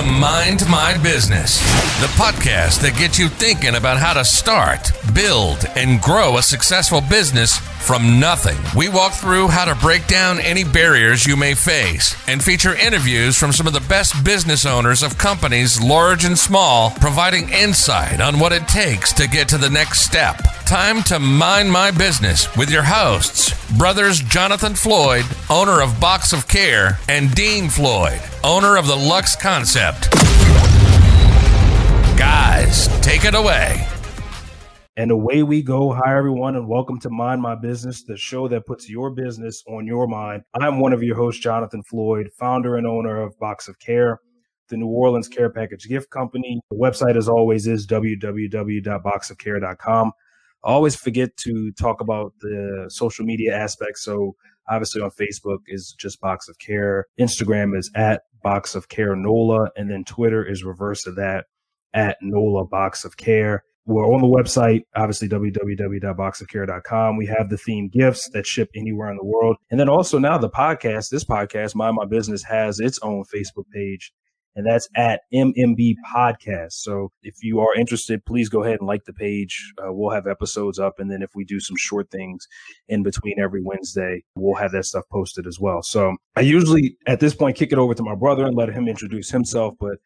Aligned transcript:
to 0.00 0.06
Mind 0.06 0.66
My 0.70 0.96
Business, 1.02 1.58
the 2.00 2.06
podcast 2.16 2.80
that 2.80 2.96
gets 2.98 3.18
you 3.18 3.28
thinking 3.28 3.74
about 3.74 3.98
how 3.98 4.14
to 4.14 4.24
start, 4.24 4.92
build, 5.14 5.66
and 5.76 6.00
grow 6.00 6.38
a 6.38 6.42
successful 6.42 7.02
business 7.02 7.58
from 7.80 8.20
nothing. 8.20 8.58
We 8.76 8.88
walk 8.88 9.12
through 9.12 9.48
how 9.48 9.64
to 9.64 9.74
break 9.74 10.06
down 10.06 10.38
any 10.40 10.64
barriers 10.64 11.26
you 11.26 11.36
may 11.36 11.54
face 11.54 12.14
and 12.28 12.42
feature 12.42 12.74
interviews 12.76 13.36
from 13.36 13.52
some 13.52 13.66
of 13.66 13.72
the 13.72 13.80
best 13.80 14.24
business 14.24 14.66
owners 14.66 15.02
of 15.02 15.18
companies 15.18 15.80
large 15.80 16.24
and 16.24 16.38
small, 16.38 16.90
providing 17.00 17.48
insight 17.48 18.20
on 18.20 18.38
what 18.38 18.52
it 18.52 18.68
takes 18.68 19.12
to 19.14 19.26
get 19.26 19.48
to 19.48 19.58
the 19.58 19.70
next 19.70 20.02
step. 20.02 20.40
Time 20.66 21.02
to 21.04 21.18
mind 21.18 21.72
my 21.72 21.90
business 21.90 22.54
with 22.56 22.70
your 22.70 22.84
hosts, 22.84 23.54
brothers 23.76 24.20
Jonathan 24.20 24.74
Floyd, 24.74 25.24
owner 25.48 25.80
of 25.80 25.98
Box 26.00 26.32
of 26.32 26.46
Care, 26.46 26.98
and 27.08 27.34
Dean 27.34 27.68
Floyd, 27.68 28.20
owner 28.44 28.76
of 28.76 28.86
the 28.86 28.96
Lux 28.96 29.34
Concept. 29.34 30.10
Guys, 32.16 32.86
take 33.00 33.24
it 33.24 33.34
away. 33.34 33.88
And 34.96 35.12
away 35.12 35.44
we 35.44 35.62
go. 35.62 35.92
Hi, 35.92 36.16
everyone, 36.16 36.56
and 36.56 36.66
welcome 36.66 36.98
to 37.00 37.10
Mind 37.10 37.40
My 37.40 37.54
Business, 37.54 38.02
the 38.02 38.16
show 38.16 38.48
that 38.48 38.66
puts 38.66 38.90
your 38.90 39.10
business 39.10 39.62
on 39.68 39.86
your 39.86 40.08
mind. 40.08 40.42
I'm 40.60 40.80
one 40.80 40.92
of 40.92 41.00
your 41.00 41.14
hosts, 41.14 41.40
Jonathan 41.40 41.84
Floyd, 41.84 42.30
founder 42.36 42.76
and 42.76 42.88
owner 42.88 43.22
of 43.22 43.38
Box 43.38 43.68
of 43.68 43.78
Care, 43.78 44.18
the 44.68 44.76
New 44.76 44.88
Orleans 44.88 45.28
Care 45.28 45.48
Package 45.48 45.86
Gift 45.88 46.10
Company. 46.10 46.60
The 46.72 46.76
website, 46.76 47.16
as 47.16 47.28
always, 47.28 47.68
is 47.68 47.86
www.boxofcare.com. 47.86 50.12
I 50.64 50.68
always 50.68 50.96
forget 50.96 51.36
to 51.36 51.70
talk 51.72 52.00
about 52.00 52.32
the 52.40 52.86
social 52.88 53.24
media 53.24 53.56
aspects. 53.56 54.04
So, 54.04 54.34
obviously, 54.68 55.02
on 55.02 55.12
Facebook 55.12 55.60
is 55.68 55.94
just 56.00 56.20
Box 56.20 56.48
of 56.48 56.58
Care, 56.58 57.06
Instagram 57.18 57.78
is 57.78 57.92
at 57.94 58.22
Box 58.42 58.74
of 58.74 58.88
Care 58.88 59.14
NOLA, 59.14 59.70
and 59.76 59.88
then 59.88 60.02
Twitter 60.02 60.44
is 60.44 60.64
reverse 60.64 61.06
of 61.06 61.14
that 61.14 61.44
at 61.94 62.16
NOLA 62.20 62.66
Box 62.66 63.04
of 63.04 63.16
Care. 63.16 63.62
We're 63.86 64.06
on 64.06 64.20
the 64.20 64.28
website, 64.28 64.82
obviously, 64.94 65.28
www.boxofcare.com. 65.28 67.16
We 67.16 67.26
have 67.26 67.48
the 67.48 67.56
theme 67.56 67.88
gifts 67.88 68.28
that 68.30 68.46
ship 68.46 68.70
anywhere 68.76 69.10
in 69.10 69.16
the 69.16 69.24
world. 69.24 69.56
And 69.70 69.80
then 69.80 69.88
also 69.88 70.18
now 70.18 70.38
the 70.38 70.50
podcast, 70.50 71.10
this 71.10 71.24
podcast, 71.24 71.74
Mind 71.74 71.96
My 71.96 72.04
Business, 72.04 72.44
has 72.44 72.78
its 72.78 72.98
own 73.02 73.24
Facebook 73.34 73.64
page, 73.72 74.12
and 74.54 74.66
that's 74.66 74.88
at 74.96 75.22
MMB 75.32 75.94
Podcast. 76.14 76.72
So 76.72 77.10
if 77.22 77.42
you 77.42 77.60
are 77.60 77.74
interested, 77.74 78.24
please 78.26 78.48
go 78.48 78.62
ahead 78.62 78.80
and 78.80 78.86
like 78.86 79.04
the 79.04 79.12
page. 79.12 79.72
Uh, 79.78 79.92
we'll 79.92 80.10
have 80.10 80.26
episodes 80.26 80.78
up. 80.78 80.98
And 80.98 81.10
then 81.10 81.22
if 81.22 81.30
we 81.34 81.44
do 81.44 81.60
some 81.60 81.76
short 81.76 82.10
things 82.10 82.46
in 82.88 83.02
between 83.02 83.40
every 83.40 83.62
Wednesday, 83.62 84.24
we'll 84.34 84.56
have 84.56 84.72
that 84.72 84.84
stuff 84.84 85.04
posted 85.10 85.46
as 85.46 85.58
well. 85.58 85.82
So 85.82 86.16
I 86.36 86.42
usually, 86.42 86.96
at 87.06 87.20
this 87.20 87.34
point, 87.34 87.56
kick 87.56 87.72
it 87.72 87.78
over 87.78 87.94
to 87.94 88.02
my 88.02 88.14
brother 88.14 88.44
and 88.44 88.56
let 88.56 88.68
him 88.70 88.88
introduce 88.88 89.30
himself. 89.30 89.74
But 89.80 89.98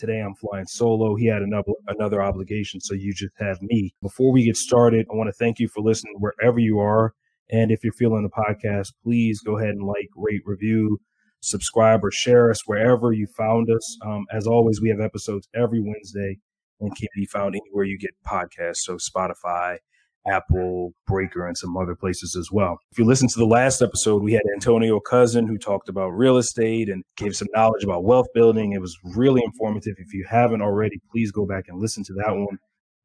Today 0.00 0.20
I'm 0.20 0.34
flying 0.34 0.66
solo. 0.66 1.14
He 1.14 1.26
had 1.26 1.42
another 1.42 1.72
another 1.88 2.22
obligation, 2.22 2.80
so 2.80 2.94
you 2.94 3.12
just 3.12 3.34
have 3.38 3.60
me. 3.60 3.94
Before 4.00 4.32
we 4.32 4.44
get 4.44 4.56
started, 4.56 5.06
I 5.12 5.14
want 5.14 5.28
to 5.28 5.34
thank 5.34 5.58
you 5.58 5.68
for 5.68 5.82
listening 5.82 6.14
wherever 6.18 6.58
you 6.58 6.80
are. 6.80 7.12
And 7.50 7.70
if 7.70 7.84
you're 7.84 7.92
feeling 7.92 8.22
the 8.22 8.30
podcast, 8.30 8.94
please 9.02 9.42
go 9.42 9.58
ahead 9.58 9.74
and 9.74 9.86
like, 9.86 10.08
rate, 10.16 10.40
review, 10.46 10.98
subscribe, 11.40 12.02
or 12.02 12.10
share 12.10 12.50
us 12.50 12.66
wherever 12.66 13.12
you 13.12 13.26
found 13.36 13.68
us. 13.70 13.98
Um, 14.02 14.24
as 14.32 14.46
always, 14.46 14.80
we 14.80 14.88
have 14.88 15.00
episodes 15.00 15.46
every 15.54 15.82
Wednesday 15.82 16.38
and 16.80 16.96
can 16.96 17.08
be 17.14 17.26
found 17.26 17.54
anywhere 17.54 17.84
you 17.84 17.98
get 17.98 18.14
podcasts. 18.26 18.78
So 18.78 18.96
Spotify, 18.96 19.76
Apple, 20.26 20.92
Breaker, 21.06 21.46
and 21.46 21.56
some 21.56 21.76
other 21.76 21.94
places 21.94 22.36
as 22.36 22.50
well. 22.52 22.78
If 22.92 22.98
you 22.98 23.04
listen 23.04 23.28
to 23.28 23.38
the 23.38 23.46
last 23.46 23.80
episode, 23.82 24.22
we 24.22 24.32
had 24.32 24.42
Antonio 24.54 25.00
Cousin 25.00 25.46
who 25.46 25.56
talked 25.58 25.88
about 25.88 26.10
real 26.10 26.36
estate 26.36 26.88
and 26.88 27.02
gave 27.16 27.34
some 27.34 27.48
knowledge 27.54 27.84
about 27.84 28.04
wealth 28.04 28.26
building. 28.34 28.72
It 28.72 28.80
was 28.80 28.96
really 29.16 29.42
informative. 29.44 29.94
If 29.98 30.12
you 30.12 30.26
haven't 30.28 30.62
already, 30.62 31.00
please 31.10 31.32
go 31.32 31.46
back 31.46 31.64
and 31.68 31.80
listen 31.80 32.04
to 32.04 32.12
that 32.14 32.34
one. 32.36 32.58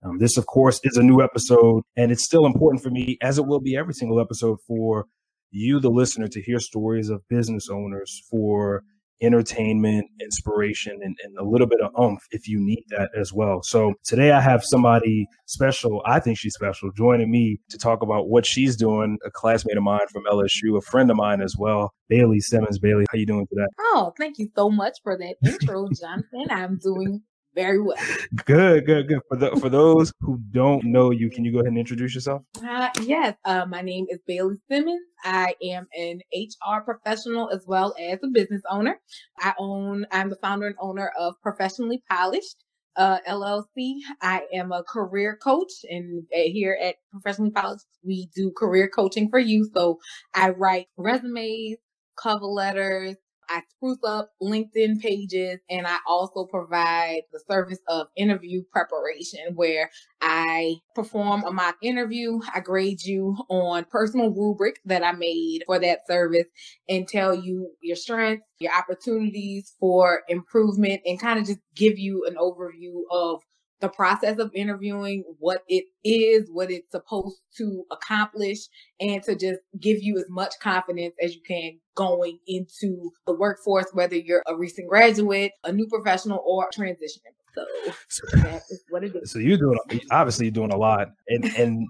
Um, 0.03 0.19
this, 0.19 0.37
of 0.37 0.45
course, 0.45 0.79
is 0.83 0.97
a 0.97 1.03
new 1.03 1.21
episode, 1.21 1.83
and 1.95 2.11
it's 2.11 2.25
still 2.25 2.45
important 2.45 2.83
for 2.83 2.91
me, 2.91 3.17
as 3.21 3.39
it 3.39 3.47
will 3.47 3.61
be 3.61 3.75
every 3.75 3.93
single 3.93 4.19
episode, 4.19 4.59
for 4.67 5.05
you, 5.51 5.79
the 5.79 5.89
listener, 5.89 6.27
to 6.27 6.41
hear 6.41 6.59
stories 6.59 7.09
of 7.09 7.27
business 7.27 7.69
owners 7.71 8.21
for 8.29 8.83
entertainment, 9.21 10.05
inspiration, 10.21 10.99
and, 11.01 11.15
and, 11.23 11.37
a 11.37 11.43
little 11.43 11.67
bit 11.67 11.81
of 11.81 11.91
oomph 11.99 12.21
if 12.31 12.47
you 12.47 12.59
need 12.59 12.83
that 12.89 13.09
as 13.17 13.33
well. 13.33 13.61
So 13.63 13.93
today 14.03 14.31
I 14.31 14.41
have 14.41 14.63
somebody 14.63 15.27
special, 15.45 16.01
I 16.05 16.19
think 16.19 16.37
she's 16.37 16.53
special, 16.53 16.91
joining 16.91 17.31
me 17.31 17.59
to 17.69 17.77
talk 17.77 18.01
about 18.01 18.29
what 18.29 18.45
she's 18.45 18.75
doing, 18.75 19.17
a 19.25 19.31
classmate 19.31 19.77
of 19.77 19.83
mine 19.83 20.07
from 20.11 20.23
LSU, 20.25 20.77
a 20.77 20.81
friend 20.81 21.09
of 21.09 21.17
mine 21.17 21.41
as 21.41 21.55
well, 21.57 21.93
Bailey 22.09 22.39
Simmons. 22.39 22.79
Bailey, 22.79 23.05
how 23.11 23.17
you 23.17 23.25
doing 23.25 23.47
today? 23.47 23.67
Oh, 23.79 24.13
thank 24.17 24.37
you 24.37 24.49
so 24.55 24.69
much 24.69 24.99
for 25.03 25.17
that 25.17 25.35
intro, 25.45 25.87
Jonathan. 25.99 26.45
I'm 26.49 26.77
doing 26.77 27.21
very 27.55 27.81
well. 27.81 27.97
Good, 28.45 28.85
good, 28.85 29.07
good. 29.07 29.21
For 29.29 29.37
the 29.37 29.55
for 29.55 29.69
those 29.69 30.11
who 30.19 30.39
don't 30.51 30.83
know 30.83 31.11
you, 31.11 31.29
can 31.29 31.45
you 31.45 31.51
go 31.51 31.59
ahead 31.59 31.69
and 31.69 31.77
introduce 31.77 32.13
yourself? 32.13 32.43
Uh, 32.63 32.89
yes, 33.01 33.35
uh, 33.45 33.65
my 33.65 33.81
name 33.81 34.05
is 34.09 34.19
Bailey 34.27 34.57
Simmons. 34.69 35.01
I 35.23 35.55
am 35.63 35.87
an 35.97 36.19
HR 36.33 36.81
professional 36.81 37.49
as 37.49 37.63
well 37.65 37.95
as 37.99 38.19
a 38.23 38.27
business 38.27 38.61
owner. 38.69 38.99
I 39.39 39.53
own. 39.57 40.05
I'm 40.11 40.29
the 40.29 40.35
founder 40.35 40.67
and 40.67 40.75
owner 40.79 41.11
of 41.17 41.35
Professionally 41.41 42.03
Polished. 42.09 42.57
Uh, 42.97 43.19
LLC. 43.27 43.97
I 44.21 44.43
am 44.53 44.71
a 44.71 44.81
career 44.83 45.37
coach, 45.41 45.71
and 45.89 46.23
here 46.31 46.77
at 46.81 46.95
Professionally 47.11 47.51
Polished, 47.51 47.85
we 48.05 48.29
do 48.33 48.53
career 48.55 48.87
coaching 48.87 49.29
for 49.29 49.39
you. 49.39 49.69
So 49.73 49.99
I 50.33 50.51
write 50.51 50.87
resumes, 50.95 51.75
cover 52.17 52.45
letters, 52.45 53.17
I 53.49 53.61
spruce 53.69 53.99
up 54.05 54.31
LinkedIn 54.41 55.01
pages 55.01 55.59
and 55.69 55.87
I 55.87 55.97
also 56.07 56.45
provide 56.45 57.21
the 57.31 57.41
service 57.49 57.79
of 57.87 58.07
interview 58.15 58.63
preparation 58.71 59.55
where 59.55 59.89
I 60.21 60.75
perform 60.95 61.43
a 61.43 61.51
mock 61.51 61.75
interview. 61.81 62.39
I 62.53 62.59
grade 62.59 63.03
you 63.03 63.37
on 63.49 63.85
personal 63.85 64.31
rubric 64.31 64.79
that 64.85 65.03
I 65.03 65.11
made 65.13 65.63
for 65.65 65.79
that 65.79 66.07
service 66.07 66.47
and 66.89 67.07
tell 67.07 67.35
you 67.35 67.71
your 67.81 67.95
strengths, 67.95 68.45
your 68.59 68.73
opportunities 68.73 69.73
for 69.79 70.23
improvement 70.27 71.01
and 71.05 71.19
kind 71.19 71.39
of 71.39 71.45
just 71.45 71.59
give 71.75 71.97
you 71.97 72.25
an 72.27 72.35
overview 72.35 73.01
of 73.11 73.41
the 73.81 73.89
process 73.89 74.39
of 74.39 74.51
interviewing, 74.53 75.23
what 75.39 75.63
it 75.67 75.85
is, 76.03 76.49
what 76.51 76.71
it's 76.71 76.91
supposed 76.91 77.39
to 77.57 77.83
accomplish, 77.91 78.59
and 78.99 79.21
to 79.23 79.35
just 79.35 79.59
give 79.79 79.97
you 80.01 80.17
as 80.17 80.25
much 80.29 80.53
confidence 80.61 81.13
as 81.21 81.35
you 81.35 81.41
can 81.45 81.79
going 81.95 82.39
into 82.47 83.11
the 83.27 83.33
workforce, 83.33 83.87
whether 83.93 84.15
you're 84.15 84.43
a 84.47 84.55
recent 84.55 84.87
graduate, 84.89 85.51
a 85.63 85.71
new 85.71 85.87
professional, 85.87 86.43
or 86.45 86.69
transitioning. 86.75 87.33
So, 87.53 87.65
so 88.09 88.37
that 88.37 88.63
is 88.69 88.83
what 88.89 89.03
it 89.03 89.15
is. 89.15 89.31
So 89.31 89.39
you're 89.39 89.57
doing 89.57 89.77
obviously 90.11 90.45
you're 90.45 90.51
doing 90.51 90.73
a 90.73 90.77
lot, 90.77 91.09
and 91.27 91.45
and 91.57 91.87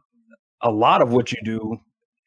a 0.61 0.71
lot 0.71 1.01
of 1.01 1.11
what 1.11 1.31
you 1.31 1.39
do 1.43 1.77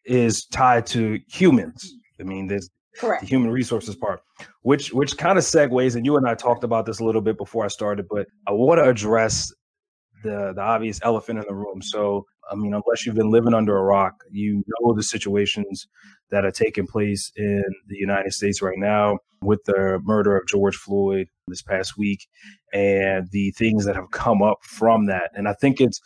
is 0.04 0.44
tied 0.46 0.86
to 0.86 1.19
humans. 1.28 1.94
I 2.20 2.25
mean, 2.25 2.48
there's 2.48 2.69
Correct. 2.97 3.22
the 3.22 3.28
human 3.28 3.50
resources 3.50 3.94
part, 3.94 4.22
which 4.62 4.93
which 4.93 5.16
kind 5.16 5.38
of 5.38 5.44
segues, 5.44 5.94
and 5.97 6.04
you 6.04 6.16
and 6.16 6.26
I 6.26 6.34
talked 6.34 6.65
about 6.65 6.87
this 6.87 7.00
a 7.00 7.04
little 7.04 7.21
bit 7.21 7.37
before 7.38 7.65
I 7.65 7.69
started, 7.69 8.06
but 8.09 8.26
I 8.47 8.53
want 8.53 8.78
to 8.78 8.88
address 8.88 9.53
the 10.22 10.53
the 10.54 10.62
obvious 10.62 11.00
elephant 11.03 11.38
in 11.38 11.44
the 11.47 11.54
room. 11.54 11.81
So, 11.82 12.26
I 12.50 12.54
mean, 12.54 12.75
unless 12.75 13.06
you've 13.06 13.15
been 13.15 13.31
living 13.31 13.54
under 13.54 13.76
a 13.76 13.82
rock, 13.82 14.25
you 14.31 14.65
know 14.66 14.94
the 14.94 15.03
situations 15.03 15.87
that 16.31 16.44
are 16.44 16.50
taking 16.50 16.87
place 16.87 17.32
in 17.37 17.65
the 17.87 17.97
United 17.97 18.32
States 18.32 18.60
right 18.60 18.78
now 18.78 19.19
with 19.43 19.65
the 19.65 20.00
murder 20.03 20.37
of 20.37 20.47
George 20.49 20.76
Floyd 20.76 21.28
this 21.47 21.62
past 21.62 21.97
week 21.97 22.26
and 22.72 23.28
the 23.31 23.53
things 23.53 23.84
that 23.84 23.97
have 23.97 24.10
come 24.10 24.43
up 24.43 24.59
from 24.62 25.06
that. 25.06 25.31
And 25.34 25.49
I 25.49 25.55
think 25.55 25.81
it's 25.81 26.00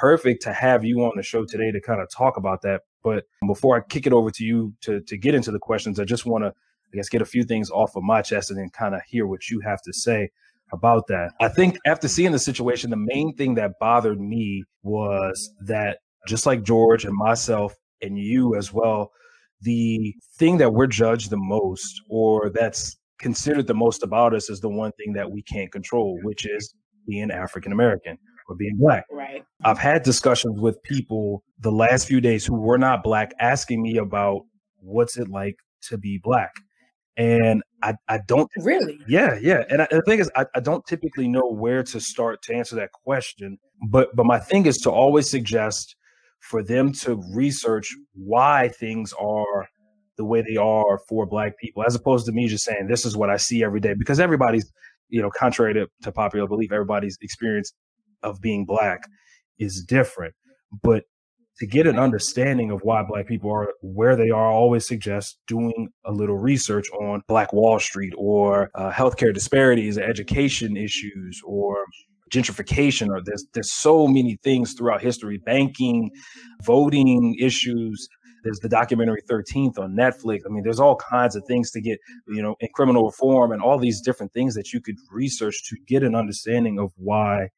perfect 0.00 0.42
to 0.42 0.52
have 0.52 0.84
you 0.84 1.00
on 1.04 1.12
the 1.16 1.22
show 1.22 1.44
today 1.44 1.70
to 1.70 1.80
kind 1.80 2.00
of 2.00 2.08
talk 2.10 2.36
about 2.36 2.62
that 2.62 2.82
but 3.04 3.26
before 3.46 3.76
I 3.76 3.80
kick 3.86 4.06
it 4.06 4.12
over 4.12 4.30
to 4.30 4.44
you 4.44 4.74
to, 4.80 5.00
to 5.02 5.16
get 5.16 5.34
into 5.34 5.52
the 5.52 5.58
questions, 5.58 6.00
I 6.00 6.04
just 6.04 6.24
want 6.24 6.42
to, 6.42 6.48
I 6.48 6.96
guess, 6.96 7.10
get 7.10 7.22
a 7.22 7.26
few 7.26 7.44
things 7.44 7.70
off 7.70 7.94
of 7.94 8.02
my 8.02 8.22
chest 8.22 8.50
and 8.50 8.58
then 8.58 8.70
kind 8.70 8.94
of 8.94 9.02
hear 9.06 9.26
what 9.26 9.50
you 9.50 9.60
have 9.60 9.82
to 9.82 9.92
say 9.92 10.30
about 10.72 11.06
that. 11.08 11.32
I 11.40 11.48
think 11.48 11.76
after 11.86 12.08
seeing 12.08 12.32
the 12.32 12.38
situation, 12.38 12.90
the 12.90 12.96
main 12.96 13.36
thing 13.36 13.54
that 13.56 13.72
bothered 13.78 14.18
me 14.18 14.64
was 14.82 15.54
that 15.66 15.98
just 16.26 16.46
like 16.46 16.62
George 16.62 17.04
and 17.04 17.14
myself 17.14 17.74
and 18.00 18.18
you 18.18 18.56
as 18.56 18.72
well, 18.72 19.12
the 19.60 20.14
thing 20.38 20.56
that 20.58 20.72
we're 20.72 20.86
judged 20.86 21.28
the 21.28 21.36
most 21.36 22.00
or 22.08 22.50
that's 22.50 22.96
considered 23.18 23.66
the 23.66 23.74
most 23.74 24.02
about 24.02 24.34
us 24.34 24.48
is 24.48 24.60
the 24.60 24.68
one 24.68 24.92
thing 24.92 25.12
that 25.12 25.30
we 25.30 25.42
can't 25.42 25.70
control, 25.70 26.18
which 26.22 26.46
is 26.46 26.74
being 27.06 27.30
African 27.30 27.70
American 27.70 28.16
or 28.48 28.56
being 28.56 28.76
black. 28.78 29.04
Right. 29.10 29.44
I've 29.64 29.78
had 29.78 30.02
discussions 30.02 30.60
with 30.60 30.82
people 30.82 31.42
the 31.58 31.72
last 31.72 32.06
few 32.06 32.20
days 32.20 32.44
who 32.44 32.54
were 32.54 32.78
not 32.78 33.02
black 33.02 33.32
asking 33.40 33.82
me 33.82 33.96
about 33.96 34.42
what's 34.80 35.16
it 35.16 35.28
like 35.28 35.56
to 35.88 35.98
be 35.98 36.20
black. 36.22 36.52
And 37.16 37.62
I, 37.82 37.94
I 38.08 38.20
don't 38.26 38.50
really, 38.58 38.98
yeah, 39.06 39.38
yeah. 39.40 39.64
And, 39.68 39.82
I, 39.82 39.88
and 39.90 40.00
the 40.00 40.04
thing 40.04 40.18
is, 40.18 40.30
I, 40.36 40.46
I 40.54 40.60
don't 40.60 40.84
typically 40.86 41.28
know 41.28 41.48
where 41.48 41.82
to 41.84 42.00
start 42.00 42.42
to 42.42 42.54
answer 42.54 42.76
that 42.76 42.92
question. 42.92 43.58
But 43.88 44.14
but 44.14 44.26
my 44.26 44.38
thing 44.38 44.66
is 44.66 44.78
to 44.78 44.90
always 44.90 45.30
suggest 45.30 45.96
for 46.40 46.62
them 46.62 46.92
to 46.92 47.22
research 47.34 47.94
why 48.14 48.68
things 48.68 49.12
are 49.14 49.68
the 50.16 50.24
way 50.24 50.42
they 50.42 50.56
are 50.56 50.98
for 51.08 51.26
black 51.26 51.58
people, 51.58 51.82
as 51.84 51.94
opposed 51.94 52.26
to 52.26 52.32
me 52.32 52.46
just 52.48 52.64
saying 52.64 52.86
this 52.88 53.04
is 53.04 53.16
what 53.16 53.30
I 53.30 53.36
see 53.36 53.64
every 53.64 53.80
day, 53.80 53.94
because 53.98 54.20
everybody's 54.20 54.70
you 55.08 55.22
know, 55.22 55.30
contrary 55.30 55.74
to, 55.74 55.86
to 56.02 56.12
popular 56.12 56.48
belief, 56.48 56.72
everybody's 56.72 57.16
experience 57.22 57.72
of 58.24 58.40
being 58.40 58.64
black 58.64 59.02
is 59.58 59.84
different. 59.86 60.34
But 60.82 61.04
to 61.58 61.66
get 61.66 61.86
an 61.86 61.98
understanding 61.98 62.70
of 62.70 62.80
why 62.82 63.02
black 63.02 63.26
people 63.26 63.50
are 63.50 63.72
where 63.80 64.16
they 64.16 64.30
are, 64.30 64.50
I 64.50 64.54
always 64.54 64.86
suggest 64.86 65.38
doing 65.46 65.88
a 66.04 66.12
little 66.12 66.36
research 66.36 66.86
on 67.00 67.22
Black 67.28 67.52
Wall 67.52 67.78
Street 67.78 68.12
or 68.16 68.70
uh, 68.74 68.90
healthcare 68.90 69.32
disparities, 69.32 69.96
education 69.96 70.76
issues, 70.76 71.40
or 71.44 71.84
gentrification. 72.32 73.08
Or 73.08 73.22
there's 73.24 73.46
there's 73.54 73.72
so 73.72 74.08
many 74.08 74.36
things 74.42 74.74
throughout 74.74 75.00
history, 75.00 75.38
banking, 75.38 76.10
voting 76.64 77.36
issues. 77.38 78.08
There's 78.42 78.58
the 78.58 78.68
documentary 78.68 79.22
13th 79.30 79.78
on 79.78 79.96
Netflix. 79.96 80.40
I 80.44 80.50
mean, 80.50 80.64
there's 80.64 80.80
all 80.80 80.96
kinds 80.96 81.34
of 81.34 81.44
things 81.46 81.70
to 81.70 81.80
get, 81.80 81.98
you 82.28 82.42
know, 82.42 82.56
in 82.60 82.68
criminal 82.74 83.06
reform 83.06 83.52
and 83.52 83.62
all 83.62 83.78
these 83.78 84.02
different 84.02 84.34
things 84.34 84.54
that 84.54 84.72
you 84.72 84.82
could 84.82 84.96
research 85.10 85.64
to 85.70 85.76
get 85.86 86.02
an 86.02 86.14
understanding 86.14 86.78
of 86.78 86.92
why 86.96 87.48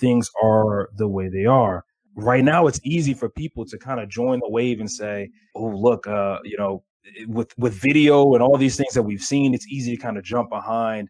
things 0.00 0.30
are 0.42 0.88
the 0.96 1.08
way 1.08 1.28
they 1.28 1.46
are 1.46 1.84
right 2.18 2.44
now 2.44 2.66
it's 2.66 2.80
easy 2.82 3.14
for 3.14 3.28
people 3.28 3.64
to 3.64 3.78
kind 3.78 4.00
of 4.00 4.08
join 4.08 4.40
the 4.40 4.50
wave 4.50 4.80
and 4.80 4.90
say, 4.90 5.30
"Oh, 5.54 5.68
look, 5.68 6.06
uh, 6.06 6.38
you 6.44 6.56
know, 6.58 6.82
with 7.26 7.56
with 7.58 7.74
video 7.74 8.34
and 8.34 8.42
all 8.42 8.58
these 8.58 8.76
things 8.76 8.94
that 8.94 9.02
we've 9.02 9.22
seen, 9.22 9.54
it's 9.54 9.68
easy 9.68 9.96
to 9.96 10.02
kind 10.02 10.18
of 10.18 10.24
jump 10.24 10.50
behind 10.50 11.08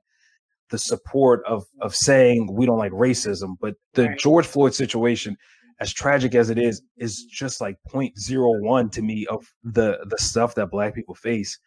the 0.71 0.79
support 0.79 1.43
of 1.47 1.65
of 1.81 1.95
saying 1.95 2.53
we 2.53 2.67
don't 2.67 2.79
like 2.79 2.93
racism." 2.93 3.57
But 3.61 3.75
the 3.95 4.09
right. 4.09 4.19
George 4.19 4.47
Floyd 4.47 4.75
situation, 4.75 5.37
as 5.81 5.93
tragic 5.93 6.35
as 6.35 6.51
it 6.51 6.59
is, 6.59 6.83
is 6.99 7.25
just 7.25 7.61
like 7.61 7.77
0.01 7.93 8.93
to 8.93 9.03
me 9.03 9.27
of 9.27 9.47
the 9.65 9.99
the 10.09 10.19
stuff 10.19 10.55
that 10.57 10.71
Black 10.71 10.95
people 10.95 11.15
face 11.15 11.59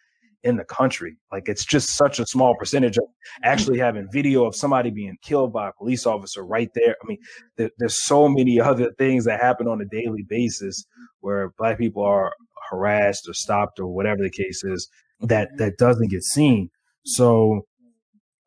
in 0.43 0.57
the 0.57 0.63
country. 0.65 1.17
Like 1.31 1.47
it's 1.47 1.65
just 1.65 1.89
such 1.89 2.19
a 2.19 2.25
small 2.25 2.55
percentage 2.55 2.97
of 2.97 3.05
actually 3.43 3.77
having 3.77 4.07
video 4.11 4.45
of 4.45 4.55
somebody 4.55 4.89
being 4.89 5.17
killed 5.21 5.53
by 5.53 5.69
a 5.69 5.73
police 5.73 6.05
officer 6.05 6.43
right 6.43 6.69
there. 6.73 6.95
I 7.01 7.07
mean, 7.07 7.17
there, 7.57 7.69
there's 7.77 8.03
so 8.03 8.27
many 8.27 8.59
other 8.59 8.91
things 8.97 9.25
that 9.25 9.39
happen 9.39 9.67
on 9.67 9.81
a 9.81 9.85
daily 9.85 10.23
basis 10.27 10.83
where 11.19 11.53
black 11.57 11.77
people 11.77 12.03
are 12.03 12.33
harassed 12.69 13.27
or 13.27 13.33
stopped 13.33 13.79
or 13.79 13.87
whatever 13.87 14.23
the 14.23 14.29
case 14.29 14.63
is 14.63 14.89
that 15.21 15.49
mm-hmm. 15.49 15.57
that 15.57 15.77
doesn't 15.77 16.09
get 16.09 16.23
seen. 16.23 16.69
So 17.05 17.65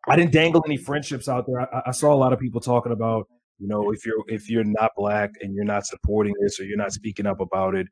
I 0.09 0.17
didn't 0.17 0.33
dangle 0.33 0.63
any 0.67 0.77
friendships 0.77 1.29
out 1.29 1.47
there. 1.47 1.61
I, 1.61 1.83
I 1.87 1.91
saw 1.93 2.13
a 2.13 2.17
lot 2.17 2.33
of 2.33 2.39
people 2.39 2.61
talking 2.61 2.93
about, 2.93 3.27
you 3.59 3.69
know, 3.69 3.91
if 3.93 4.05
you're 4.05 4.23
if 4.29 4.51
you're 4.51 4.65
not 4.65 4.91
black 4.97 5.31
and 5.41 5.55
you're 5.55 5.65
not 5.65 5.87
supporting 5.87 6.35
this 6.41 6.59
or 6.59 6.65
you're 6.65 6.77
not 6.77 6.93
speaking 6.93 7.27
up 7.27 7.41
about 7.41 7.75
it, 7.75 7.87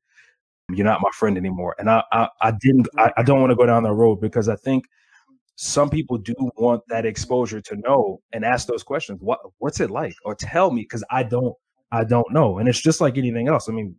you're 0.71 0.87
not 0.87 1.01
my 1.03 1.11
friend 1.13 1.37
anymore. 1.37 1.75
And 1.79 1.91
I, 1.91 2.03
I, 2.13 2.29
I 2.41 2.53
didn't, 2.53 2.89
I, 2.99 3.13
I 3.17 3.23
don't 3.23 3.41
want 3.41 3.51
to 3.51 3.57
go 3.57 3.67
down 3.67 3.83
that 3.83 3.93
road 3.93 4.21
because 4.21 4.49
I 4.49 4.57
think 4.57 4.85
some 5.57 5.91
people 5.91 6.19
do 6.19 6.35
want 6.57 6.83
that 6.89 7.05
exposure 7.05 7.61
to 7.61 7.77
know 7.77 8.21
and 8.33 8.45
ask 8.45 8.67
those 8.67 8.83
questions. 8.83 9.21
What, 9.23 9.41
what's 9.59 9.81
it 9.81 9.91
like? 9.91 10.15
Or 10.25 10.35
tell 10.35 10.71
me, 10.71 10.83
because 10.83 11.05
I 11.11 11.25
don't, 11.25 11.55
I 11.91 12.05
don't 12.05 12.33
know. 12.33 12.59
And 12.59 12.69
it's 12.69 12.81
just 12.81 13.01
like 13.01 13.19
anything 13.19 13.49
else. 13.49 13.69
I 13.69 13.73
mean, 13.73 13.95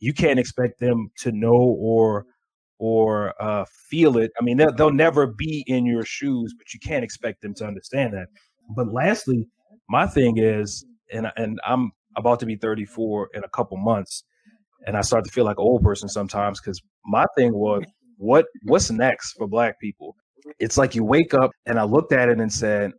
you 0.00 0.12
can't 0.12 0.38
expect 0.38 0.80
them 0.80 1.10
to 1.18 1.32
know 1.32 1.76
or, 1.78 2.26
or 2.78 3.40
uh, 3.40 3.64
feel 3.88 4.18
it. 4.18 4.32
I 4.38 4.42
mean, 4.42 4.56
they'll, 4.56 4.72
they'll 4.72 4.90
never 4.92 5.26
be 5.26 5.64
in 5.66 5.86
your 5.86 6.04
shoes, 6.04 6.54
but 6.58 6.74
you 6.74 6.80
can't 6.80 7.04
expect 7.04 7.40
them 7.40 7.54
to 7.54 7.66
understand 7.66 8.14
that. 8.14 8.26
But 8.74 8.92
lastly, 8.92 9.46
my 9.88 10.06
thing 10.06 10.38
is, 10.38 10.84
and 11.12 11.30
and 11.36 11.60
I'm 11.66 11.92
about 12.16 12.40
to 12.40 12.46
be 12.46 12.56
34 12.56 13.30
in 13.34 13.44
a 13.44 13.48
couple 13.48 13.76
months 13.76 14.24
and 14.86 14.96
I 14.96 15.00
start 15.00 15.24
to 15.24 15.30
feel 15.30 15.44
like 15.44 15.58
an 15.58 15.64
old 15.64 15.82
person 15.82 16.08
sometimes 16.08 16.60
because 16.60 16.80
my 17.04 17.26
thing 17.36 17.54
was, 17.54 17.84
what 18.16 18.46
what's 18.64 18.90
next 18.90 19.34
for 19.34 19.46
Black 19.46 19.80
people? 19.80 20.16
It's 20.58 20.76
like 20.76 20.94
you 20.94 21.04
wake 21.04 21.34
up, 21.34 21.50
and 21.66 21.78
I 21.78 21.84
looked 21.84 22.12
at 22.12 22.28
it 22.28 22.38
and 22.38 22.52
said, 22.52 22.92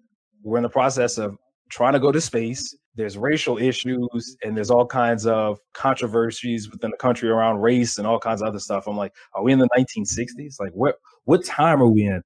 we're 0.44 0.58
in 0.58 0.64
the 0.64 0.70
process 0.70 1.18
of 1.18 1.36
trying 1.70 1.94
to 1.94 2.00
go 2.00 2.12
to 2.12 2.22
space. 2.22 2.76
There's 2.96 3.18
racial 3.18 3.58
issues 3.58 4.38
and 4.44 4.56
there's 4.56 4.70
all 4.70 4.86
kinds 4.86 5.26
of 5.26 5.60
controversies 5.74 6.70
within 6.72 6.92
the 6.92 6.98
country 6.98 7.30
around 7.30 7.60
race 7.60 7.98
and 7.98 8.08
all 8.08 8.20
kinds 8.20 8.42
of 8.42 8.48
other 8.48 8.60
stuff. 8.60 8.88
I'm 8.88 8.96
like, 8.96 9.12
are 9.34 9.44
we 9.44 9.52
in 9.52 9.60
the 9.60 9.68
1960s? 9.78 10.60
Like, 10.60 10.72
what 10.74 10.96
what 11.26 11.44
time 11.44 11.82
are 11.82 11.90
we 11.90 12.04
in? 12.04 12.22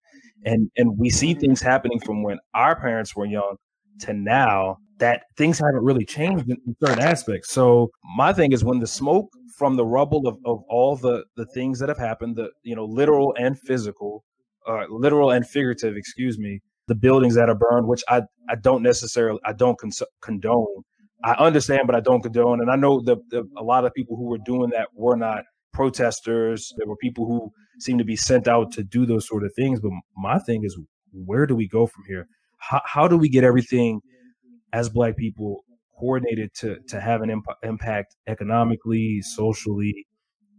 And 0.46 0.70
and 0.78 0.98
we 0.98 1.10
see 1.10 1.34
things 1.34 1.62
happening 1.62 2.00
from 2.00 2.24
when 2.24 2.38
our 2.54 2.80
parents 2.80 3.16
were 3.16 3.26
young 3.26 3.56
to 4.02 4.14
now 4.14 4.78
that 5.00 5.24
things 5.38 5.60
haven't 5.60 5.84
really 5.84 6.06
changed 6.06 6.50
in 6.50 6.76
certain 6.84 7.00
aspects. 7.00 7.52
So 7.52 7.90
my 8.16 8.34
thing 8.34 8.52
is 8.52 8.64
when 8.64 8.80
the 8.80 8.88
smoke 8.88 9.30
from 9.58 9.76
the 9.76 9.86
rubble 9.86 10.28
of, 10.28 10.38
of 10.46 10.60
all 10.70 10.96
the 10.96 11.26
the 11.36 11.46
things 11.48 11.80
that 11.80 11.90
have 11.90 11.98
happened, 11.98 12.36
the 12.36 12.50
you 12.64 12.76
know 12.76 12.86
literal 12.86 13.34
and 13.38 13.58
physical, 13.60 14.24
uh, 14.68 14.86
literal 14.90 15.32
and 15.32 15.48
figurative, 15.48 15.96
excuse 15.96 16.38
me, 16.38 16.62
the 16.88 16.96
buildings 16.96 17.36
that 17.36 17.50
are 17.50 17.56
burned, 17.56 17.88
which 17.88 18.04
I 18.10 18.24
I 18.50 18.56
don't 18.56 18.84
necessarily 18.84 19.40
I 19.46 19.54
don't 19.54 19.78
cons- 19.78 20.04
condone. 20.22 20.84
I 21.24 21.34
understand, 21.34 21.82
but 21.86 21.96
I 21.96 22.00
don't 22.00 22.22
condone. 22.22 22.62
And 22.62 22.72
I 22.72 22.76
know 22.76 23.02
the 23.02 23.18
a 23.58 23.64
lot 23.64 23.86
of 23.86 23.94
people 23.94 24.16
who 24.16 24.26
were 24.26 24.40
doing 24.46 24.70
that 24.72 24.88
were 24.94 25.18
not 25.18 25.44
protesters. 25.74 26.74
There 26.78 26.88
were 26.88 26.96
people 26.98 27.26
who 27.26 27.52
seemed 27.80 28.00
to 28.00 28.06
be 28.06 28.16
sent 28.16 28.48
out 28.48 28.72
to 28.74 28.84
do 28.84 29.06
those 29.06 29.28
sort 29.28 29.44
of 29.44 29.54
things. 29.56 29.80
But 29.80 29.92
my 30.18 30.40
thing 30.40 30.64
is, 30.64 30.78
where 31.14 31.46
do 31.46 31.56
we 31.56 31.68
go 31.68 31.88
from 31.88 32.04
here? 32.08 32.28
How, 32.60 32.82
how 32.86 33.08
do 33.08 33.18
we 33.18 33.30
get 33.30 33.44
everything 33.44 34.02
as 34.74 34.90
Black 34.90 35.18
people 35.18 35.64
coordinated 36.00 36.54
to 36.56 36.78
to 36.88 37.00
have 37.00 37.22
an 37.22 37.30
imp- 37.30 37.58
impact 37.64 38.16
economically, 38.28 39.22
socially, 39.22 40.08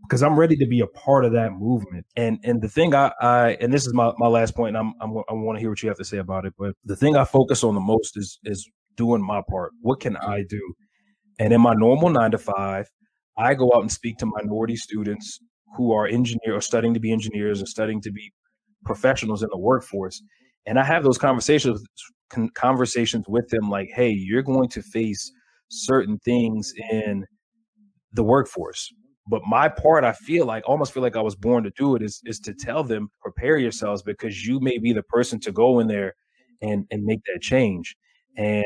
because 0.02 0.22
I'm 0.22 0.38
ready 0.38 0.56
to 0.56 0.66
be 0.66 0.80
a 0.80 0.86
part 0.86 1.24
of 1.24 1.32
that 1.32 1.52
movement. 1.52 2.06
And 2.16 2.38
and 2.44 2.60
the 2.60 2.68
thing 2.68 2.94
I, 2.94 3.12
I 3.20 3.56
and 3.60 3.72
this 3.72 3.86
is 3.86 3.94
my, 3.94 4.12
my 4.18 4.28
last 4.28 4.54
point, 4.54 4.76
and 4.76 4.78
I'm, 4.78 4.94
I'm 5.00 5.16
I 5.28 5.32
want 5.34 5.56
to 5.56 5.60
hear 5.60 5.70
what 5.70 5.82
you 5.82 5.88
have 5.88 5.98
to 5.98 6.04
say 6.04 6.18
about 6.18 6.44
it. 6.44 6.54
But 6.58 6.74
the 6.84 6.96
thing 6.96 7.16
I 7.16 7.24
focus 7.24 7.64
on 7.64 7.74
the 7.74 7.80
most 7.80 8.16
is 8.16 8.38
is 8.44 8.68
doing 8.96 9.24
my 9.24 9.40
part. 9.48 9.72
What 9.80 10.00
can 10.00 10.16
I 10.16 10.42
do? 10.48 10.74
And 11.38 11.52
in 11.52 11.60
my 11.60 11.74
normal 11.74 12.10
nine 12.10 12.32
to 12.32 12.38
five, 12.38 12.86
I 13.38 13.54
go 13.54 13.72
out 13.74 13.80
and 13.80 13.90
speak 13.90 14.18
to 14.18 14.26
minority 14.26 14.76
students 14.76 15.38
who 15.76 15.92
are 15.92 16.06
engineer 16.06 16.56
or 16.56 16.60
studying 16.60 16.94
to 16.94 17.00
be 17.00 17.12
engineers 17.12 17.62
or 17.62 17.66
studying 17.66 18.00
to 18.02 18.12
be 18.12 18.32
professionals 18.84 19.42
in 19.42 19.48
the 19.50 19.58
workforce. 19.58 20.22
And 20.66 20.78
I 20.78 20.84
have 20.84 21.04
those 21.04 21.18
conversations 21.18 21.82
con- 22.30 22.50
conversations 22.54 23.26
with 23.28 23.48
them 23.48 23.70
like, 23.70 23.88
hey, 23.94 24.10
you're 24.10 24.42
going 24.42 24.68
to 24.70 24.82
face 24.82 25.30
certain 25.68 26.18
things 26.18 26.72
in 26.90 27.26
the 28.12 28.24
workforce. 28.24 28.88
But 29.28 29.42
my 29.46 29.68
part, 29.68 30.02
I 30.04 30.12
feel 30.12 30.46
like 30.46 30.64
almost 30.66 30.92
feel 30.92 31.02
like 31.02 31.16
I 31.16 31.22
was 31.22 31.36
born 31.36 31.62
to 31.64 31.70
do 31.76 31.94
it 31.94 32.02
is 32.02 32.20
is 32.24 32.40
to 32.40 32.54
tell 32.54 32.82
them 32.82 33.10
prepare 33.20 33.58
yourselves 33.58 34.02
because 34.02 34.44
you 34.44 34.58
may 34.60 34.78
be 34.78 34.92
the 34.92 35.04
person 35.04 35.38
to 35.40 35.52
go 35.52 35.78
in 35.78 35.86
there 35.86 36.14
and 36.62 36.86
and 36.90 37.04
make 37.04 37.20
that 37.26 37.40
change. 37.40 37.94
And 38.36 38.64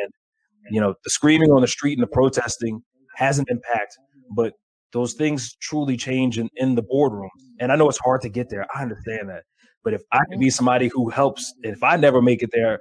you 0.70 0.80
know, 0.80 0.94
the 1.04 1.10
screaming 1.10 1.50
on 1.50 1.60
the 1.60 1.68
street 1.68 1.98
and 1.98 2.02
the 2.02 2.10
protesting 2.10 2.82
has 3.16 3.38
an 3.38 3.44
impact, 3.48 3.98
but 4.34 4.54
those 4.92 5.14
things 5.14 5.54
truly 5.60 5.96
change 5.96 6.38
in, 6.38 6.48
in 6.56 6.76
the 6.76 6.82
boardroom. 6.82 7.30
And 7.60 7.70
I 7.70 7.76
know 7.76 7.88
it's 7.88 7.98
hard 7.98 8.22
to 8.22 8.28
get 8.28 8.48
there. 8.48 8.66
I 8.74 8.82
understand 8.82 9.28
that. 9.28 9.42
But 9.82 9.92
if 9.92 10.02
I 10.12 10.18
can 10.18 10.34
mm-hmm. 10.34 10.40
be 10.40 10.50
somebody 10.50 10.88
who 10.88 11.10
helps, 11.10 11.52
if 11.62 11.82
I 11.82 11.96
never 11.96 12.22
make 12.22 12.42
it 12.42 12.50
there, 12.52 12.80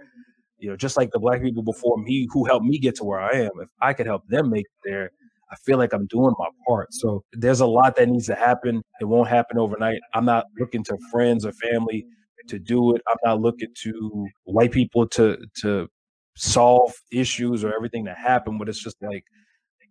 you 0.63 0.69
know, 0.69 0.77
just 0.77 0.95
like 0.95 1.11
the 1.11 1.19
black 1.19 1.41
people 1.41 1.61
before 1.61 1.97
me 1.97 2.25
who 2.31 2.45
helped 2.45 2.65
me 2.65 2.79
get 2.79 2.95
to 2.95 3.03
where 3.03 3.19
I 3.19 3.31
am, 3.33 3.51
if 3.61 3.67
I 3.81 3.91
could 3.91 4.05
help 4.05 4.25
them 4.29 4.49
make 4.49 4.63
it 4.65 4.89
there, 4.89 5.11
I 5.51 5.57
feel 5.57 5.77
like 5.77 5.91
I'm 5.91 6.05
doing 6.05 6.33
my 6.39 6.47
part. 6.65 6.93
So 6.93 7.21
there's 7.33 7.59
a 7.59 7.65
lot 7.65 7.97
that 7.97 8.07
needs 8.07 8.27
to 8.27 8.35
happen. 8.35 8.81
It 9.01 9.05
won't 9.05 9.27
happen 9.27 9.57
overnight. 9.57 9.99
I'm 10.13 10.23
not 10.23 10.45
looking 10.57 10.81
to 10.85 10.97
friends 11.11 11.45
or 11.45 11.51
family 11.51 12.05
to 12.47 12.59
do 12.59 12.95
it. 12.95 13.01
I'm 13.09 13.17
not 13.25 13.41
looking 13.41 13.67
to 13.83 14.27
white 14.45 14.71
people 14.71 15.05
to 15.09 15.37
to 15.63 15.89
solve 16.37 16.93
issues 17.11 17.65
or 17.65 17.75
everything 17.75 18.05
that 18.05 18.17
happened, 18.17 18.57
but 18.57 18.69
it's 18.69 18.81
just 18.81 18.95
like 19.01 19.25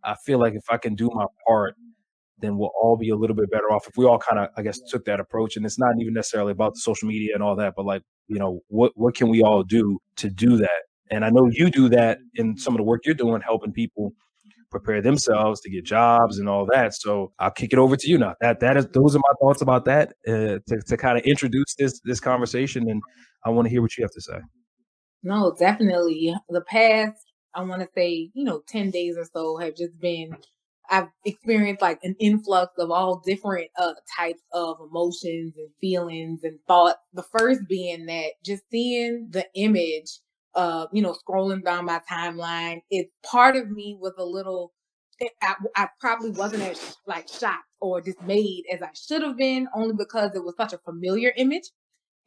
I 0.05 0.17
feel 0.25 0.39
like 0.39 0.55
if 0.55 0.65
I 0.71 0.79
can 0.79 0.95
do 0.95 1.11
my 1.13 1.27
part, 1.47 1.75
then 2.43 2.59
we'll 2.59 2.73
all 2.81 2.97
be 2.97 3.11
a 3.11 3.17
little 3.17 3.37
bit 3.37 3.51
better 3.51 3.71
off 3.73 3.87
if 3.89 3.97
we 3.97 4.05
all 4.05 4.19
kind 4.19 4.39
of, 4.39 4.49
I 4.57 4.63
guess, 4.63 4.81
took 4.81 5.05
that 5.07 5.21
approach. 5.21 5.57
And 5.57 5.65
it's 5.65 5.79
not 5.79 5.95
even 6.01 6.13
necessarily 6.13 6.53
about 6.53 6.75
the 6.75 6.81
social 6.81 7.09
media 7.09 7.35
and 7.35 7.43
all 7.43 7.57
that, 7.57 7.75
but 7.77 7.87
like, 7.87 8.03
you 8.29 8.39
know, 8.39 8.61
what 8.69 8.93
what 8.95 9.15
can 9.15 9.29
we 9.29 9.43
all 9.43 9.63
do 9.63 9.99
to 10.17 10.29
do 10.29 10.57
that? 10.59 10.83
And 11.11 11.25
I 11.25 11.31
know 11.31 11.49
you 11.51 11.71
do 11.71 11.89
that 11.91 12.19
in 12.35 12.57
some 12.57 12.75
of 12.75 12.79
the 12.79 12.85
work 12.85 13.03
you're 13.05 13.15
doing, 13.15 13.43
helping 13.43 13.73
people 13.73 14.13
prepare 14.73 15.03
themselves 15.03 15.61
to 15.61 15.71
get 15.71 15.85
jobs 15.85 16.39
and 16.39 16.49
all 16.49 16.67
that. 16.67 16.95
So 16.95 17.33
I'll 17.39 17.51
kick 17.51 17.73
it 17.73 17.79
over 17.79 17.97
to 17.97 18.09
you 18.09 18.19
now. 18.19 18.35
That 18.41 18.59
that 18.61 18.77
is 18.77 18.87
those 18.89 19.15
are 19.15 19.21
my 19.21 19.35
thoughts 19.41 19.63
about 19.63 19.85
that 19.85 20.15
uh, 20.27 20.59
to 20.67 20.83
to 20.89 20.97
kind 20.97 21.19
of 21.19 21.25
introduce 21.25 21.75
this 21.79 22.01
this 22.05 22.19
conversation, 22.19 22.91
and 22.91 23.01
I 23.45 23.51
want 23.51 23.67
to 23.67 23.71
hear 23.71 23.83
what 23.83 23.97
you 23.97 24.03
have 24.03 24.13
to 24.13 24.21
say. 24.21 24.39
No, 25.23 25.55
definitely. 25.57 26.35
The 26.49 26.63
past, 26.63 27.23
I 27.55 27.63
want 27.63 27.83
to 27.83 27.89
say, 27.95 28.31
you 28.35 28.45
know, 28.45 28.63
ten 28.67 28.91
days 28.91 29.17
or 29.17 29.27
so 29.33 29.59
have 29.59 29.77
just 29.77 30.01
been 30.01 30.35
I've 30.93 31.09
experienced 31.27 31.83
like 31.83 32.01
an 32.05 32.17
influx 32.21 32.75
of 32.79 32.93
all 32.93 33.23
different 33.27 33.71
uh, 33.79 33.95
types 34.19 34.43
of 34.55 34.79
emotions 34.81 35.55
and 35.59 35.71
feelings 35.83 36.43
and 36.45 36.61
thoughts. 36.69 37.01
The 37.15 37.25
first 37.39 37.63
being 37.69 38.07
that 38.09 38.33
just 38.47 38.65
seeing 38.73 39.29
the 39.33 39.47
image 39.57 40.21
of, 40.55 40.91
you 40.95 41.03
know, 41.03 41.17
scrolling 41.29 41.65
down 41.65 41.87
my 41.87 42.01
timeline, 42.11 42.83
it 42.91 43.09
part 43.25 43.57
of 43.57 43.71
me 43.71 43.99
was 44.01 44.15
a 44.19 44.27
little, 44.27 44.75
I, 45.43 45.57
I 45.77 45.89
probably 46.01 46.33
wasn't 46.33 46.65
as 46.65 46.99
like 47.07 47.29
shocked 47.29 47.65
or 47.81 48.03
dismayed 48.03 48.65
as 48.73 48.83
I 48.83 48.91
should 48.95 49.23
have 49.23 49.39
been, 49.39 49.69
only 49.75 49.95
because 49.97 50.37
it 50.37 50.45
was 50.45 50.57
such 50.59 50.75
a 50.75 50.79
familiar 50.81 51.35
image 51.39 51.65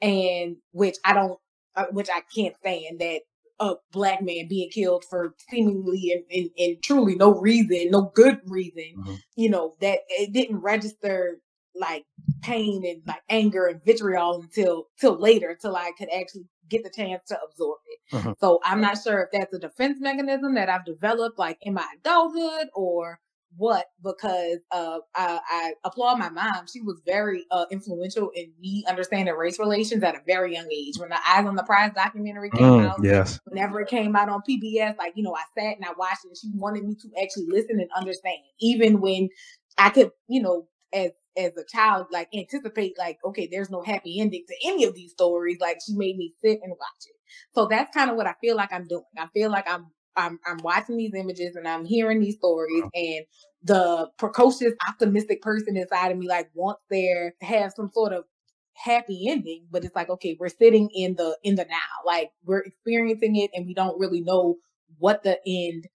and 0.02 0.58
which 0.72 0.98
I 1.06 1.14
don't, 1.14 1.40
uh, 1.76 1.86
which 1.92 2.10
I 2.14 2.22
can't 2.36 2.56
stand 2.58 3.00
that 3.02 3.22
a 3.60 3.76
black 3.92 4.22
man 4.22 4.48
being 4.48 4.70
killed 4.70 5.06
for 5.10 5.34
seemingly 5.50 6.12
and, 6.12 6.24
and, 6.32 6.50
and 6.58 6.84
truly 6.84 7.16
no 7.16 7.34
reason, 7.40 7.90
no 7.92 8.12
good 8.14 8.40
reason, 8.46 8.94
mm-hmm. 8.98 9.16
you 9.36 9.50
know, 9.50 9.76
that 9.82 10.00
it 10.10 10.34
didn't 10.34 10.60
register 10.60 11.40
like 11.78 12.06
pain 12.42 12.86
and 12.86 13.02
like 13.06 13.22
anger 13.30 13.68
and 13.68 13.84
vitriol 13.84 14.42
until 14.42 14.88
till 15.00 15.20
later, 15.20 15.50
until 15.50 15.76
I 15.76 15.92
could 15.98 16.10
actually 16.14 16.46
get 16.70 16.84
the 16.84 16.90
chance 16.90 17.24
to 17.28 17.38
absorb 17.42 17.80
it. 17.88 18.16
Uh-huh. 18.16 18.34
So 18.40 18.60
I'm 18.64 18.82
not 18.82 18.98
sure 19.02 19.22
if 19.22 19.30
that's 19.32 19.54
a 19.54 19.60
defense 19.60 20.00
mechanism 20.00 20.56
that 20.56 20.70
I've 20.70 20.86
developed 20.86 21.38
like 21.38 21.58
in 21.62 21.74
my 21.74 21.88
adulthood 22.00 22.68
or 22.74 23.20
what 23.58 23.86
because 24.04 24.60
uh, 24.72 25.00
I, 25.16 25.40
I, 25.50 25.74
applaud 25.84 26.20
my 26.20 26.30
mom. 26.30 26.68
She 26.72 26.82
was 26.82 27.02
very 27.06 27.46
uh, 27.52 27.66
influential 27.72 28.32
in 28.36 28.52
me 28.60 28.86
understanding 28.88 29.34
race 29.36 29.60
relations 29.60 30.04
at 30.04 30.16
a 30.16 30.22
very 30.26 30.54
young 30.54 30.68
age. 30.72 30.98
When 30.98 31.10
the 31.10 31.20
Eyes 31.26 31.46
on 31.46 31.56
the 31.56 31.64
Prize 31.64 31.92
documentary 31.96 32.50
came 32.50 32.64
mm, 32.64 32.88
out, 32.88 33.00
yes, 33.04 33.40
whenever 33.46 33.82
it 33.82 33.88
came 33.88 34.16
out 34.16 34.30
on 34.30 34.42
PBS, 34.48 34.98
like 34.98 35.14
you 35.16 35.24
know, 35.24 35.36
I 35.36 35.44
sat 35.58 35.78
and 35.78 35.86
I 35.86 35.94
watched 35.98 36.26
it. 36.26 36.30
and 36.30 36.38
She 36.38 36.52
wanted 36.54 36.84
me 36.84 36.96
to 36.96 37.10
actually 37.22 37.48
listen 37.50 37.80
and 37.80 37.90
understand, 37.96 38.38
even 38.60 39.02
when 39.02 39.30
I 39.78 39.90
could, 39.90 40.12
you 40.28 40.42
know, 40.42 40.68
as 40.94 41.12
as 41.38 41.52
a 41.58 41.66
child, 41.66 42.08
like 42.12 42.30
anticipate, 42.34 42.98
like 42.98 43.18
okay, 43.26 43.48
there's 43.52 43.70
no 43.70 43.82
happy 43.82 44.20
ending 44.20 44.44
to 44.48 44.56
any 44.68 44.86
of 44.86 44.96
these 44.96 45.12
stories. 45.12 45.58
Like 45.60 45.78
she 45.86 45.94
made 45.96 46.18
me 46.18 46.34
sit 46.42 46.60
and 46.62 46.72
watch 46.72 47.06
it. 47.06 47.16
So 47.54 47.68
that's 47.68 47.94
kind 47.96 48.10
of 48.10 48.16
what 48.16 48.28
I 48.28 48.36
feel 48.42 48.56
like 48.56 48.72
I'm 48.72 48.88
doing. 48.88 49.04
I 49.18 49.28
feel 49.34 49.50
like 49.50 49.70
I'm 49.70 49.88
I'm 50.18 50.40
I'm 50.46 50.58
watching 50.64 50.98
these 50.98 51.14
images 51.14 51.56
and 51.56 51.68
I'm 51.68 51.86
hearing 51.86 52.20
these 52.20 52.36
stories 52.36 52.84
uh-huh. 52.84 52.90
and 52.94 53.26
the 53.64 54.10
precocious 54.18 54.74
optimistic 54.90 55.42
person 55.42 55.78
inside 55.78 56.12
of 56.12 56.18
me 56.18 56.28
like 56.28 56.50
wants 56.54 56.82
there 56.90 57.34
to 57.40 57.46
have 57.46 57.74
some 57.76 57.90
sort 57.94 58.14
of 58.14 58.26
happy 58.74 59.30
ending 59.30 59.66
but 59.72 59.86
it's 59.86 59.96
like 59.96 60.10
okay 60.10 60.36
we're 60.40 60.50
sitting 60.50 60.90
in 60.94 61.16
the 61.16 61.38
in 61.44 61.56
the 61.56 61.66
now. 61.66 61.78
Like 62.06 62.32
we're 62.44 62.60
experiencing 62.60 63.36
it 63.38 63.52
and 63.54 63.66
we 63.66 63.74
don't 63.74 64.00
really 64.00 64.22
know 64.22 64.58
what 65.00 65.24
the 65.24 65.40
end 65.46 65.88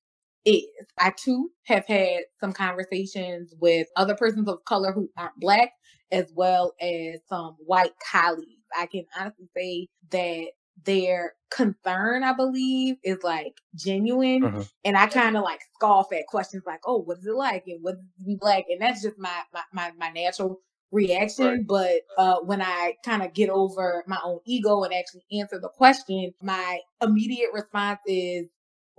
is. 0.45 0.65
I 0.99 1.13
too 1.17 1.51
have 1.65 1.87
had 1.87 2.21
some 2.41 2.53
conversations 2.53 3.55
with 3.61 3.87
other 3.97 4.15
persons 4.15 4.49
of 4.49 4.65
color 4.65 4.93
who 4.93 5.11
aren't 5.17 5.39
black 5.39 5.73
as 6.13 6.33
well 6.35 6.75
as 6.81 7.21
some 7.29 7.57
white 7.65 7.93
colleagues. 8.11 8.47
I 8.77 8.87
can 8.87 9.05
honestly 9.19 9.49
say 9.57 9.89
that 10.11 10.47
their 10.85 11.35
concern, 11.51 12.23
I 12.25 12.33
believe, 12.33 12.97
is 13.03 13.19
like 13.23 13.55
genuine. 13.75 14.45
Uh-huh. 14.45 14.65
And 14.85 14.97
I 14.97 15.07
kind 15.07 15.37
of 15.37 15.43
like 15.43 15.61
scoff 15.75 16.13
at 16.13 16.27
questions 16.27 16.63
like, 16.67 16.81
oh, 16.87 16.99
what 16.99 17.19
is 17.19 17.27
it 17.27 17.35
like? 17.35 17.65
And 17.67 17.83
what 17.83 17.95
is 17.95 18.01
it 18.01 18.19
to 18.19 18.25
be 18.25 18.37
black? 18.37 18.65
And 18.69 18.81
that's 18.81 19.03
just 19.03 19.19
my, 19.19 19.43
my, 19.53 19.63
my, 19.73 19.93
my 19.99 20.11
natural 20.11 20.61
reaction. 20.93 21.47
Right. 21.47 21.67
But 21.67 22.01
uh, 22.19 22.41
when 22.41 22.63
I 22.63 22.95
kind 23.05 23.23
of 23.23 23.35
get 23.35 23.51
over 23.51 24.05
my 24.07 24.19
own 24.25 24.41
ego 24.45 24.83
and 24.83 24.95
actually 24.95 25.25
answer 25.33 25.59
the 25.59 25.69
question, 25.69 26.33
my 26.43 26.81
immediate 27.03 27.51
response 27.53 28.01
is 28.07 28.47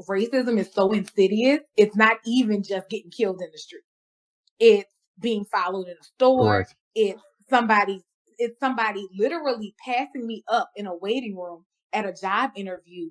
racism 0.09 0.57
is 0.57 0.71
so 0.73 0.91
insidious. 0.91 1.59
It's 1.77 1.95
not 1.95 2.17
even 2.25 2.63
just 2.63 2.89
getting 2.89 3.11
killed 3.11 3.41
in 3.41 3.49
the 3.51 3.57
street. 3.57 3.83
It's 4.59 4.91
being 5.19 5.45
followed 5.45 5.87
in 5.87 5.95
a 5.99 6.03
store. 6.03 6.57
Right. 6.59 6.67
It's 6.95 7.21
somebody 7.49 8.03
it's 8.37 8.59
somebody 8.59 9.07
literally 9.15 9.75
passing 9.85 10.25
me 10.25 10.43
up 10.47 10.71
in 10.75 10.87
a 10.87 10.95
waiting 10.95 11.37
room 11.37 11.63
at 11.93 12.05
a 12.05 12.13
job 12.13 12.51
interview 12.55 13.09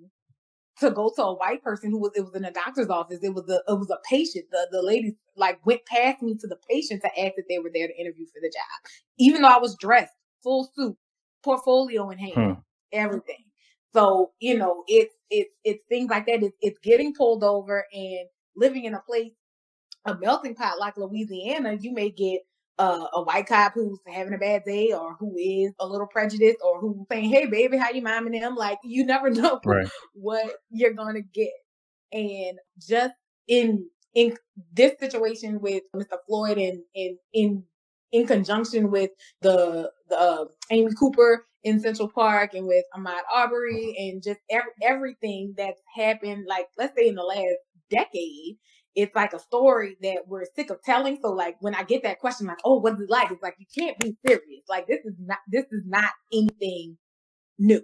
to 0.81 0.91
go 0.91 1.13
to 1.15 1.23
a 1.23 1.35
white 1.35 1.63
person 1.63 1.91
who 1.91 1.99
was 1.99 2.13
it 2.15 2.23
was 2.23 2.35
in 2.35 2.45
a 2.45 2.53
doctor's 2.53 2.89
office. 2.89 3.21
It 3.23 3.35
was 3.35 3.49
a 3.49 3.63
it 3.71 3.79
was 3.79 3.91
a 3.91 3.99
patient. 4.09 4.47
The 4.51 4.69
the 4.71 4.83
lady 4.83 5.17
like 5.37 5.65
went 5.65 5.85
past 5.87 6.23
me 6.23 6.37
to 6.41 6.47
the 6.47 6.59
patient 6.69 7.03
to 7.03 7.09
ask 7.09 7.35
if 7.37 7.47
they 7.49 7.59
were 7.59 7.71
there 7.73 7.87
to 7.87 8.01
interview 8.01 8.27
for 8.27 8.41
the 8.41 8.49
job, 8.49 8.91
even 9.19 9.43
though 9.43 9.49
I 9.49 9.59
was 9.59 9.77
dressed 9.77 10.15
full 10.43 10.71
suit, 10.75 10.97
portfolio 11.43 12.11
in 12.11 12.19
hand, 12.19 12.35
hmm. 12.35 12.53
everything. 12.93 13.45
So 13.93 14.33
you 14.41 14.57
know 14.57 14.85
it's 14.89 15.15
it's 15.31 15.51
it's 15.65 15.85
things 15.89 16.11
like 16.11 16.27
that. 16.27 16.43
It's, 16.43 16.57
it's 16.61 16.79
getting 16.83 17.15
pulled 17.15 17.45
over 17.45 17.85
and 17.93 18.27
living 18.57 18.85
in 18.85 18.95
a 18.95 19.01
place, 19.01 19.33
a 20.07 20.17
melting 20.17 20.55
pot 20.55 20.79
like 20.79 20.97
Louisiana. 20.97 21.77
You 21.79 21.93
may 21.93 22.11
get 22.11 22.41
uh, 22.81 23.07
a 23.13 23.23
white 23.23 23.47
cop 23.47 23.75
who's 23.75 23.99
having 24.07 24.33
a 24.33 24.39
bad 24.39 24.65
day 24.65 24.93
or 24.93 25.15
who 25.21 25.37
is 25.37 25.73
a 25.79 25.87
little 25.87 26.07
prejudiced 26.07 26.61
or 26.65 26.81
who's 26.81 26.97
saying, 27.11 27.29
Hey 27.29 27.45
baby, 27.45 27.77
how 27.77 27.91
you 27.91 28.01
mommy 28.01 28.41
them? 28.41 28.57
Like 28.57 28.79
you 28.83 29.05
never 29.05 29.29
know 29.31 29.61
right. 29.67 29.89
what 30.15 30.51
you're 30.71 30.95
gonna 30.95 31.21
get. 31.21 31.53
And 32.11 32.59
just 32.81 33.15
in 33.47 33.87
in 34.15 34.37
this 34.73 34.99
situation 34.99 35.61
with 35.61 35.83
Mr. 35.95 36.17
Floyd 36.27 36.57
and 36.57 36.81
in 36.95 37.19
in 37.35 37.65
in 38.13 38.27
conjunction 38.27 38.91
with 38.91 39.11
the 39.43 39.91
the 40.09 40.19
uh, 40.19 40.45
Amy 40.71 40.93
Cooper 40.99 41.45
in 41.63 41.81
Central 41.81 42.09
Park 42.09 42.55
and 42.55 42.67
with 42.67 42.85
Ahmaud 42.97 43.21
Arbery 43.33 43.95
and 43.99 44.23
just 44.23 44.41
every, 44.51 44.71
everything 44.83 45.53
that's 45.55 45.83
happened, 45.95 46.47
like 46.49 46.67
let's 46.79 46.97
say 46.97 47.09
in 47.09 47.15
the 47.15 47.23
last 47.23 47.59
decade, 47.91 48.57
it's 48.95 49.15
like 49.15 49.33
a 49.33 49.39
story 49.39 49.97
that 50.03 50.23
we're 50.27 50.45
sick 50.57 50.71
of 50.71 50.83
telling. 50.83 51.19
So 51.23 51.31
like 51.33 51.57
when 51.61 51.75
I 51.75 51.85
get 51.85 52.03
that 52.03 52.19
question, 52.19 52.47
like, 52.47 52.59
oh, 52.65 52.79
what's 52.79 53.01
it 53.01 53.11
like? 53.11 53.31
It's 53.31 53.43
like 53.43 53.57
you 53.59 53.67
can't 53.77 53.99
be 53.99 54.17
serious. 54.27 54.65
Like 54.69 54.87
this 54.87 55.01
is 55.05 55.15
not 55.19 55.39
this 55.49 55.67
is 55.71 55.83
not 55.87 56.11
anything 56.33 56.97
new. 57.59 57.83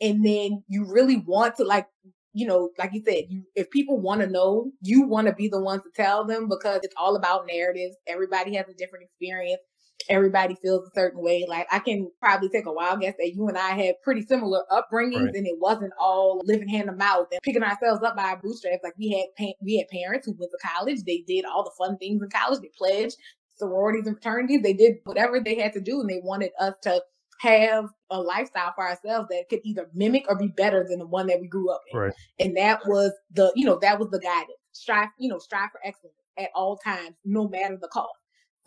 And 0.00 0.24
then 0.24 0.64
you 0.68 0.86
really 0.86 1.18
want 1.18 1.56
to 1.56 1.64
like, 1.64 1.86
you 2.32 2.46
know, 2.46 2.70
like 2.78 2.92
you 2.94 3.02
said, 3.04 3.24
you 3.28 3.44
if 3.54 3.70
people 3.70 4.00
want 4.00 4.22
to 4.22 4.26
know, 4.26 4.70
you 4.80 5.06
want 5.06 5.26
to 5.26 5.34
be 5.34 5.48
the 5.48 5.60
ones 5.60 5.82
to 5.82 5.90
tell 5.94 6.24
them 6.24 6.48
because 6.48 6.80
it's 6.82 6.94
all 6.96 7.16
about 7.16 7.46
narratives. 7.46 7.96
Everybody 8.06 8.54
has 8.56 8.66
a 8.68 8.74
different 8.74 9.04
experience 9.04 9.60
everybody 10.08 10.56
feels 10.62 10.88
a 10.88 10.94
certain 10.94 11.22
way. 11.22 11.44
Like 11.48 11.66
I 11.70 11.78
can 11.78 12.10
probably 12.20 12.48
take 12.48 12.66
a 12.66 12.72
wild 12.72 13.00
guess 13.00 13.14
that 13.18 13.34
you 13.34 13.48
and 13.48 13.58
I 13.58 13.70
had 13.70 14.00
pretty 14.02 14.22
similar 14.22 14.62
upbringings, 14.70 15.26
right. 15.26 15.34
and 15.34 15.46
it 15.46 15.58
wasn't 15.58 15.92
all 15.98 16.40
living 16.44 16.68
hand 16.68 16.88
to 16.88 16.92
mouth 16.92 17.28
and 17.30 17.40
picking 17.42 17.62
ourselves 17.62 18.02
up 18.02 18.16
by 18.16 18.24
our 18.24 18.40
bootstraps. 18.40 18.82
Like 18.82 18.98
we 18.98 19.10
had 19.10 19.26
pa- 19.36 19.58
we 19.62 19.78
had 19.78 19.88
parents 19.88 20.26
who 20.26 20.36
went 20.38 20.52
to 20.52 20.68
college, 20.68 21.00
they 21.04 21.24
did 21.26 21.44
all 21.44 21.64
the 21.64 21.72
fun 21.78 21.96
things 21.98 22.22
in 22.22 22.30
college, 22.30 22.60
they 22.60 22.70
pledged 22.76 23.16
sororities 23.56 24.06
and 24.06 24.16
fraternities, 24.16 24.62
they 24.62 24.72
did 24.72 24.96
whatever 25.04 25.38
they 25.38 25.54
had 25.54 25.72
to 25.74 25.80
do, 25.80 26.00
and 26.00 26.08
they 26.08 26.20
wanted 26.22 26.50
us 26.58 26.74
to 26.82 27.02
have 27.40 27.86
a 28.10 28.20
lifestyle 28.20 28.72
for 28.74 28.86
ourselves 28.86 29.28
that 29.30 29.44
could 29.48 29.60
either 29.64 29.88
mimic 29.94 30.24
or 30.28 30.36
be 30.36 30.48
better 30.48 30.84
than 30.88 30.98
the 30.98 31.06
one 31.06 31.26
that 31.26 31.40
we 31.40 31.48
grew 31.48 31.70
up 31.70 31.80
in. 31.90 31.98
Right. 31.98 32.12
And 32.38 32.56
that 32.56 32.80
was 32.86 33.12
the, 33.32 33.50
you 33.54 33.64
know, 33.64 33.78
that 33.80 33.98
was 33.98 34.10
the 34.10 34.20
guidance. 34.20 34.58
Strive, 34.72 35.08
you 35.18 35.28
know, 35.30 35.38
strive 35.38 35.70
for 35.72 35.80
excellence 35.84 36.16
at 36.38 36.50
all 36.54 36.76
times, 36.76 37.16
no 37.24 37.48
matter 37.48 37.78
the 37.80 37.88
cost. 37.88 38.19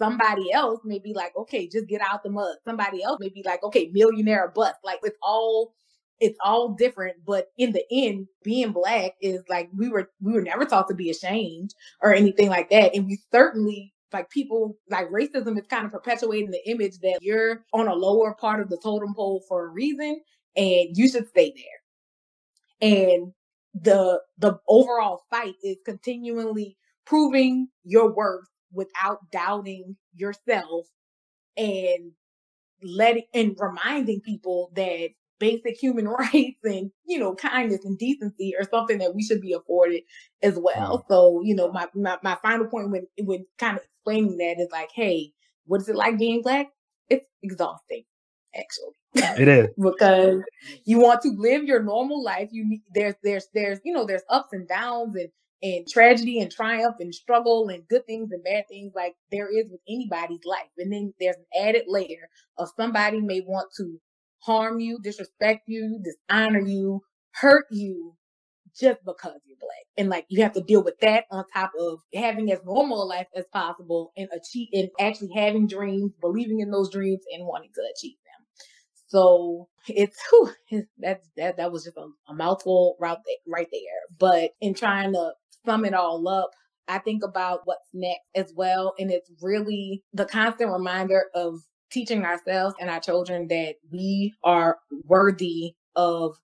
Somebody 0.03 0.51
else 0.51 0.81
may 0.83 0.99
be 0.99 1.13
like, 1.13 1.33
okay, 1.37 1.67
just 1.67 1.87
get 1.87 2.01
out 2.01 2.23
the 2.23 2.29
mud. 2.29 2.55
Somebody 2.65 3.03
else 3.03 3.19
may 3.19 3.29
be 3.29 3.43
like, 3.45 3.63
okay, 3.63 3.89
millionaire 3.93 4.51
bust. 4.53 4.79
Like 4.83 4.99
it's 5.03 5.17
all 5.21 5.73
it's 6.19 6.37
all 6.43 6.69
different 6.69 7.15
but 7.25 7.47
in 7.57 7.71
the 7.73 7.83
end 7.91 8.27
being 8.43 8.71
black 8.71 9.13
is 9.21 9.41
like 9.49 9.69
we 9.75 9.89
were 9.89 10.09
we 10.21 10.31
were 10.31 10.41
never 10.41 10.63
taught 10.63 10.87
to 10.87 10.93
be 10.95 11.09
ashamed 11.09 11.73
or 12.01 12.13
anything 12.13 12.49
like 12.49 12.69
that 12.69 12.95
and 12.95 13.07
we 13.07 13.19
certainly 13.31 13.93
like 14.13 14.29
people 14.29 14.77
like 14.89 15.09
racism 15.09 15.57
is 15.57 15.65
kind 15.67 15.85
of 15.85 15.91
perpetuating 15.91 16.51
the 16.51 16.69
image 16.69 16.99
that 16.99 17.17
you're 17.21 17.65
on 17.73 17.87
a 17.87 17.93
lower 17.93 18.35
part 18.35 18.61
of 18.61 18.69
the 18.69 18.77
totem 18.77 19.13
pole 19.13 19.43
for 19.47 19.65
a 19.65 19.69
reason 19.69 20.21
and 20.55 20.95
you 20.95 21.09
should 21.09 21.27
stay 21.27 21.53
there 21.55 22.89
and 22.89 23.33
the 23.73 24.21
the 24.37 24.57
overall 24.67 25.23
fight 25.29 25.55
is 25.63 25.77
continually 25.85 26.77
proving 27.05 27.67
your 27.83 28.13
worth 28.13 28.45
without 28.73 29.19
doubting 29.31 29.95
yourself 30.15 30.87
and 31.55 32.11
letting 32.81 33.23
and 33.33 33.55
reminding 33.59 34.21
people 34.21 34.71
that 34.75 35.09
basic 35.39 35.77
human 35.77 36.07
rights 36.33 36.59
and 36.63 36.91
you 37.05 37.19
know 37.19 37.35
kindness 37.35 37.83
and 37.85 37.97
decency 37.97 38.53
are 38.57 38.67
something 38.69 38.97
that 38.99 39.15
we 39.15 39.23
should 39.23 39.41
be 39.41 39.53
afforded 39.53 40.01
as 40.41 40.57
well. 40.57 40.99
Mm-hmm. 40.99 41.13
So 41.13 41.41
you 41.43 41.55
know 41.55 41.71
my 41.71 41.87
my, 41.93 42.17
my 42.23 42.37
final 42.41 42.67
point 42.67 42.91
when 42.91 43.07
when 43.19 43.45
kind 43.57 43.77
of 43.77 43.83
explaining 43.83 44.37
that 44.37 44.59
is 44.59 44.69
like, 44.71 44.89
hey, 44.93 45.31
what 45.65 45.81
is 45.81 45.89
it 45.89 45.95
like 45.95 46.17
being 46.17 46.41
black? 46.41 46.67
It's 47.09 47.25
exhausting, 47.41 48.03
actually. 48.55 48.93
It 49.39 49.47
is 49.47 49.67
because 49.77 50.41
you 50.85 50.99
want 50.99 51.21
to 51.21 51.29
live 51.37 51.63
your 51.63 51.83
normal 51.83 52.23
life. 52.23 52.49
You 52.51 52.67
need 52.67 52.81
there's 52.93 53.15
there's 53.23 53.47
there's 53.53 53.79
you 53.83 53.93
know 53.93 54.05
there's 54.05 54.23
ups 54.29 54.53
and 54.53 54.67
downs 54.67 55.15
and 55.15 55.29
and 55.63 55.87
tragedy 55.89 56.41
and 56.41 56.51
triumph 56.51 56.97
and 57.01 57.15
struggle 57.15 57.69
and 57.69 57.87
good 57.89 58.05
things 58.07 58.31
and 58.33 58.43
bad 58.45 58.65
things 58.69 58.93
like 58.95 59.15
there 59.31 59.49
is 59.49 59.67
with 59.71 59.81
anybody's 59.89 60.45
life. 60.45 60.69
And 60.79 60.93
then 60.93 61.15
there's 61.21 61.37
an 61.37 61.67
added 61.69 61.85
layer 61.87 62.29
of 62.59 62.69
somebody 62.77 63.21
may 63.21 63.41
want 63.41 63.69
to 63.79 63.99
harm 64.41 64.81
you, 64.81 64.99
disrespect 65.03 65.63
you, 65.67 66.01
dishonor 66.03 66.61
you, 66.61 67.01
hurt 67.33 67.65
you 67.71 68.15
just 68.79 68.99
because 69.05 69.39
you're 69.45 69.57
black. 69.59 69.85
And 69.97 70.09
like 70.09 70.25
you 70.29 70.43
have 70.43 70.53
to 70.53 70.61
deal 70.61 70.83
with 70.83 70.99
that 71.01 71.25
on 71.31 71.45
top 71.53 71.71
of 71.79 71.99
having 72.15 72.51
as 72.51 72.61
normal 72.65 73.03
a 73.03 73.05
life 73.05 73.27
as 73.35 73.45
possible 73.53 74.13
and 74.17 74.29
achieve 74.33 74.69
and 74.73 74.89
actually 74.99 75.31
having 75.35 75.67
dreams, 75.67 76.13
believing 76.21 76.61
in 76.61 76.71
those 76.71 76.91
dreams 76.91 77.23
and 77.33 77.47
wanting 77.47 77.71
to 77.75 77.81
achieve 77.95 78.17
them. 78.25 78.45
So 79.07 79.69
it's 79.87 80.17
whew, 80.31 80.51
that's 80.99 81.29
that 81.37 81.57
that 81.57 81.71
was 81.71 81.85
just 81.85 81.97
a, 81.97 82.07
a 82.29 82.35
mouthful 82.35 82.97
there, 83.27 83.37
right 83.47 83.67
there. 83.71 84.17
But 84.19 84.51
in 84.61 84.73
trying 84.75 85.13
to 85.13 85.33
sum 85.65 85.85
it 85.85 85.93
all 85.93 86.27
up, 86.27 86.51
I 86.87 86.99
think 86.99 87.23
about 87.23 87.61
what's 87.65 87.89
next 87.93 88.25
as 88.35 88.53
well. 88.55 88.93
And 88.99 89.11
it's 89.11 89.31
really 89.41 90.03
the 90.13 90.25
constant 90.25 90.71
reminder 90.71 91.25
of 91.33 91.61
teaching 91.91 92.25
ourselves 92.25 92.75
and 92.79 92.89
our 92.89 92.99
children 92.99 93.47
that 93.49 93.75
we 93.91 94.33
are 94.43 94.79
worthy 95.05 95.75
of 95.95 96.35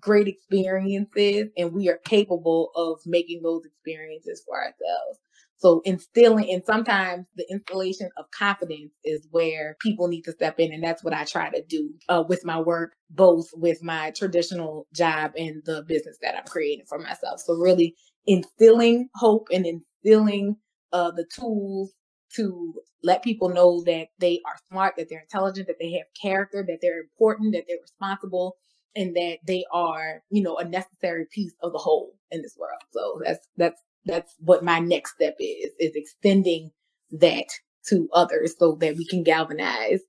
great 0.00 0.28
experiences 0.28 1.46
and 1.56 1.72
we 1.72 1.88
are 1.88 1.98
capable 2.04 2.70
of 2.76 3.00
making 3.06 3.42
those 3.42 3.64
experiences 3.64 4.42
for 4.46 4.56
ourselves. 4.56 5.18
So 5.58 5.80
instilling, 5.84 6.50
and 6.50 6.64
sometimes 6.64 7.26
the 7.36 7.46
installation 7.48 8.10
of 8.16 8.30
confidence 8.32 8.90
is 9.04 9.28
where 9.30 9.76
people 9.80 10.08
need 10.08 10.22
to 10.22 10.32
step 10.32 10.58
in. 10.58 10.72
And 10.72 10.82
that's 10.82 11.04
what 11.04 11.14
I 11.14 11.24
try 11.24 11.50
to 11.50 11.62
do 11.62 11.94
uh, 12.08 12.24
with 12.28 12.44
my 12.44 12.58
work, 12.58 12.94
both 13.10 13.46
with 13.54 13.80
my 13.80 14.10
traditional 14.10 14.88
job 14.92 15.32
and 15.36 15.62
the 15.64 15.84
business 15.86 16.18
that 16.20 16.36
I'm 16.36 16.46
creating 16.46 16.86
for 16.88 16.98
myself. 16.98 17.40
So 17.40 17.54
really 17.54 17.94
instilling 18.26 19.08
hope 19.14 19.48
and 19.52 19.66
instilling 19.66 20.56
uh, 20.92 21.10
the 21.10 21.26
tools 21.34 21.92
to 22.34 22.74
let 23.02 23.22
people 23.22 23.48
know 23.48 23.82
that 23.84 24.08
they 24.18 24.40
are 24.46 24.56
smart, 24.70 24.94
that 24.96 25.08
they're 25.08 25.20
intelligent, 25.20 25.66
that 25.66 25.76
they 25.80 25.92
have 25.92 26.06
character, 26.20 26.64
that 26.66 26.78
they're 26.80 27.00
important, 27.00 27.52
that 27.52 27.64
they're 27.68 27.76
responsible, 27.82 28.56
and 28.94 29.14
that 29.16 29.38
they 29.46 29.64
are, 29.72 30.22
you 30.30 30.42
know, 30.42 30.56
a 30.56 30.64
necessary 30.64 31.26
piece 31.30 31.54
of 31.62 31.72
the 31.72 31.78
whole 31.78 32.14
in 32.30 32.42
this 32.42 32.56
world. 32.58 32.80
So 32.92 33.20
that's 33.24 33.46
that's 33.56 33.82
that's 34.04 34.34
what 34.40 34.64
my 34.64 34.78
next 34.78 35.14
step 35.14 35.36
is, 35.38 35.70
is 35.78 35.92
extending 35.94 36.70
that 37.12 37.46
to 37.88 38.08
others 38.12 38.54
so 38.58 38.76
that 38.80 38.96
we 38.96 39.06
can 39.06 39.22
galvanize 39.22 40.00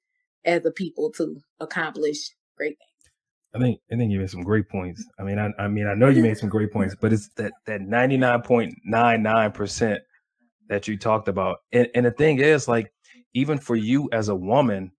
as 0.45 0.65
a 0.65 0.71
people 0.71 1.11
to 1.11 1.41
accomplish 1.59 2.29
great 2.57 2.77
things. 2.77 2.92
I 3.55 3.59
think 3.59 3.79
I 3.91 3.95
think 3.95 4.11
you 4.11 4.19
made 4.19 4.29
some 4.29 4.43
great 4.43 4.67
points. 4.67 5.05
I 5.19 5.23
mean, 5.23 5.37
I, 5.37 5.49
I 5.59 5.67
mean, 5.67 5.87
I 5.87 5.93
know 5.93 6.09
you 6.09 6.23
made 6.23 6.37
some 6.37 6.49
great 6.49 6.71
points, 6.71 6.95
but 6.99 7.13
it's 7.13 7.29
that 7.37 7.53
that 7.67 7.81
ninety 7.81 8.17
nine 8.17 8.41
point 8.41 8.73
nine 8.83 9.21
nine 9.21 9.51
percent 9.51 10.01
that 10.69 10.87
you 10.87 10.97
talked 10.97 11.27
about. 11.27 11.57
And 11.71 11.87
and 11.93 12.05
the 12.05 12.11
thing 12.11 12.39
is, 12.39 12.67
like, 12.67 12.91
even 13.33 13.59
for 13.59 13.75
you 13.75 14.09
as 14.11 14.29
a 14.29 14.35
woman, 14.35 14.91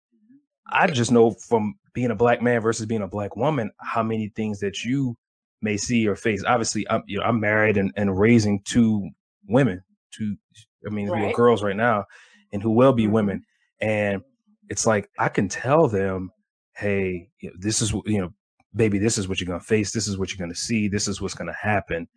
I 0.71 0.87
just 0.87 1.11
know 1.11 1.31
from 1.31 1.75
being 1.93 2.11
a 2.11 2.15
black 2.15 2.41
man 2.41 2.61
versus 2.61 2.85
being 2.85 3.01
a 3.01 3.07
black 3.07 3.35
woman, 3.35 3.71
how 3.79 4.03
many 4.03 4.29
things 4.29 4.59
that 4.59 4.83
you 4.83 5.17
may 5.61 5.77
see 5.77 6.07
or 6.07 6.15
face. 6.15 6.43
Obviously, 6.45 6.89
I'm 6.89 7.03
you 7.07 7.19
know 7.19 7.25
I'm 7.25 7.39
married 7.41 7.77
and, 7.77 7.91
and 7.97 8.17
raising 8.17 8.61
two 8.63 9.09
women, 9.47 9.83
two 10.11 10.37
I 10.85 10.91
mean 10.91 11.09
right. 11.09 11.19
who 11.19 11.27
are 11.27 11.33
girls 11.33 11.61
right 11.61 11.75
now, 11.75 12.05
and 12.53 12.61
who 12.61 12.71
will 12.71 12.93
be 12.93 13.03
mm-hmm. 13.03 13.13
women, 13.13 13.45
and 13.81 14.21
it's 14.69 14.85
like 14.85 15.09
I 15.19 15.27
can 15.29 15.49
tell 15.49 15.87
them, 15.87 16.31
hey, 16.75 17.29
you 17.41 17.49
know, 17.49 17.55
this 17.59 17.81
is 17.81 17.91
you 18.05 18.21
know, 18.21 18.33
baby, 18.75 18.99
this 18.99 19.17
is 19.17 19.27
what 19.27 19.39
you're 19.39 19.47
gonna 19.47 19.59
face, 19.59 19.91
this 19.91 20.07
is 20.07 20.17
what 20.17 20.31
you're 20.31 20.45
gonna 20.45 20.55
see, 20.55 20.87
this 20.87 21.07
is 21.07 21.21
what's 21.21 21.35
gonna 21.35 21.53
happen. 21.53 22.07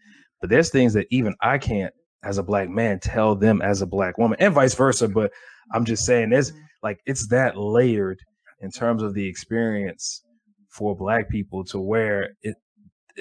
But 0.40 0.50
there's 0.50 0.70
things 0.70 0.92
that 0.94 1.06
even 1.10 1.34
I 1.40 1.58
can't, 1.58 1.92
as 2.22 2.38
a 2.38 2.42
black 2.42 2.68
man, 2.68 3.00
tell 3.00 3.34
them 3.34 3.62
as 3.62 3.82
a 3.82 3.86
black 3.86 4.18
woman, 4.18 4.38
and 4.40 4.54
vice 4.54 4.74
versa. 4.74 5.08
But 5.08 5.32
I'm 5.72 5.84
just 5.84 6.04
saying, 6.04 6.30
there's 6.30 6.50
mm-hmm. 6.50 6.60
like 6.82 7.00
it's 7.06 7.28
that 7.28 7.56
layered 7.56 8.18
in 8.60 8.70
terms 8.70 9.02
of 9.02 9.14
the 9.14 9.26
experience 9.26 10.22
for 10.68 10.96
black 10.96 11.28
people 11.28 11.64
to 11.64 11.80
where 11.80 12.30
it 12.42 12.56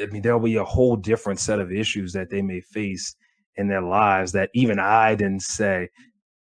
I 0.02 0.06
mean, 0.08 0.22
there'll 0.22 0.40
be 0.40 0.58
a 0.58 0.64
whole 0.64 0.96
different 0.96 1.40
set 1.40 1.60
of 1.60 1.72
issues 1.72 2.14
that 2.14 2.30
they 2.30 2.42
may 2.42 2.62
face 2.62 3.16
in 3.56 3.68
their 3.68 3.82
lives 3.82 4.32
that 4.34 4.50
even 4.54 4.80
I 4.80 5.16
didn't 5.16 5.42
say 5.42 5.90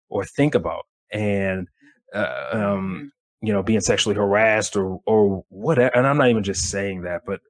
or 0.09 0.25
think 0.25 0.55
about. 0.55 0.83
And, 1.11 1.67
uh, 2.13 2.45
um, 2.51 2.59
mm-hmm. 2.61 3.05
You 3.45 3.53
know, 3.53 3.63
being 3.63 3.81
sexually 3.81 4.15
harassed 4.15 4.75
or, 4.75 4.99
or 5.05 5.43
whatever. 5.49 5.95
And 5.95 6.07
I'm 6.07 6.17
not 6.17 6.29
even 6.29 6.43
just 6.43 6.69
saying 6.69 7.01
that, 7.01 7.21
but, 7.25 7.41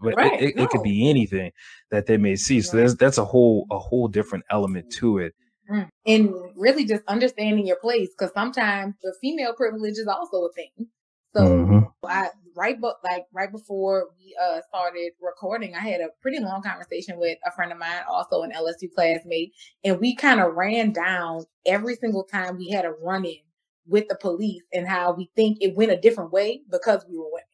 but 0.00 0.16
right, 0.16 0.40
it, 0.40 0.50
it, 0.50 0.56
no. 0.56 0.64
it, 0.64 0.70
could 0.70 0.82
be 0.82 1.08
anything 1.08 1.52
that 1.90 2.06
they 2.06 2.16
may 2.16 2.36
see. 2.36 2.60
So 2.60 2.76
there's, 2.76 2.96
that's 2.96 3.18
a 3.18 3.24
whole, 3.24 3.66
a 3.70 3.78
whole 3.78 4.08
different 4.08 4.44
element 4.50 4.90
to 4.98 5.18
it. 5.18 5.34
Mm. 5.70 5.88
And 6.06 6.34
really 6.56 6.84
just 6.84 7.02
understanding 7.06 7.66
your 7.66 7.76
place. 7.76 8.08
Cause 8.18 8.30
sometimes 8.34 8.94
the 9.02 9.14
female 9.20 9.54
privilege 9.54 9.98
is 9.98 10.08
also 10.08 10.46
a 10.46 10.52
thing. 10.52 10.88
So 11.34 11.42
mm-hmm. 11.42 11.78
I 12.04 12.30
right 12.56 12.80
but 12.80 12.96
like 13.04 13.26
right 13.32 13.50
before 13.50 14.08
we 14.18 14.34
uh 14.42 14.60
started 14.68 15.12
recording, 15.20 15.74
I 15.74 15.80
had 15.80 16.00
a 16.00 16.08
pretty 16.20 16.40
long 16.40 16.62
conversation 16.62 17.18
with 17.18 17.38
a 17.46 17.52
friend 17.52 17.70
of 17.70 17.78
mine, 17.78 18.02
also 18.08 18.42
an 18.42 18.50
LSU 18.50 18.92
classmate, 18.94 19.52
and 19.84 20.00
we 20.00 20.16
kind 20.16 20.40
of 20.40 20.54
ran 20.54 20.92
down 20.92 21.44
every 21.64 21.94
single 21.96 22.24
time 22.24 22.56
we 22.56 22.70
had 22.70 22.84
a 22.84 22.90
run 22.90 23.24
in 23.24 23.38
with 23.86 24.08
the 24.08 24.16
police 24.16 24.62
and 24.72 24.86
how 24.86 25.12
we 25.12 25.30
think 25.34 25.58
it 25.60 25.74
went 25.74 25.90
a 25.90 26.00
different 26.00 26.32
way 26.32 26.62
because 26.70 27.04
we 27.08 27.16
were 27.16 27.24
women. 27.24 27.44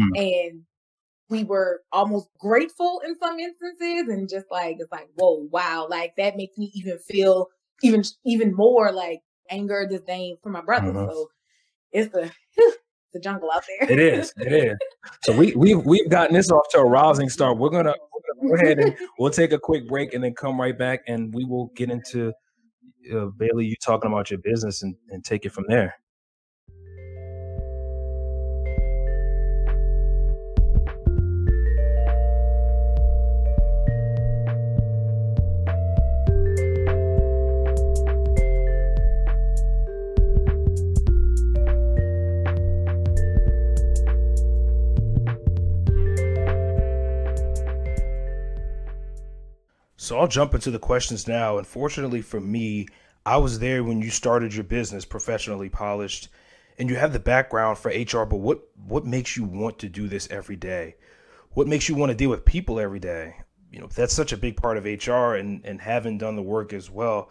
Mm-hmm. 0.00 0.50
And 0.50 0.62
we 1.30 1.44
were 1.44 1.82
almost 1.92 2.28
grateful 2.38 3.02
in 3.06 3.18
some 3.18 3.38
instances 3.38 4.08
and 4.08 4.28
just 4.28 4.46
like 4.50 4.76
it's 4.80 4.92
like, 4.92 5.08
whoa, 5.16 5.48
wow, 5.50 5.86
like 5.88 6.16
that 6.16 6.36
makes 6.36 6.56
me 6.56 6.70
even 6.74 6.98
feel 6.98 7.48
even 7.82 8.02
even 8.24 8.54
more 8.54 8.92
like 8.92 9.22
anger, 9.50 9.86
disdain 9.88 10.36
for 10.42 10.50
my 10.50 10.60
brother. 10.60 10.88
Mm-hmm. 10.88 11.10
So 11.10 11.30
it's 11.92 12.14
a 12.14 12.30
the 13.12 13.20
jungle 13.20 13.50
out 13.50 13.64
there. 13.66 13.90
it 13.90 13.98
is. 13.98 14.32
It 14.38 14.52
is. 14.52 14.78
So 15.24 15.36
we 15.36 15.54
we've 15.54 15.84
we've 15.84 16.08
gotten 16.08 16.34
this 16.34 16.50
off 16.50 16.68
to 16.70 16.78
a 16.78 16.84
rousing 16.84 17.28
start. 17.28 17.58
We're 17.58 17.70
gonna, 17.70 17.94
we're 18.12 18.48
gonna 18.48 18.56
go 18.56 18.64
ahead 18.64 18.78
and 18.78 18.96
we'll 19.18 19.30
take 19.30 19.52
a 19.52 19.58
quick 19.58 19.88
break 19.88 20.14
and 20.14 20.22
then 20.22 20.34
come 20.34 20.60
right 20.60 20.76
back 20.76 21.00
and 21.08 21.32
we 21.32 21.44
will 21.44 21.70
get 21.76 21.90
into 21.90 22.32
uh, 23.14 23.26
Bailey. 23.26 23.66
You 23.66 23.76
talking 23.76 24.10
about 24.10 24.30
your 24.30 24.40
business 24.40 24.82
and, 24.82 24.96
and 25.10 25.24
take 25.24 25.44
it 25.46 25.52
from 25.52 25.66
there. 25.68 25.96
So 50.08 50.18
I'll 50.18 50.26
jump 50.26 50.54
into 50.54 50.70
the 50.70 50.78
questions 50.78 51.28
now. 51.28 51.58
Unfortunately 51.58 52.22
for 52.22 52.40
me, 52.40 52.88
I 53.26 53.36
was 53.36 53.58
there 53.58 53.84
when 53.84 54.00
you 54.00 54.08
started 54.08 54.54
your 54.54 54.64
business, 54.64 55.04
professionally 55.04 55.68
polished, 55.68 56.28
and 56.78 56.88
you 56.88 56.96
have 56.96 57.12
the 57.12 57.18
background 57.18 57.76
for 57.76 57.90
HR. 57.90 58.24
But 58.24 58.38
what 58.38 58.62
what 58.86 59.04
makes 59.04 59.36
you 59.36 59.44
want 59.44 59.78
to 59.80 59.88
do 59.90 60.08
this 60.08 60.26
every 60.30 60.56
day? 60.56 60.96
What 61.50 61.68
makes 61.68 61.90
you 61.90 61.94
want 61.94 62.08
to 62.08 62.16
deal 62.16 62.30
with 62.30 62.46
people 62.46 62.80
every 62.80 63.00
day? 63.00 63.36
You 63.70 63.80
know, 63.80 63.86
that's 63.86 64.14
such 64.14 64.32
a 64.32 64.38
big 64.38 64.56
part 64.56 64.78
of 64.78 64.86
HR, 64.86 65.34
and 65.34 65.62
and 65.66 65.78
having 65.78 66.16
done 66.16 66.36
the 66.36 66.42
work 66.42 66.72
as 66.72 66.88
well. 66.88 67.28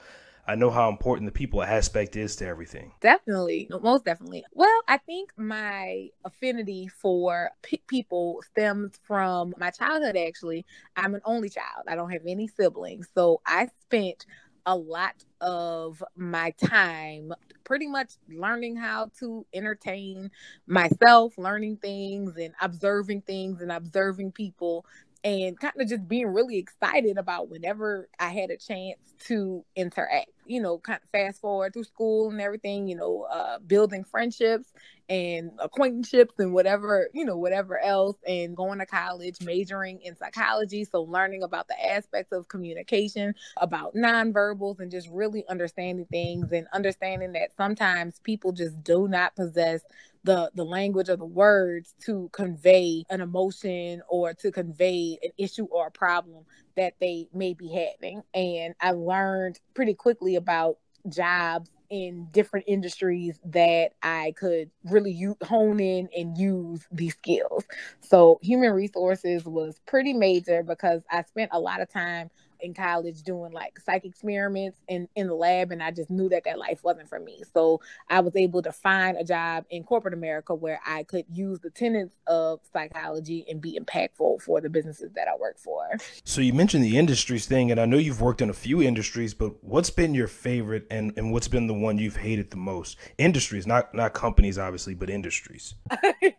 I 0.48 0.56
know 0.56 0.70
how 0.70 0.90
important 0.90 1.26
the 1.28 1.34
people 1.34 1.62
aspect 1.62 2.16
is 2.16 2.38
to 2.38 2.48
everything. 2.48 2.94
Definitely, 3.02 3.70
most 3.82 4.06
definitely. 4.06 4.46
Well, 4.54 4.82
I 4.88 4.98
think 4.98 5.34
my 5.38 6.08
affinity 6.24 6.88
for 6.88 7.52
p- 7.64 7.84
people 7.88 8.42
stems 8.52 8.94
from 9.04 9.54
my 9.58 9.72
childhood. 9.72 10.16
Actually, 10.16 10.66
I'm 10.96 11.16
an 11.16 11.22
only 11.26 11.50
child. 11.50 11.84
I 11.88 11.96
don't 11.96 12.12
have 12.12 12.22
any 12.26 12.48
siblings, 12.48 13.10
so 13.14 13.42
I 13.46 13.68
spent 13.82 14.26
a 14.66 14.76
lot 14.76 15.16
of 15.40 16.04
my 16.16 16.52
time 16.52 17.34
pretty 17.64 17.88
much 17.88 18.14
learning 18.30 18.76
how 18.76 19.10
to 19.20 19.46
entertain 19.54 20.30
myself, 20.68 21.38
learning 21.38 21.78
things 21.78 22.36
and 22.38 22.54
observing 22.62 23.22
things 23.22 23.62
and 23.62 23.72
observing 23.72 24.32
people 24.32 24.86
and 25.24 25.60
kind 25.60 25.74
of 25.80 25.88
just 25.88 26.08
being 26.08 26.28
really 26.28 26.58
excited 26.58 27.18
about 27.18 27.50
whenever 27.50 28.08
I 28.20 28.30
had 28.30 28.50
a 28.50 28.58
chance 28.58 29.00
to 29.28 29.64
interact. 29.76 30.30
You 30.46 30.62
know, 30.62 30.78
kind 30.78 31.00
of 31.04 31.10
fast 31.10 31.42
forward 31.42 31.74
through 31.74 31.84
school 31.84 32.30
and 32.30 32.40
everything, 32.40 32.88
you 32.88 32.96
know, 32.96 33.28
uh, 33.30 33.60
building 33.60 34.06
friendships 34.06 34.72
and 35.10 35.52
acquaintanceships 35.60 36.36
and 36.40 36.54
whatever, 36.54 37.10
you 37.14 37.26
know, 37.26 37.38
whatever 37.38 37.80
else, 37.80 38.18
and 38.26 38.56
going 38.56 38.80
to 38.80 38.86
college, 38.86 39.42
majoring 39.42 40.02
in 40.02 40.16
psychology. 40.16 40.86
So, 40.86 41.04
learning 41.04 41.44
about 41.44 41.68
the 41.68 41.86
aspects 41.86 42.32
of 42.32 42.48
communication, 42.48 43.36
about 43.58 43.94
nonverbals, 43.96 44.80
and 44.80 44.90
just 44.90 45.10
really 45.10 45.46
understanding 45.50 46.06
things 46.12 46.52
and 46.52 46.68
understanding 46.74 47.34
that 47.34 47.56
sometimes 47.58 48.20
people 48.24 48.54
just 48.54 48.82
do 48.84 49.08
not 49.08 49.36
possess 49.36 49.82
the 50.28 50.52
the 50.56 50.66
language 50.66 51.10
or 51.10 51.18
the 51.18 51.26
words 51.26 51.96
to 52.06 52.30
convey 52.34 53.06
an 53.10 53.22
emotion 53.22 54.04
or 54.10 54.34
to 54.36 54.52
convey 54.52 55.20
an 55.24 55.32
issue 55.40 55.66
or 55.72 55.88
a 55.88 55.92
problem 55.92 56.46
that 56.78 56.96
they 57.02 57.28
may 57.34 57.54
be 57.56 57.70
having 57.70 58.24
and 58.36 58.76
i 58.82 58.92
learned 58.92 59.60
pretty 59.76 59.96
quickly 59.96 60.36
about 60.36 60.78
jobs 61.10 61.72
in 61.90 62.28
different 62.32 62.66
industries 62.68 63.40
that 63.46 63.92
I 64.04 64.34
could 64.38 64.72
really 64.84 65.12
u- 65.12 65.38
hone 65.44 65.80
in 65.80 66.10
and 66.18 66.38
use 66.38 66.86
these 66.92 67.14
skills. 67.14 67.66
So, 68.02 68.40
human 68.42 68.74
resources 68.74 69.46
was 69.46 69.80
pretty 69.88 70.14
major 70.14 70.64
because 70.64 71.04
I 71.12 71.24
spent 71.24 71.52
a 71.54 71.60
lot 71.60 71.82
of 71.82 71.90
time 71.90 72.30
in 72.60 72.74
college 72.74 73.24
doing 73.24 73.52
like 73.52 73.80
psych 73.80 74.06
experiments 74.06 74.80
in 74.88 75.08
in 75.16 75.28
the 75.28 75.34
lab 75.34 75.72
and 75.72 75.82
I 75.82 75.92
just 75.92 76.10
knew 76.10 76.30
that 76.30 76.44
that 76.46 76.58
life 76.58 76.84
wasn't 76.84 77.10
for 77.10 77.20
me. 77.20 77.44
So 77.54 77.82
I 78.10 78.20
was 78.20 78.36
able 78.36 78.62
to 78.64 78.72
find 78.72 79.18
a 79.18 79.24
job 79.24 79.66
in 79.70 79.84
corporate 79.84 80.14
America 80.14 80.54
where 80.56 80.80
I 80.86 81.04
could 81.04 81.26
use 81.32 81.60
the 81.60 81.70
tenets 81.70 82.14
of 82.28 82.60
psychology 82.72 83.46
and 83.50 83.62
be 83.62 83.80
impactful 83.80 84.42
for 84.42 84.62
the 84.62 84.70
businesses 84.70 85.12
that 85.14 85.28
I 85.28 85.36
work 85.38 85.58
for. 85.58 85.98
So 86.24 86.42
you 86.42 86.54
mentioned 86.54 86.84
the 86.84 86.98
industries 86.98 87.46
thing 87.46 87.72
and 87.72 87.80
I 87.80 87.86
know 87.86 87.98
you've 87.98 88.22
worked 88.22 88.42
in 88.42 88.50
a 88.50 88.54
few 88.54 88.82
industries, 88.82 89.34
but 89.34 89.64
what's 89.64 89.90
been 89.90 90.14
your 90.14 90.28
favorite 90.28 90.88
and 90.90 91.14
and 91.18 91.32
what's 91.32 91.48
been 91.48 91.68
the 91.68 91.74
one 91.74 91.98
you've 91.98 92.18
hated 92.18 92.52
the 92.52 92.58
most? 92.58 92.98
Industries, 93.18 93.68
not 93.68 93.94
not 93.94 94.14
companies 94.14 94.58
obviously, 94.58 94.96
but 94.96 95.10
industries. 95.10 95.76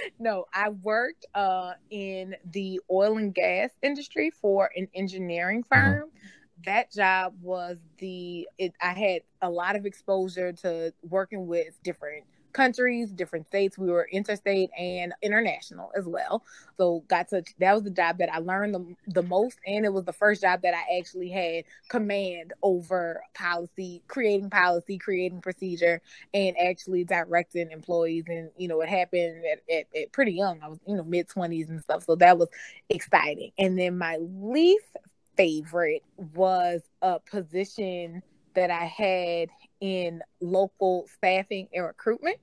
no, 0.18 0.46
I 0.52 0.70
worked 0.70 1.26
uh, 1.34 1.74
in 1.90 2.36
the 2.50 2.80
oil 2.90 3.18
and 3.18 3.34
gas 3.34 3.70
industry 3.82 4.30
for 4.30 4.70
an 4.76 4.88
engineering 4.94 5.64
mm-hmm. 5.64 5.74
firm. 5.74 6.08
Mm-hmm. 6.08 6.28
That 6.64 6.92
job 6.92 7.34
was 7.40 7.78
the 7.98 8.48
it, 8.56 8.72
I 8.80 8.92
had 8.92 9.22
a 9.40 9.50
lot 9.50 9.74
of 9.74 9.84
exposure 9.84 10.52
to 10.52 10.94
working 11.02 11.46
with 11.48 11.82
different 11.82 12.24
countries, 12.52 13.10
different 13.10 13.46
states. 13.46 13.78
We 13.78 13.90
were 13.90 14.08
interstate 14.10 14.70
and 14.78 15.12
international 15.22 15.90
as 15.96 16.06
well. 16.06 16.44
So 16.76 17.04
got 17.08 17.28
to 17.28 17.42
that 17.58 17.74
was 17.74 17.82
the 17.82 17.90
job 17.90 18.18
that 18.18 18.32
I 18.32 18.38
learned 18.38 18.74
the, 18.74 18.94
the 19.06 19.22
most, 19.22 19.58
and 19.66 19.84
it 19.84 19.92
was 19.92 20.04
the 20.04 20.12
first 20.12 20.42
job 20.42 20.62
that 20.62 20.74
I 20.74 20.98
actually 20.98 21.30
had 21.30 21.64
command 21.88 22.52
over 22.62 23.22
policy, 23.34 24.02
creating 24.08 24.50
policy, 24.50 24.98
creating 24.98 25.40
procedure, 25.40 26.00
and 26.34 26.56
actually 26.58 27.04
directing 27.04 27.70
employees. 27.70 28.24
And 28.28 28.50
you 28.56 28.68
know, 28.68 28.80
it 28.80 28.88
happened 28.88 29.42
at, 29.50 29.74
at, 29.74 29.86
at 29.96 30.12
pretty 30.12 30.32
young. 30.32 30.60
I 30.62 30.68
was 30.68 30.78
you 30.86 30.96
know 30.96 31.04
mid 31.04 31.28
twenties 31.28 31.68
and 31.68 31.80
stuff, 31.80 32.04
so 32.04 32.16
that 32.16 32.38
was 32.38 32.48
exciting. 32.88 33.52
And 33.58 33.78
then 33.78 33.98
my 33.98 34.16
least 34.20 34.96
favorite 35.36 36.02
was 36.34 36.82
a 37.00 37.18
position 37.20 38.22
that 38.54 38.70
I 38.70 38.84
had 38.84 39.48
in 39.82 40.22
local 40.40 41.06
staffing 41.16 41.68
and 41.74 41.84
recruitment 41.84 42.36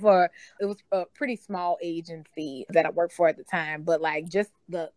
for 0.00 0.30
it 0.60 0.66
was 0.66 0.78
a 0.92 1.04
pretty 1.14 1.36
small 1.36 1.78
agency 1.82 2.66
that 2.70 2.84
I 2.84 2.90
worked 2.90 3.14
for 3.14 3.28
at 3.28 3.36
the 3.36 3.44
time, 3.44 3.82
but 3.82 4.00
like 4.00 4.28
just 4.28 4.50
the 4.68 4.90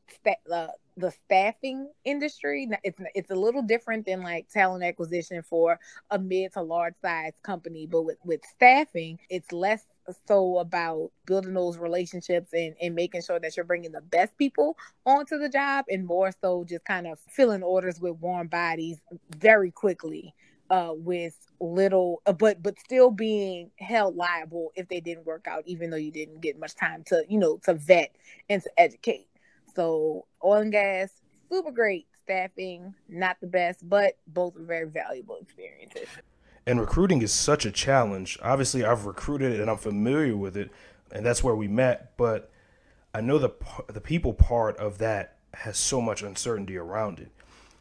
the 0.45 0.74
the 0.97 1.12
staffing 1.26 1.89
industry 2.04 2.69
it's 2.84 3.00
it's 3.15 3.32
a 3.32 3.36
little 3.36 3.62
different 3.62 4.06
than 4.06 4.21
like 4.21 4.50
talent 4.50 4.84
acquisition 4.84 5.41
for 5.41 5.80
a 6.10 6.19
mid 6.19 6.54
to 6.54 6.62
large 6.62 6.95
size 7.02 7.34
company, 7.43 7.88
but 7.88 8.04
with 8.04 8.17
with 8.26 8.41
staffing, 8.56 9.19
it's 9.30 9.52
less 9.52 9.86
so 10.28 10.58
about 10.58 11.12
building 11.26 11.54
those 11.54 11.78
relationships 11.78 12.54
and, 12.54 12.76
and 12.82 12.95
making 12.95 13.21
sure 13.21 13.39
that 13.39 13.56
you're 13.56 13.63
bringing 13.63 13.91
the 13.91 14.02
best 14.02 14.36
people 14.38 14.76
onto 15.06 15.38
the 15.38 15.47
job 15.47 15.86
and 15.89 16.06
more 16.06 16.32
so 16.41 16.65
just 16.67 16.84
kind 16.86 17.06
of 17.06 17.19
filling 17.30 17.62
orders 17.62 18.02
with 18.02 18.17
warm 18.17 18.47
bodies 18.47 18.97
very 19.38 19.71
quickly 19.71 20.34
uh, 20.71 20.93
with 20.95 21.36
little, 21.60 22.21
uh, 22.25 22.34
but 22.34 22.63
but 22.63 22.79
still 22.79 23.12
being 23.12 23.69
held 23.77 24.15
liable 24.15 24.71
if 24.75 24.88
they 24.88 25.01
didn't 25.01 25.25
work 25.25 25.45
out, 25.47 25.63
even 25.67 25.89
though 25.89 25.97
you 25.97 26.12
didn't 26.12 26.39
get 26.41 26.57
much 26.57 26.75
time 26.75 27.03
to 27.03 27.23
you 27.27 27.38
know 27.38 27.60
to 27.65 27.73
vet 27.73 28.15
and 28.49 28.63
to 28.63 28.69
educate. 28.77 29.27
So 29.75 30.25
oil 30.43 30.62
and 30.62 30.71
gas, 30.71 31.10
super 31.51 31.71
great 31.71 32.07
staffing, 32.23 32.95
not 33.10 33.38
the 33.41 33.47
best, 33.47 33.88
but 33.88 34.17
both 34.27 34.55
very 34.55 34.88
valuable 34.88 35.38
experiences. 35.41 36.07
And 36.65 36.79
recruiting 36.79 37.21
is 37.21 37.34
such 37.34 37.65
a 37.65 37.71
challenge. 37.71 38.39
Obviously, 38.41 38.86
I've 38.86 39.05
recruited 39.05 39.60
and 39.60 39.69
I'm 39.69 39.77
familiar 39.77 40.38
with 40.38 40.55
it, 40.55 40.71
and 41.12 41.25
that's 41.25 41.43
where 41.43 41.55
we 41.55 41.67
met. 41.67 42.15
But 42.15 42.49
I 43.13 43.19
know 43.19 43.38
the 43.38 43.51
the 43.89 44.01
people 44.01 44.34
part 44.34 44.77
of 44.77 44.99
that 44.99 45.36
has 45.53 45.77
so 45.77 45.99
much 45.99 46.23
uncertainty 46.23 46.77
around 46.77 47.19
it. 47.19 47.29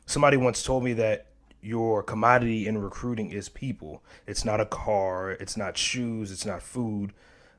Somebody 0.06 0.36
once 0.36 0.64
told 0.64 0.82
me 0.82 0.92
that 0.94 1.29
your 1.62 2.02
commodity 2.02 2.66
in 2.66 2.78
recruiting 2.78 3.30
is 3.30 3.48
people. 3.48 4.02
It's 4.26 4.44
not 4.44 4.60
a 4.60 4.66
car, 4.66 5.30
it's 5.32 5.56
not 5.56 5.76
shoes, 5.76 6.30
it's 6.30 6.46
not 6.46 6.62
food. 6.62 7.12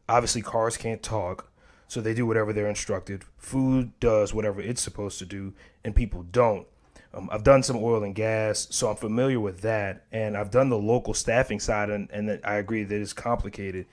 Obviously, 0.10 0.42
cars 0.42 0.78
can't 0.78 1.04
talk, 1.04 1.50
so 1.88 2.02
they 2.02 2.14
do 2.14 2.26
whatever 2.26 2.54
they're 2.54 2.68
instructed. 2.68 3.24
Food 3.38 3.98
does 4.00 4.34
whatever 4.34 4.62
it's 4.62 4.82
supposed 4.82 5.20
to 5.20 5.26
do, 5.26 5.54
and 5.84 5.96
people 5.96 6.24
don't. 6.24 6.68
Um, 7.14 7.30
I've 7.32 7.44
done 7.44 7.62
some 7.62 7.78
oil 7.78 8.04
and 8.04 8.16
gas, 8.16 8.68
so 8.72 8.90
I'm 8.90 8.96
familiar 8.96 9.40
with 9.40 9.62
that, 9.62 10.06
and 10.12 10.38
I've 10.38 10.52
done 10.52 10.70
the 10.70 10.78
local 10.78 11.14
staffing 11.14 11.60
side, 11.60 11.90
and, 11.90 12.10
and 12.12 12.40
I 12.44 12.56
agree 12.56 12.84
that 12.84 13.02
it's 13.02 13.14
complicated. 13.14 13.86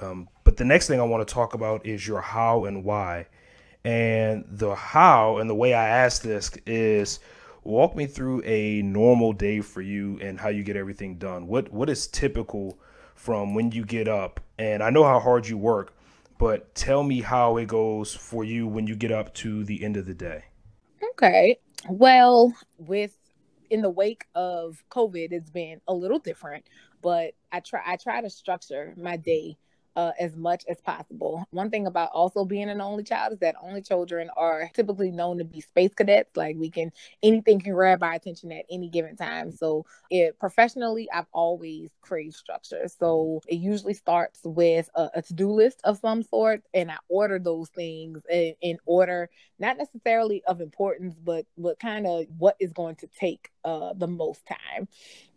Um, 0.00 0.28
but 0.44 0.56
the 0.56 0.64
next 0.64 0.86
thing 0.86 1.00
I 1.00 1.04
want 1.04 1.26
to 1.26 1.34
talk 1.34 1.54
about 1.54 1.84
is 1.84 2.06
your 2.06 2.20
how 2.20 2.64
and 2.64 2.84
why. 2.84 3.26
And 3.84 4.44
the 4.48 4.74
how 4.76 5.38
and 5.38 5.50
the 5.50 5.54
way 5.54 5.74
I 5.74 5.88
ask 5.88 6.22
this 6.22 6.52
is 6.66 7.18
walk 7.64 7.96
me 7.96 8.06
through 8.06 8.42
a 8.44 8.82
normal 8.82 9.32
day 9.32 9.60
for 9.60 9.80
you 9.80 10.18
and 10.20 10.40
how 10.40 10.48
you 10.48 10.62
get 10.62 10.76
everything 10.76 11.16
done. 11.16 11.46
What 11.46 11.72
what 11.72 11.88
is 11.88 12.06
typical 12.06 12.78
from 13.14 13.54
when 13.54 13.72
you 13.72 13.84
get 13.84 14.08
up? 14.08 14.40
And 14.58 14.82
I 14.82 14.90
know 14.90 15.04
how 15.04 15.20
hard 15.20 15.46
you 15.46 15.56
work, 15.56 15.94
but 16.38 16.74
tell 16.74 17.02
me 17.02 17.20
how 17.20 17.56
it 17.56 17.68
goes 17.68 18.14
for 18.14 18.44
you 18.44 18.66
when 18.66 18.86
you 18.86 18.96
get 18.96 19.12
up 19.12 19.34
to 19.34 19.64
the 19.64 19.84
end 19.84 19.96
of 19.96 20.06
the 20.06 20.14
day. 20.14 20.44
Okay. 21.12 21.58
Well, 21.88 22.54
with 22.78 23.16
in 23.70 23.82
the 23.82 23.90
wake 23.90 24.26
of 24.34 24.82
COVID, 24.90 25.32
it's 25.32 25.50
been 25.50 25.80
a 25.88 25.94
little 25.94 26.18
different, 26.18 26.64
but 27.00 27.34
I 27.50 27.60
try 27.60 27.80
I 27.86 27.96
try 27.96 28.20
to 28.20 28.30
structure 28.30 28.94
my 28.96 29.16
day 29.16 29.56
uh, 29.96 30.12
as 30.18 30.36
much 30.36 30.64
as 30.68 30.80
possible. 30.80 31.44
One 31.50 31.70
thing 31.70 31.86
about 31.86 32.10
also 32.12 32.44
being 32.44 32.70
an 32.70 32.80
only 32.80 33.04
child 33.04 33.32
is 33.32 33.38
that 33.40 33.56
only 33.62 33.82
children 33.82 34.30
are 34.36 34.70
typically 34.74 35.10
known 35.10 35.38
to 35.38 35.44
be 35.44 35.60
space 35.60 35.92
cadets. 35.94 36.36
Like 36.36 36.56
we 36.56 36.70
can 36.70 36.92
anything 37.22 37.60
can 37.60 37.74
grab 37.74 38.02
our 38.02 38.12
attention 38.14 38.52
at 38.52 38.64
any 38.70 38.88
given 38.88 39.16
time. 39.16 39.52
So 39.52 39.86
it 40.10 40.38
professionally, 40.38 41.10
I've 41.10 41.26
always 41.32 41.90
craved 42.00 42.34
structure. 42.34 42.88
So 42.88 43.40
it 43.46 43.56
usually 43.56 43.94
starts 43.94 44.40
with 44.44 44.88
a, 44.94 45.10
a 45.14 45.22
to-do 45.22 45.50
list 45.50 45.80
of 45.84 45.98
some 45.98 46.22
sort, 46.22 46.62
and 46.72 46.90
I 46.90 46.96
order 47.08 47.38
those 47.38 47.68
things 47.70 48.22
in, 48.30 48.54
in 48.60 48.78
order, 48.86 49.28
not 49.58 49.78
necessarily 49.78 50.42
of 50.46 50.60
importance, 50.60 51.14
but 51.22 51.46
what 51.56 51.78
kind 51.78 52.06
of 52.06 52.24
what 52.38 52.56
is 52.60 52.72
going 52.72 52.96
to 52.96 53.06
take 53.18 53.50
uh, 53.64 53.92
the 53.94 54.06
most 54.06 54.44
time. 54.46 54.88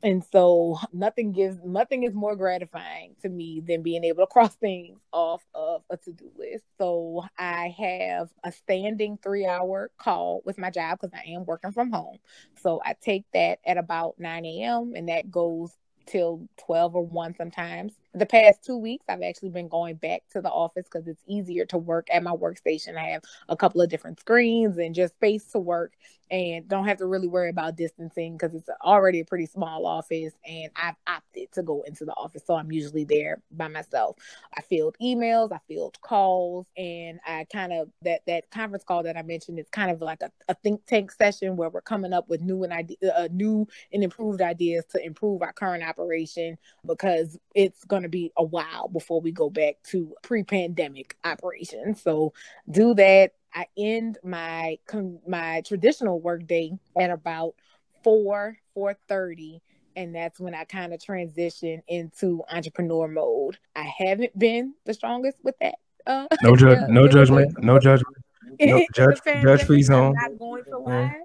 And 0.06 0.24
so 0.32 0.80
nothing 0.94 1.34
gives 1.34 1.58
nothing 1.66 2.04
is 2.04 2.14
more 2.14 2.36
gratifying 2.36 3.16
to 3.24 3.30
me 3.30 3.64
than 3.68 3.82
being 3.82 4.04
able 4.04 4.24
to 4.24 4.32
cross 4.32 4.56
things 4.56 5.00
off 5.12 5.44
of 5.56 5.84
a 5.90 5.98
to-do 5.98 6.32
list. 6.38 6.64
So 6.78 7.26
I 7.40 7.76
have 7.80 8.30
a 8.44 8.52
standing 8.52 9.18
three 9.24 9.48
hour 9.48 9.92
call 9.98 10.44
with 10.46 10.60
my 10.60 10.70
job 10.70 11.00
because 11.02 11.18
I 11.18 11.32
am 11.32 11.46
working 11.46 11.72
from 11.72 11.92
home. 11.92 12.20
So 12.62 12.82
I 12.86 12.96
take 13.02 13.26
that 13.34 13.60
at 13.66 13.80
about 13.80 14.20
9 14.20 14.46
a.m. 14.46 14.94
and 14.96 15.10
that 15.10 15.32
goes 15.32 15.72
till 16.06 16.48
12 16.60 16.98
or 16.98 17.08
1 17.08 17.36
sometimes. 17.36 17.94
The 18.16 18.26
past 18.26 18.64
two 18.64 18.78
weeks, 18.78 19.04
I've 19.10 19.22
actually 19.22 19.50
been 19.50 19.68
going 19.68 19.96
back 19.96 20.22
to 20.32 20.42
the 20.42 20.50
office 20.50 20.86
because 20.86 21.06
it's 21.06 21.22
easier 21.28 21.66
to 21.66 21.78
work 21.78 22.08
at 22.10 22.24
my 22.24 22.32
workstation. 22.32 22.96
I 22.98 23.10
have 23.10 23.24
a 23.50 23.58
couple 23.58 23.82
of 23.82 23.90
different 23.90 24.22
screens 24.22 24.78
and 24.78 24.96
just 24.96 25.16
space 25.16 25.46
to 25.52 25.60
work 25.60 25.94
and 26.32 26.68
don't 26.68 26.88
have 26.88 26.98
to 26.98 27.06
really 27.06 27.28
worry 27.28 27.50
about 27.50 27.76
distancing 27.76 28.34
because 28.34 28.56
it's 28.56 28.70
already 28.84 29.20
a 29.20 29.26
pretty 29.26 29.46
small 29.46 29.86
office 29.86 30.34
and 30.48 30.72
I've 30.76 30.96
opted 31.06 31.52
to 31.54 31.62
go 31.64 31.84
into 31.86 32.06
the 32.06 32.14
office. 32.14 32.44
So 32.48 32.56
I'm 32.56 32.72
usually 32.72 33.04
there 33.04 33.42
by 33.52 33.68
myself. 33.68 34.18
I 34.58 34.62
field 34.62 34.96
emails, 35.02 35.52
I 35.52 35.60
field 35.68 36.00
calls, 36.02 36.66
and 36.78 37.20
I 37.28 37.46
kind 37.52 37.74
of 37.74 37.90
that 38.02 38.22
that 38.28 38.50
conference 38.50 38.84
call 38.84 39.04
that 39.04 39.18
I 39.18 39.22
mentioned 39.22 39.60
is 39.60 39.68
kind 39.70 39.92
of 39.92 40.02
like 40.02 40.22
a, 40.22 40.32
a 40.50 40.56
think 40.56 40.86
tank 40.88 41.12
session 41.12 41.56
where 41.58 41.70
we're 41.70 41.82
coming 41.82 42.14
up 42.14 42.28
with 42.28 42.42
new 42.42 42.64
and 42.64 42.74
idea, 42.74 42.98
uh, 43.16 43.28
new 43.32 43.68
and 43.94 44.04
improved 44.04 44.42
ideas 44.42 44.86
to 44.92 45.06
improve 45.06 45.42
our 45.42 45.54
current 45.54 45.84
operation 45.84 46.58
because 46.86 47.38
it's 47.54 47.84
going 47.86 48.04
to 48.06 48.10
be 48.10 48.32
a 48.38 48.44
while 48.44 48.88
before 48.88 49.22
we 49.22 49.32
go 49.32 49.50
back 49.50 49.76
to 49.92 50.14
pre-pandemic 50.22 51.18
operations. 51.24 52.02
So 52.02 52.34
do 52.70 52.94
that 52.96 53.34
I 53.56 53.68
end 53.78 54.18
my 54.22 54.78
my 55.26 55.62
traditional 55.66 56.20
work 56.20 56.46
day 56.46 56.74
at 57.00 57.10
about 57.10 57.56
four 58.04 58.58
four 58.74 58.98
thirty, 59.08 59.62
and 59.96 60.14
that's 60.14 60.40
when 60.40 60.54
I 60.54 60.66
kind 60.66 60.94
of 60.94 61.02
transition 61.02 61.82
into 61.88 62.44
entrepreneur 62.52 63.08
mode. 63.08 63.58
I 63.76 63.90
haven't 63.98 64.38
been 64.38 64.74
the 64.84 64.94
strongest 64.94 65.38
with 65.42 65.56
that. 65.62 65.76
Uh, 66.06 66.28
no 66.44 66.58
judge, 66.58 66.80
no 66.90 67.08
judgment, 67.08 67.58
no 67.64 67.80
judgment, 67.80 68.18
no 68.60 68.86
judge, 68.94 69.22
judge 69.24 69.64
free 69.64 69.82
zone. 69.82 70.14
not 70.22 70.38
going 70.38 70.66
to 70.66 70.78
lie. 70.78 71.16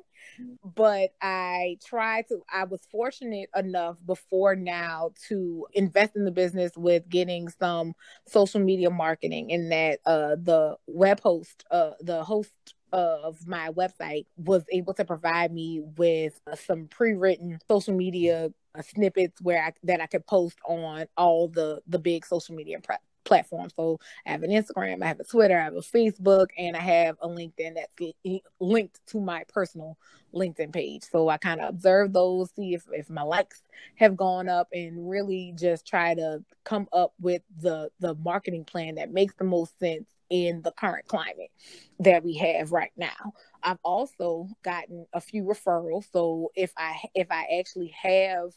But 0.63 1.11
I 1.23 1.79
tried 1.85 2.29
to, 2.29 2.43
I 2.53 2.65
was 2.65 2.81
fortunate 2.91 3.49
enough 3.57 3.97
before 4.05 4.55
now 4.57 5.13
to 5.29 5.67
invest 5.73 6.17
in 6.17 6.25
the 6.25 6.31
business 6.31 6.73
with 6.77 7.09
getting 7.09 7.49
some 7.49 7.95
social 8.27 8.61
media 8.61 8.91
marketing 8.91 9.51
in 9.51 9.71
that 9.71 10.01
uh, 10.07 10.37
the 10.37 10.77
web 10.87 11.21
host, 11.21 11.65
uh, 11.71 11.93
the 12.01 12.23
host 12.25 12.53
of 12.93 13.47
my 13.47 13.71
website 13.71 14.27
was 14.37 14.65
able 14.73 14.95
to 14.95 15.05
provide 15.05 15.53
me 15.53 15.81
with 15.97 16.41
uh, 16.51 16.57
some 16.57 16.89
pre-written 16.89 17.59
social 17.69 17.95
media 17.95 18.51
uh, 18.75 18.83
snippets 18.83 19.41
where 19.41 19.63
I 19.65 19.73
that 19.85 20.01
I 20.01 20.07
could 20.07 20.27
post 20.27 20.59
on 20.67 21.07
all 21.17 21.49
the 21.49 21.81
the 21.87 21.99
big 21.99 22.27
social 22.27 22.55
media 22.55 22.79
pre- 22.81 22.97
platforms. 23.31 23.73
So 23.77 24.01
I 24.27 24.33
have 24.33 24.43
an 24.43 24.51
Instagram, 24.51 25.05
I 25.05 25.07
have 25.07 25.21
a 25.21 25.25
Twitter, 25.25 25.57
I 25.57 25.63
have 25.63 25.77
a 25.77 25.83
Facebook, 25.83 26.49
and 26.59 26.77
I 26.77 26.81
have 26.81 27.17
a 27.23 27.29
LinkedIn 27.29 27.77
that's 27.77 28.43
linked 28.59 28.99
to 29.07 29.21
my 29.21 29.45
personal 29.47 29.97
LinkedIn 30.35 30.73
page. 30.73 31.05
So 31.05 31.29
I 31.29 31.37
kind 31.37 31.61
of 31.61 31.69
observe 31.69 32.13
those, 32.13 32.51
see 32.57 32.75
if, 32.75 32.83
if 32.91 33.09
my 33.09 33.23
likes 33.23 33.63
have 33.95 34.17
gone 34.17 34.49
up, 34.49 34.67
and 34.73 35.09
really 35.09 35.55
just 35.57 35.87
try 35.87 36.13
to 36.15 36.43
come 36.65 36.89
up 36.93 37.13
with 37.21 37.43
the 37.61 37.91
the 38.01 38.17
marketing 38.17 38.65
plan 38.65 38.97
that 38.97 39.13
makes 39.13 39.35
the 39.37 39.45
most 39.45 39.79
sense 39.79 40.09
in 40.29 40.63
the 40.63 40.73
current 40.73 41.07
climate 41.07 41.53
that 42.01 42.25
we 42.25 42.35
have 42.35 42.73
right 42.73 42.93
now. 42.97 43.33
I've 43.63 43.79
also 43.85 44.49
gotten 44.65 45.07
a 45.13 45.21
few 45.21 45.45
referrals. 45.45 46.07
So 46.13 46.51
if 46.57 46.73
I 46.77 46.97
if 47.15 47.29
I 47.31 47.47
actually 47.61 47.95
have 48.03 48.51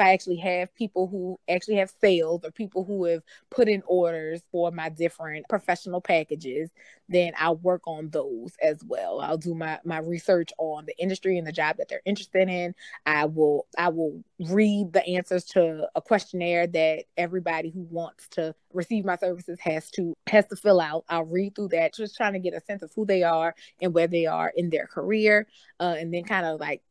I 0.00 0.12
actually 0.12 0.36
have 0.36 0.74
people 0.74 1.06
who 1.06 1.38
actually 1.48 1.76
have 1.76 1.92
sales 2.00 2.44
or 2.44 2.50
people 2.50 2.84
who 2.84 3.04
have 3.04 3.22
put 3.50 3.68
in 3.68 3.82
orders 3.86 4.42
for 4.50 4.70
my 4.70 4.88
different 4.88 5.48
professional 5.48 6.00
packages, 6.00 6.70
then 7.08 7.32
I'll 7.38 7.56
work 7.56 7.82
on 7.86 8.10
those 8.10 8.52
as 8.62 8.82
well. 8.84 9.20
I'll 9.20 9.38
do 9.38 9.54
my 9.54 9.78
my 9.84 9.98
research 9.98 10.52
on 10.58 10.86
the 10.86 10.96
industry 10.98 11.38
and 11.38 11.46
the 11.46 11.52
job 11.52 11.76
that 11.76 11.88
they're 11.88 12.02
interested 12.04 12.48
in. 12.48 12.74
I 13.04 13.26
will 13.26 13.66
I 13.78 13.88
will 13.88 14.22
read 14.40 14.92
the 14.92 15.06
answers 15.06 15.44
to 15.44 15.88
a 15.94 16.02
questionnaire 16.02 16.66
that 16.66 17.04
everybody 17.16 17.70
who 17.70 17.82
wants 17.90 18.28
to 18.28 18.54
receive 18.72 19.04
my 19.04 19.16
services 19.16 19.58
has 19.60 19.90
to 19.92 20.14
has 20.28 20.46
to 20.48 20.56
fill 20.56 20.80
out. 20.80 21.04
I'll 21.08 21.24
read 21.24 21.54
through 21.54 21.68
that, 21.68 21.94
just 21.94 22.16
trying 22.16 22.34
to 22.34 22.38
get 22.38 22.54
a 22.54 22.60
sense 22.60 22.82
of 22.82 22.92
who 22.94 23.06
they 23.06 23.22
are 23.22 23.54
and 23.80 23.94
where 23.94 24.08
they 24.08 24.26
are 24.26 24.52
in 24.56 24.70
their 24.70 24.86
career, 24.86 25.46
uh, 25.80 25.94
and 25.98 26.12
then 26.12 26.24
kind 26.24 26.46
of 26.46 26.60
like 26.60 26.82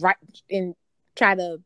right 0.00 0.16
and 0.50 0.74
try 1.16 1.34
to 1.34 1.60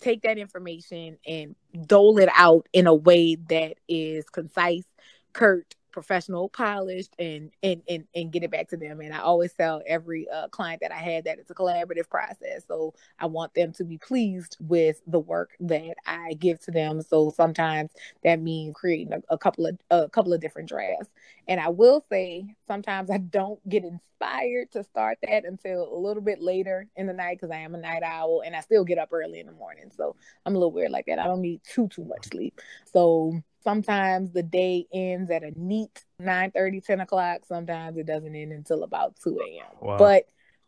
take 0.00 0.22
that 0.22 0.38
information 0.38 1.18
and 1.26 1.54
dole 1.86 2.18
it 2.18 2.28
out 2.34 2.68
in 2.72 2.86
a 2.86 2.94
way 2.94 3.36
that 3.48 3.76
is 3.88 4.24
concise, 4.30 4.84
curt, 5.32 5.74
professional, 5.92 6.48
polished, 6.48 7.14
and 7.18 7.50
and 7.62 7.82
and 7.88 8.04
and 8.14 8.32
get 8.32 8.42
it 8.42 8.50
back 8.50 8.68
to 8.68 8.76
them. 8.76 9.00
And 9.00 9.14
I 9.14 9.20
always 9.20 9.52
tell 9.52 9.82
every 9.86 10.28
uh, 10.28 10.48
client 10.48 10.80
that 10.82 10.92
I 10.92 10.98
had 10.98 11.24
that 11.24 11.38
it's 11.38 11.50
a 11.50 11.54
collaborative 11.54 12.08
process. 12.08 12.64
So 12.66 12.94
I 13.18 13.26
want 13.26 13.54
them 13.54 13.72
to 13.74 13.84
be 13.84 13.98
pleased 13.98 14.56
with 14.60 15.00
the 15.06 15.20
work 15.20 15.50
that 15.60 15.94
I 16.06 16.34
give 16.34 16.60
to 16.62 16.70
them. 16.70 17.02
So 17.02 17.30
sometimes 17.30 17.90
that 18.24 18.40
means 18.40 18.74
creating 18.74 19.12
a, 19.12 19.22
a 19.30 19.38
couple 19.38 19.66
of 19.66 19.78
a 19.90 20.08
couple 20.08 20.32
of 20.32 20.40
different 20.40 20.68
drafts. 20.68 21.10
And 21.48 21.60
I 21.60 21.68
will 21.68 22.04
say 22.10 22.54
sometimes 22.68 23.10
I 23.10 23.18
don't 23.18 23.66
get 23.68 23.84
inspired 23.84 24.70
to 24.72 24.84
start 24.84 25.18
that 25.22 25.44
until 25.44 25.92
a 25.92 25.98
little 25.98 26.22
bit 26.22 26.40
later 26.40 26.86
in 26.96 27.06
the 27.06 27.12
night 27.12 27.38
because 27.40 27.50
I 27.50 27.58
am 27.58 27.74
a 27.74 27.78
night 27.78 28.02
owl 28.02 28.42
and 28.44 28.54
I 28.54 28.60
still 28.60 28.84
get 28.84 28.98
up 28.98 29.12
early 29.12 29.40
in 29.40 29.46
the 29.46 29.52
morning. 29.52 29.90
So 29.96 30.16
I'm 30.46 30.54
a 30.54 30.58
little 30.58 30.72
weird 30.72 30.90
like 30.90 31.06
that. 31.06 31.18
I 31.18 31.24
don't 31.24 31.40
need 31.40 31.60
too 31.64 31.88
too 31.88 32.04
much 32.04 32.26
sleep. 32.26 32.60
So 32.84 33.42
sometimes 33.62 34.32
the 34.32 34.42
day 34.42 34.86
ends 34.92 35.30
at 35.30 35.42
a 35.42 35.52
neat 35.56 36.04
9 36.18 36.50
30 36.50 36.80
10 36.80 37.00
o'clock. 37.00 37.44
Sometimes 37.46 37.96
it 37.96 38.06
doesn't 38.06 38.34
end 38.34 38.52
until 38.52 38.82
about 38.82 39.16
2 39.22 39.38
a.m 39.40 39.66
wow. 39.80 39.96
but 39.96 40.26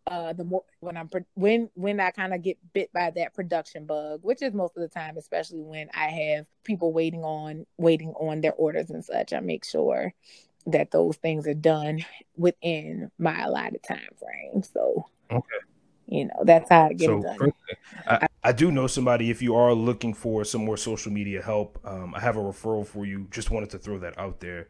uh 0.08 0.32
the 0.32 0.42
more 0.42 0.64
when 0.80 0.96
i'm 0.96 1.08
when 1.34 1.70
when 1.74 2.00
i 2.00 2.10
kind 2.10 2.34
of 2.34 2.42
get 2.42 2.58
bit 2.72 2.92
by 2.92 3.10
that 3.10 3.32
production 3.34 3.86
bug 3.86 4.18
which 4.24 4.42
is 4.42 4.52
most 4.52 4.76
of 4.76 4.82
the 4.82 4.88
time 4.88 5.16
especially 5.16 5.62
when 5.62 5.88
i 5.94 6.08
have 6.08 6.44
people 6.64 6.92
waiting 6.92 7.22
on 7.22 7.64
waiting 7.76 8.12
on 8.14 8.40
their 8.40 8.52
orders 8.54 8.90
and 8.90 9.04
such 9.04 9.32
i 9.32 9.38
make 9.38 9.64
sure 9.64 10.12
that 10.66 10.90
those 10.90 11.16
things 11.16 11.46
are 11.46 11.54
done 11.54 12.04
within 12.36 13.10
my 13.18 13.42
allotted 13.42 13.82
time 13.82 14.08
frame. 14.18 14.62
So 14.62 15.06
okay 15.30 15.46
you 16.06 16.26
know 16.26 16.42
that's 16.44 16.68
how 16.68 16.86
I 16.86 16.92
get 16.92 17.06
so, 17.06 17.18
it 17.18 17.38
done. 17.38 17.52
I, 18.06 18.28
I, 18.44 18.52
do 18.52 18.70
know 18.70 18.86
somebody. 18.86 19.30
If 19.30 19.42
you 19.42 19.54
are 19.54 19.72
looking 19.72 20.14
for 20.14 20.44
some 20.44 20.64
more 20.64 20.76
social 20.76 21.12
media 21.12 21.42
help, 21.42 21.78
um, 21.84 22.14
I 22.14 22.20
have 22.20 22.36
a 22.36 22.40
referral 22.40 22.86
for 22.86 23.06
you. 23.06 23.28
Just 23.30 23.50
wanted 23.50 23.70
to 23.70 23.78
throw 23.78 23.98
that 23.98 24.18
out 24.18 24.40
there. 24.40 24.68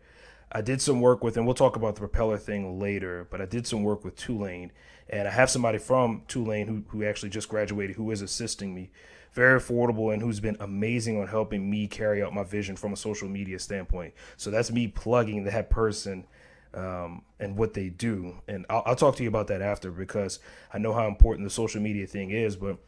I 0.50 0.60
did 0.60 0.82
some 0.82 1.00
work 1.00 1.24
with, 1.24 1.36
and 1.36 1.46
we'll 1.46 1.54
talk 1.54 1.76
about 1.76 1.94
the 1.94 2.00
propeller 2.00 2.36
thing 2.36 2.78
later. 2.78 3.26
But 3.30 3.40
I 3.40 3.46
did 3.46 3.66
some 3.66 3.82
work 3.82 4.04
with 4.04 4.16
Tulane, 4.16 4.72
and 5.08 5.26
I 5.26 5.30
have 5.30 5.50
somebody 5.50 5.78
from 5.78 6.22
Tulane 6.28 6.66
who 6.66 6.84
who 6.88 7.04
actually 7.04 7.30
just 7.30 7.48
graduated 7.48 7.96
who 7.96 8.10
is 8.10 8.22
assisting 8.22 8.74
me. 8.74 8.90
Very 9.32 9.58
affordable 9.58 10.12
and 10.12 10.20
who's 10.20 10.40
been 10.40 10.58
amazing 10.60 11.18
on 11.18 11.26
helping 11.26 11.70
me 11.70 11.86
carry 11.86 12.22
out 12.22 12.34
my 12.34 12.44
vision 12.44 12.76
from 12.76 12.92
a 12.92 12.96
social 12.96 13.30
media 13.30 13.58
standpoint. 13.58 14.12
So 14.36 14.50
that's 14.50 14.70
me 14.70 14.88
plugging 14.88 15.44
that 15.44 15.70
person 15.70 16.26
um, 16.74 17.22
and 17.38 17.56
what 17.56 17.74
they 17.74 17.88
do. 17.88 18.36
And 18.48 18.66
I'll, 18.70 18.82
I'll 18.86 18.96
talk 18.96 19.16
to 19.16 19.22
you 19.22 19.28
about 19.28 19.48
that 19.48 19.62
after 19.62 19.90
because 19.90 20.38
I 20.72 20.78
know 20.78 20.92
how 20.92 21.06
important 21.06 21.46
the 21.46 21.52
social 21.52 21.80
media 21.80 22.06
thing 22.06 22.30
is. 22.30 22.56
But 22.56 22.78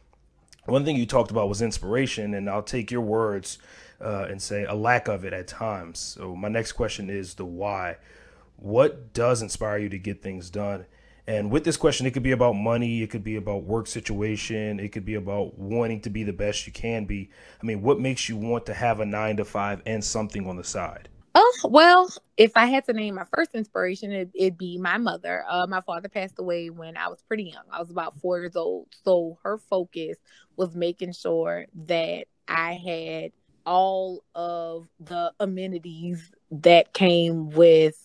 one 0.65 0.83
thing 0.83 0.95
you 0.95 1.05
talked 1.05 1.31
about 1.31 1.49
was 1.49 1.61
inspiration, 1.61 2.33
and 2.33 2.49
I'll 2.49 2.63
take 2.63 2.91
your 2.91 3.01
words 3.01 3.59
uh, 4.01 4.27
and 4.29 4.41
say 4.41 4.63
a 4.65 4.73
lack 4.73 5.07
of 5.07 5.23
it 5.23 5.33
at 5.33 5.47
times. 5.47 5.99
So 5.99 6.35
my 6.35 6.47
next 6.47 6.73
question 6.73 7.09
is 7.09 7.35
the 7.35 7.45
why. 7.45 7.97
What 8.57 9.13
does 9.13 9.41
inspire 9.41 9.77
you 9.77 9.89
to 9.89 9.97
get 9.97 10.21
things 10.21 10.49
done? 10.49 10.85
And 11.27 11.49
with 11.49 11.63
this 11.63 11.75
question, 11.75 12.05
it 12.05 12.11
could 12.11 12.23
be 12.23 12.31
about 12.31 12.53
money, 12.53 13.01
it 13.01 13.09
could 13.09 13.23
be 13.23 13.35
about 13.35 13.63
work 13.63 13.87
situation, 13.87 14.79
it 14.79 14.89
could 14.89 15.05
be 15.05 15.15
about 15.15 15.57
wanting 15.57 16.01
to 16.01 16.09
be 16.11 16.23
the 16.23 16.33
best 16.33 16.67
you 16.67 16.73
can 16.73 17.05
be. 17.05 17.31
I 17.61 17.65
mean, 17.65 17.81
what 17.81 17.99
makes 17.99 18.29
you 18.29 18.37
want 18.37 18.67
to 18.67 18.75
have 18.75 18.99
a 18.99 19.05
nine 19.05 19.37
to 19.37 19.45
five 19.45 19.81
and 19.87 20.03
something 20.03 20.47
on 20.47 20.55
the 20.55 20.63
side? 20.63 21.09
Oh, 21.37 21.53
well, 21.65 22.09
if 22.37 22.53
I 22.55 22.67
had 22.67 22.85
to 22.85 22.93
name 22.93 23.15
my 23.15 23.25
first 23.25 23.55
inspiration, 23.55 24.11
it, 24.11 24.31
would 24.39 24.57
be 24.57 24.77
my 24.77 24.97
mother. 24.97 25.43
Uh, 25.49 25.67
my 25.67 25.81
father 25.81 26.07
passed 26.07 26.39
away 26.39 26.69
when 26.69 26.95
I 26.95 27.09
was 27.09 27.21
pretty 27.23 27.43
young. 27.45 27.65
I 27.71 27.79
was 27.79 27.89
about 27.91 28.17
four 28.21 28.39
years 28.39 28.55
old. 28.55 28.87
So 29.03 29.37
her 29.43 29.57
focus 29.57 30.17
was 30.55 30.75
making 30.75 31.11
sure 31.13 31.65
that 31.87 32.25
I 32.47 32.73
had 32.75 33.33
all 33.65 34.23
of 34.33 34.87
the 34.99 35.33
amenities 35.39 36.31
that 36.51 36.93
came 36.93 37.49
with 37.49 38.04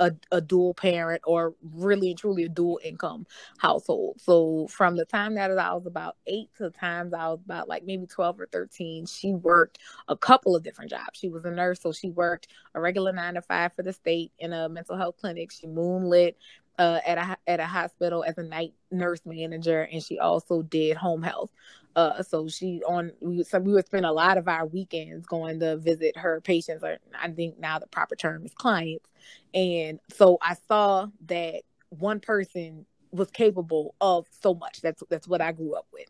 a, 0.00 0.12
a 0.32 0.40
dual 0.40 0.74
parent 0.74 1.22
or 1.26 1.54
really 1.74 2.14
truly 2.14 2.44
a 2.44 2.48
dual 2.48 2.80
income 2.82 3.26
household. 3.58 4.20
So 4.20 4.66
from 4.70 4.96
the 4.96 5.04
time 5.04 5.34
that 5.36 5.56
I 5.56 5.74
was 5.74 5.86
about 5.86 6.16
eight 6.26 6.48
to 6.56 6.64
the 6.64 6.70
times 6.70 7.12
I 7.12 7.28
was 7.28 7.40
about 7.44 7.68
like 7.68 7.84
maybe 7.84 8.06
12 8.06 8.40
or 8.40 8.46
13, 8.46 9.06
she 9.06 9.34
worked 9.34 9.78
a 10.08 10.16
couple 10.16 10.56
of 10.56 10.64
different 10.64 10.90
jobs. 10.90 11.18
She 11.18 11.28
was 11.28 11.44
a 11.44 11.50
nurse, 11.50 11.80
so 11.82 11.92
she 11.92 12.10
worked 12.10 12.48
a 12.74 12.80
regular 12.80 13.12
nine 13.12 13.34
to 13.34 13.42
five 13.42 13.74
for 13.74 13.82
the 13.82 13.92
state 13.92 14.32
in 14.38 14.52
a 14.52 14.68
mental 14.68 14.96
health 14.96 15.18
clinic. 15.20 15.52
She 15.52 15.66
moonlit 15.66 16.36
uh, 16.80 16.98
at 17.06 17.18
a 17.18 17.36
at 17.46 17.60
a 17.60 17.66
hospital 17.66 18.24
as 18.24 18.38
a 18.38 18.42
night 18.42 18.72
nurse 18.90 19.20
manager, 19.26 19.82
and 19.92 20.02
she 20.02 20.18
also 20.18 20.62
did 20.62 20.96
home 20.96 21.22
health. 21.22 21.50
Uh, 21.94 22.22
so 22.22 22.48
she 22.48 22.82
on 22.86 23.12
we 23.20 23.44
so 23.44 23.58
we 23.58 23.74
would 23.74 23.84
spend 23.84 24.06
a 24.06 24.12
lot 24.12 24.38
of 24.38 24.48
our 24.48 24.64
weekends 24.64 25.26
going 25.26 25.60
to 25.60 25.76
visit 25.76 26.16
her 26.16 26.40
patients, 26.40 26.82
or 26.82 26.96
I 27.20 27.28
think 27.28 27.58
now 27.58 27.78
the 27.78 27.86
proper 27.86 28.16
term 28.16 28.46
is 28.46 28.54
clients. 28.54 29.04
And 29.52 30.00
so 30.10 30.38
I 30.40 30.56
saw 30.68 31.08
that 31.26 31.62
one 31.90 32.18
person 32.18 32.86
was 33.12 33.30
capable 33.30 33.94
of 34.00 34.26
so 34.40 34.54
much. 34.54 34.80
That's 34.80 35.02
that's 35.10 35.28
what 35.28 35.42
I 35.42 35.52
grew 35.52 35.74
up 35.74 35.86
with. 35.92 36.08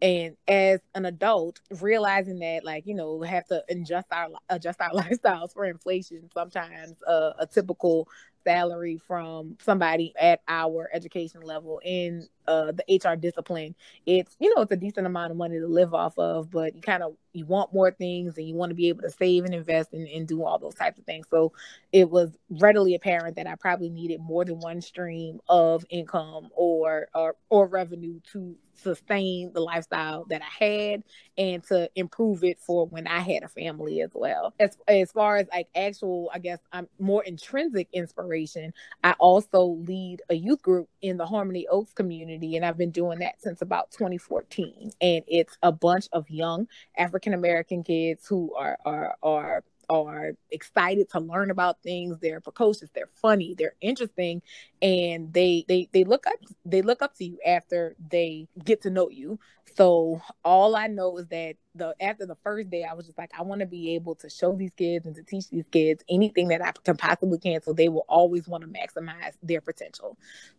And 0.00 0.36
as 0.46 0.80
an 0.94 1.06
adult, 1.06 1.60
realizing 1.80 2.38
that 2.40 2.64
like, 2.64 2.86
you 2.86 2.94
know, 2.94 3.22
have 3.22 3.46
to 3.48 3.64
adjust 3.68 4.06
our 4.10 4.30
adjust 4.48 4.80
our 4.80 4.90
lifestyles 4.94 5.52
for 5.52 5.64
inflation. 5.64 6.28
Sometimes 6.34 7.00
uh, 7.06 7.34
a 7.38 7.46
typical 7.46 8.08
salary 8.44 8.98
from 9.06 9.56
somebody 9.60 10.12
at 10.20 10.40
our 10.48 10.88
education 10.92 11.42
level 11.42 11.80
in 11.84 12.26
uh, 12.48 12.72
the 12.72 13.00
HR 13.04 13.16
discipline, 13.16 13.74
it's 14.06 14.36
you 14.40 14.52
know 14.54 14.62
it's 14.62 14.72
a 14.72 14.76
decent 14.76 15.06
amount 15.06 15.30
of 15.30 15.36
money 15.36 15.58
to 15.58 15.66
live 15.66 15.94
off 15.94 16.18
of, 16.18 16.50
but 16.50 16.74
you 16.74 16.80
kind 16.80 17.02
of 17.02 17.14
you 17.32 17.46
want 17.46 17.72
more 17.72 17.90
things 17.90 18.36
and 18.36 18.48
you 18.48 18.54
want 18.54 18.70
to 18.70 18.74
be 18.74 18.88
able 18.88 19.02
to 19.02 19.10
save 19.10 19.44
and 19.44 19.54
invest 19.54 19.92
and, 19.92 20.08
and 20.08 20.26
do 20.26 20.44
all 20.44 20.58
those 20.58 20.74
types 20.74 20.98
of 20.98 21.04
things. 21.04 21.26
So 21.30 21.52
it 21.92 22.10
was 22.10 22.30
readily 22.50 22.94
apparent 22.94 23.36
that 23.36 23.46
I 23.46 23.54
probably 23.54 23.90
needed 23.90 24.20
more 24.20 24.44
than 24.44 24.58
one 24.58 24.80
stream 24.80 25.40
of 25.48 25.84
income 25.90 26.48
or 26.54 27.08
or, 27.14 27.36
or 27.50 27.66
revenue 27.66 28.20
to 28.32 28.56
sustain 28.74 29.52
the 29.52 29.60
lifestyle 29.60 30.24
that 30.28 30.40
I 30.42 30.64
had 30.64 31.02
and 31.36 31.62
to 31.64 31.90
improve 31.96 32.44
it 32.44 32.60
for 32.60 32.86
when 32.86 33.06
I 33.06 33.20
had 33.20 33.42
a 33.42 33.48
family 33.48 34.00
as 34.00 34.10
well. 34.14 34.54
As 34.58 34.76
as 34.86 35.12
far 35.12 35.38
as 35.38 35.46
like 35.52 35.68
actual, 35.76 36.30
I 36.32 36.38
guess 36.38 36.58
I'm 36.72 36.88
more 36.98 37.22
intrinsic 37.24 37.88
inspiration. 37.92 38.72
I 39.02 39.12
also 39.18 39.64
lead 39.86 40.22
a 40.28 40.34
youth 40.34 40.62
group 40.62 40.88
in 41.02 41.16
the 41.16 41.26
Harmony 41.26 41.66
Oaks 41.68 41.92
community, 41.92 42.37
and 42.42 42.64
I've 42.64 42.78
been 42.78 42.90
doing 42.90 43.18
that 43.20 43.40
since 43.40 43.62
about 43.62 43.90
2014. 43.92 44.92
And 45.00 45.24
it's 45.26 45.56
a 45.62 45.72
bunch 45.72 46.08
of 46.12 46.28
young 46.30 46.68
African 46.96 47.34
American 47.34 47.82
kids 47.82 48.26
who 48.26 48.54
are 48.54 48.78
are 48.84 49.16
are 49.22 49.64
are 49.88 50.32
excited 50.50 51.08
to 51.10 51.20
learn 51.20 51.50
about 51.50 51.82
things. 51.82 52.18
They're 52.20 52.40
precocious 52.40 52.90
they're 52.94 53.10
funny 53.14 53.54
they're 53.56 53.74
interesting 53.80 54.42
and 54.82 55.32
they 55.32 55.64
they 55.68 55.88
they 55.92 56.04
look 56.04 56.26
up 56.26 56.34
they 56.64 56.82
look 56.82 57.02
up 57.02 57.14
to 57.16 57.24
you 57.24 57.38
after 57.46 57.94
they 58.10 58.48
get 58.64 58.82
to 58.82 58.90
know 58.90 59.08
you. 59.10 59.38
So 59.76 60.20
all 60.44 60.74
i 60.74 60.86
know 60.88 61.18
is 61.18 61.26
that 61.28 61.54
the 61.74 61.94
after 62.00 62.26
the 62.26 62.34
first 62.42 62.70
day 62.70 62.84
i 62.84 62.94
was 62.94 63.06
just 63.06 63.18
like 63.18 63.30
i 63.38 63.42
want 63.42 63.60
to 63.60 63.66
be 63.66 63.94
able 63.94 64.14
to 64.16 64.28
show 64.28 64.52
these 64.54 64.72
kids 64.76 65.06
and 65.06 65.14
to 65.14 65.22
teach 65.22 65.48
these 65.50 65.66
kids 65.70 66.02
anything 66.08 66.48
that 66.48 66.64
i 66.64 66.72
can 66.84 66.96
possibly 66.96 67.38
can 67.38 67.62
so 67.62 67.72
they 67.72 67.88
will 67.88 68.04
always 68.08 68.48
want 68.48 68.62
to 68.64 68.68
maximize 68.68 69.34
their 69.42 69.60
potential. 69.60 70.16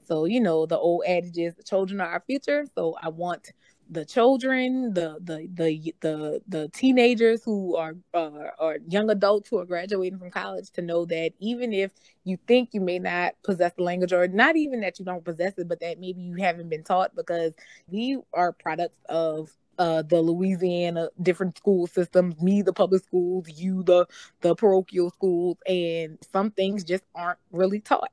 So 0.08 0.26
you 0.26 0.40
know 0.40 0.66
the 0.66 0.78
old 0.78 1.04
adage 1.08 1.38
is 1.38 1.56
the 1.56 1.64
children 1.64 2.02
are 2.02 2.10
our 2.10 2.24
future 2.26 2.66
so 2.76 2.96
i 3.02 3.10
want 3.10 3.52
the 3.90 4.06
children, 4.06 4.94
the 4.94 5.18
the 5.24 5.50
the 5.54 5.94
the 6.02 6.42
the 6.48 6.70
teenagers 6.70 7.44
who 7.44 7.76
are 7.76 7.96
uh, 8.14 8.50
are 8.60 8.78
young 8.88 9.10
adults 9.10 9.50
who 9.50 9.58
are 9.58 9.66
graduating 9.66 10.20
from 10.20 10.30
college 10.30 10.70
to 10.72 10.82
know 10.82 11.06
that 11.06 11.32
even 11.40 11.74
if 11.74 11.92
you 12.24 12.38
think 12.48 12.70
you 12.74 12.82
may 12.82 13.00
not 13.00 13.34
possess 13.44 13.74
the 13.74 13.84
language 13.84 14.14
or 14.14 14.28
not 14.28 14.56
even 14.56 14.82
that 14.82 15.00
you 15.00 15.06
don't 15.06 15.26
possess 15.26 15.58
it, 15.58 15.68
but 15.68 15.80
that 15.80 16.00
maybe 16.00 16.22
you 16.22 16.36
haven't 16.36 16.70
been 16.70 16.84
taught 16.84 17.16
because 17.16 17.54
we 17.88 18.20
are 18.34 18.52
products 18.52 19.00
of 19.10 19.52
uh, 19.80 20.04
the 20.04 20.22
Louisiana 20.22 21.10
different 21.22 21.58
school 21.58 21.88
systems, 21.88 22.40
me 22.42 22.62
the 22.62 22.74
public 22.74 23.04
schools, 23.04 23.48
you 23.50 23.82
the 23.84 24.06
the 24.42 24.54
parochial 24.54 25.10
schools, 25.10 25.58
and 25.68 26.20
some 26.32 26.52
things 26.52 26.84
just 26.84 27.04
aren't 27.16 27.40
really 27.52 27.80
taught. 27.80 28.12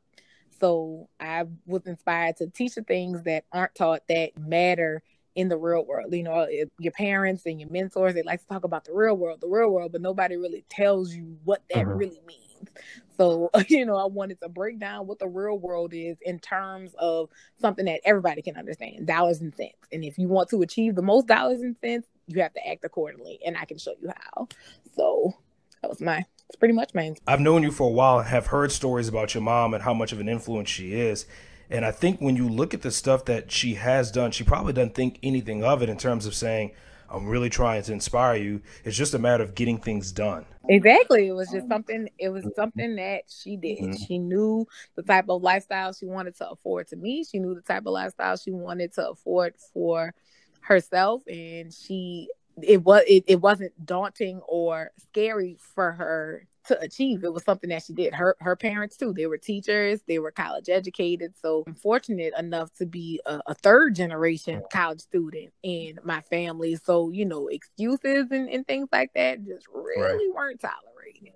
So 0.58 1.10
I 1.20 1.44
was 1.66 1.86
inspired 1.86 2.36
to 2.38 2.46
teach 2.46 2.76
the 2.76 2.82
things 2.82 3.24
that 3.24 3.44
aren't 3.52 3.74
taught 3.74 4.08
that 4.08 4.38
matter 4.38 5.02
in 5.36 5.48
the 5.48 5.56
real 5.56 5.84
world. 5.84 6.12
You 6.12 6.24
know, 6.24 6.48
your 6.78 6.92
parents 6.92 7.46
and 7.46 7.60
your 7.60 7.70
mentors, 7.70 8.14
they 8.14 8.22
like 8.22 8.40
to 8.40 8.46
talk 8.46 8.64
about 8.64 8.84
the 8.84 8.92
real 8.92 9.16
world, 9.16 9.40
the 9.40 9.48
real 9.48 9.70
world, 9.70 9.92
but 9.92 10.00
nobody 10.00 10.36
really 10.36 10.64
tells 10.68 11.14
you 11.14 11.36
what 11.44 11.62
that 11.70 11.84
mm-hmm. 11.84 11.98
really 11.98 12.20
means. 12.26 12.70
So, 13.16 13.50
you 13.68 13.86
know, 13.86 13.96
I 13.96 14.06
wanted 14.06 14.40
to 14.40 14.48
break 14.48 14.80
down 14.80 15.06
what 15.06 15.18
the 15.18 15.28
real 15.28 15.58
world 15.58 15.92
is 15.92 16.16
in 16.22 16.40
terms 16.40 16.94
of 16.98 17.28
something 17.60 17.84
that 17.84 18.00
everybody 18.04 18.42
can 18.42 18.56
understand 18.56 19.06
dollars 19.06 19.40
and 19.40 19.54
cents. 19.54 19.76
And 19.92 20.02
if 20.02 20.18
you 20.18 20.26
want 20.26 20.48
to 20.50 20.62
achieve 20.62 20.96
the 20.96 21.02
most 21.02 21.26
dollars 21.26 21.60
and 21.60 21.76
cents, 21.80 22.08
you 22.26 22.42
have 22.42 22.54
to 22.54 22.66
act 22.66 22.84
accordingly. 22.84 23.38
And 23.46 23.56
I 23.56 23.66
can 23.66 23.78
show 23.78 23.94
you 24.00 24.08
how. 24.08 24.48
So, 24.96 25.34
that 25.82 25.90
was 25.90 26.00
my 26.00 26.24
it's 26.48 26.56
pretty 26.56 26.74
much 26.74 26.94
my 26.94 27.14
I've 27.26 27.40
known 27.40 27.62
you 27.62 27.72
for 27.72 27.88
a 27.88 27.92
while 27.92 28.20
and 28.20 28.28
have 28.28 28.46
heard 28.46 28.72
stories 28.72 29.08
about 29.08 29.34
your 29.34 29.42
mom 29.42 29.74
and 29.74 29.82
how 29.82 29.92
much 29.92 30.12
of 30.12 30.20
an 30.20 30.28
influence 30.28 30.70
she 30.70 30.94
is. 30.94 31.26
And 31.70 31.84
I 31.84 31.90
think 31.90 32.20
when 32.20 32.36
you 32.36 32.48
look 32.48 32.74
at 32.74 32.82
the 32.82 32.90
stuff 32.90 33.24
that 33.26 33.50
she 33.50 33.74
has 33.74 34.10
done, 34.10 34.30
she 34.30 34.44
probably 34.44 34.72
doesn't 34.72 34.94
think 34.94 35.18
anything 35.22 35.64
of 35.64 35.82
it 35.82 35.88
in 35.88 35.96
terms 35.96 36.26
of 36.26 36.34
saying, 36.34 36.72
I'm 37.08 37.26
really 37.26 37.50
trying 37.50 37.82
to 37.84 37.92
inspire 37.92 38.36
you. 38.36 38.62
It's 38.84 38.96
just 38.96 39.14
a 39.14 39.18
matter 39.18 39.42
of 39.42 39.54
getting 39.54 39.78
things 39.78 40.12
done. 40.12 40.44
Exactly. 40.68 41.28
It 41.28 41.32
was 41.32 41.50
just 41.50 41.68
something 41.68 42.08
it 42.18 42.30
was 42.30 42.44
something 42.56 42.96
that 42.96 43.22
she 43.28 43.56
did. 43.56 43.78
Mm-hmm. 43.78 44.04
She 44.04 44.18
knew 44.18 44.66
the 44.96 45.02
type 45.02 45.26
of 45.28 45.42
lifestyle 45.42 45.92
she 45.92 46.06
wanted 46.06 46.36
to 46.38 46.50
afford 46.50 46.88
to 46.88 46.96
me. 46.96 47.24
She 47.24 47.38
knew 47.38 47.54
the 47.54 47.60
type 47.60 47.86
of 47.86 47.92
lifestyle 47.92 48.36
she 48.36 48.50
wanted 48.50 48.92
to 48.94 49.10
afford 49.10 49.54
for 49.72 50.14
herself 50.60 51.22
and 51.28 51.72
she 51.72 52.28
it 52.60 52.82
was 52.82 53.02
it, 53.06 53.24
it 53.28 53.40
wasn't 53.40 53.72
daunting 53.84 54.40
or 54.48 54.90
scary 54.98 55.56
for 55.74 55.92
her 55.92 56.46
to 56.68 56.80
achieve. 56.80 57.24
It 57.24 57.32
was 57.32 57.44
something 57.44 57.70
that 57.70 57.82
she 57.84 57.92
did. 57.92 58.14
Her 58.14 58.36
her 58.40 58.56
parents 58.56 58.96
too. 58.96 59.12
They 59.12 59.26
were 59.26 59.38
teachers. 59.38 60.00
They 60.06 60.18
were 60.18 60.30
college 60.30 60.68
educated. 60.68 61.34
So 61.40 61.64
I'm 61.66 61.74
fortunate 61.74 62.32
enough 62.38 62.72
to 62.74 62.86
be 62.86 63.20
a, 63.26 63.40
a 63.46 63.54
third 63.54 63.94
generation 63.94 64.62
college 64.72 65.00
student 65.00 65.52
in 65.62 65.98
my 66.04 66.20
family. 66.22 66.76
So 66.76 67.10
you 67.10 67.24
know, 67.24 67.48
excuses 67.48 68.26
and, 68.30 68.48
and 68.48 68.66
things 68.66 68.88
like 68.92 69.12
that 69.14 69.44
just 69.44 69.66
really 69.72 70.28
right. 70.28 70.34
weren't 70.34 70.60
tolerated. 70.60 71.34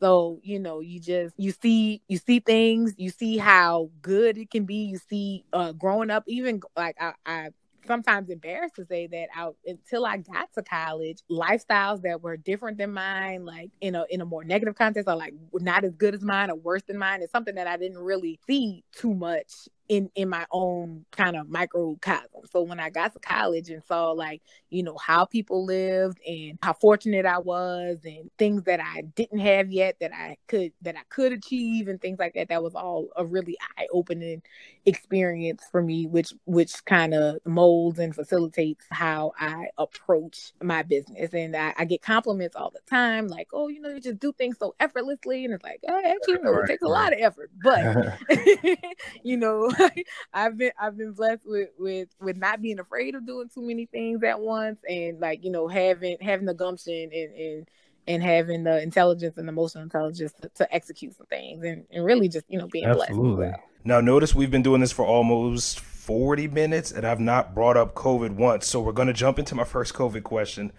So 0.00 0.40
you 0.42 0.58
know, 0.58 0.80
you 0.80 1.00
just 1.00 1.34
you 1.38 1.52
see 1.52 2.02
you 2.08 2.18
see 2.18 2.40
things. 2.40 2.94
You 2.98 3.10
see 3.10 3.36
how 3.38 3.90
good 4.02 4.38
it 4.38 4.50
can 4.50 4.64
be. 4.64 4.84
You 4.84 4.98
see 4.98 5.44
uh 5.52 5.72
growing 5.72 6.10
up. 6.10 6.24
Even 6.26 6.60
like 6.76 6.96
I, 7.00 7.12
I 7.24 7.50
sometimes 7.86 8.30
embarrassed 8.30 8.76
to 8.76 8.86
say 8.86 9.06
that 9.08 9.28
out 9.34 9.56
until 9.66 10.04
I 10.06 10.18
got 10.18 10.52
to 10.54 10.62
college, 10.62 11.18
lifestyles 11.30 12.02
that 12.02 12.22
were 12.22 12.36
different 12.36 12.78
than 12.78 12.92
mine, 12.92 13.44
like 13.44 13.70
in 13.80 13.94
a 13.94 14.04
in 14.10 14.20
a 14.20 14.24
more 14.24 14.44
negative 14.44 14.74
context, 14.74 15.08
or 15.08 15.16
like 15.16 15.34
not 15.54 15.84
as 15.84 15.94
good 15.94 16.14
as 16.14 16.22
mine 16.22 16.50
or 16.50 16.56
worse 16.56 16.82
than 16.82 16.98
mine, 16.98 17.22
is 17.22 17.30
something 17.30 17.54
that 17.56 17.66
I 17.66 17.76
didn't 17.76 17.98
really 17.98 18.38
see 18.46 18.84
too 18.92 19.14
much 19.14 19.68
in 19.88 20.10
in 20.14 20.28
my 20.28 20.46
own 20.50 21.04
kind 21.10 21.36
of 21.36 21.48
microcosm. 21.48 22.42
So 22.50 22.62
when 22.62 22.80
I 22.80 22.90
got 22.90 23.12
to 23.12 23.18
college 23.18 23.68
and 23.70 23.82
saw 23.84 24.12
like, 24.12 24.42
you 24.70 24.82
know, 24.82 24.96
how 24.96 25.24
people 25.24 25.64
lived 25.64 26.18
and 26.26 26.58
how 26.62 26.72
fortunate 26.72 27.26
I 27.26 27.38
was 27.38 27.98
and 28.04 28.30
things 28.38 28.64
that 28.64 28.80
I 28.80 29.02
didn't 29.14 29.40
have 29.40 29.70
yet 29.70 29.96
that 30.00 30.12
I 30.14 30.38
could 30.46 30.72
that 30.82 30.96
I 30.96 31.02
could 31.08 31.32
achieve 31.32 31.88
and 31.88 32.00
things 32.00 32.18
like 32.18 32.34
that, 32.34 32.48
that 32.48 32.62
was 32.62 32.74
all 32.74 33.08
a 33.16 33.24
really 33.24 33.56
eye-opening 33.76 34.42
experience 34.86 35.62
for 35.70 35.82
me, 35.82 36.06
which 36.06 36.32
which 36.44 36.84
kind 36.84 37.14
of 37.14 37.38
molds 37.44 37.98
and 37.98 38.14
facilitates 38.14 38.86
how 38.90 39.32
I 39.38 39.66
approach 39.78 40.52
my 40.62 40.82
business. 40.82 41.32
And 41.32 41.54
I, 41.56 41.74
I, 41.76 41.84
get 41.84 42.02
compliments 42.02 42.56
all 42.56 42.70
the 42.70 42.80
time, 42.88 43.28
like, 43.28 43.48
oh, 43.52 43.68
you 43.68 43.80
know, 43.80 43.90
you 43.90 44.00
just 44.00 44.18
do 44.18 44.32
things 44.32 44.58
so 44.58 44.74
effortlessly. 44.80 45.44
And 45.44 45.54
it's 45.54 45.64
like, 45.64 45.80
oh, 45.88 46.02
actually, 46.04 46.42
no, 46.42 46.58
it 46.58 46.66
takes 46.66 46.82
a 46.82 46.88
lot 46.88 47.12
of 47.12 47.18
effort. 47.20 47.50
But 47.62 48.18
you 49.22 49.36
know, 49.36 49.70
I've 50.32 50.56
been 50.56 50.72
I've 50.78 50.96
been 50.96 51.12
blessed 51.12 51.42
with 51.46 51.70
with 51.78 52.08
with 52.20 52.36
not 52.36 52.62
being 52.62 52.78
afraid 52.78 53.14
of 53.14 53.26
doing 53.26 53.48
too 53.52 53.62
many 53.62 53.86
things 53.86 54.22
at 54.22 54.40
once 54.40 54.78
and 54.88 55.20
like, 55.20 55.44
you 55.44 55.50
know, 55.50 55.68
having 55.68 56.16
having 56.20 56.46
the 56.46 56.54
gumption 56.54 57.10
and 57.12 57.34
and 57.34 57.68
and 58.06 58.22
having 58.22 58.64
the 58.64 58.82
intelligence 58.82 59.38
and 59.38 59.48
emotional 59.48 59.82
intelligence 59.82 60.32
to, 60.40 60.48
to 60.50 60.74
execute 60.74 61.16
some 61.16 61.26
things 61.26 61.64
and, 61.64 61.84
and 61.90 62.04
really 62.04 62.28
just, 62.28 62.44
you 62.48 62.58
know, 62.58 62.66
being 62.66 62.84
Absolutely. 62.84 63.46
blessed. 63.46 63.60
Now, 63.84 64.00
notice 64.00 64.34
we've 64.34 64.50
been 64.50 64.62
doing 64.62 64.80
this 64.80 64.92
for 64.92 65.04
almost 65.04 65.80
40 65.80 66.48
minutes 66.48 66.92
and 66.92 67.06
I've 67.06 67.20
not 67.20 67.54
brought 67.54 67.76
up 67.76 67.94
COVID 67.94 68.32
once. 68.32 68.66
So 68.66 68.80
we're 68.80 68.92
going 68.92 69.08
to 69.08 69.14
jump 69.14 69.38
into 69.38 69.54
my 69.54 69.64
first 69.64 69.94
COVID 69.94 70.22
question. 70.22 70.72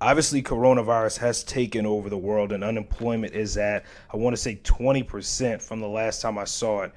Obviously, 0.00 0.42
coronavirus 0.42 1.18
has 1.18 1.44
taken 1.44 1.86
over 1.86 2.10
the 2.10 2.18
world 2.18 2.50
and 2.50 2.64
unemployment 2.64 3.34
is 3.34 3.56
at, 3.56 3.84
I 4.12 4.16
want 4.16 4.34
to 4.34 4.42
say 4.42 4.56
20% 4.56 5.62
from 5.62 5.80
the 5.80 5.88
last 5.88 6.20
time 6.20 6.38
I 6.38 6.44
saw 6.44 6.82
it. 6.82 6.92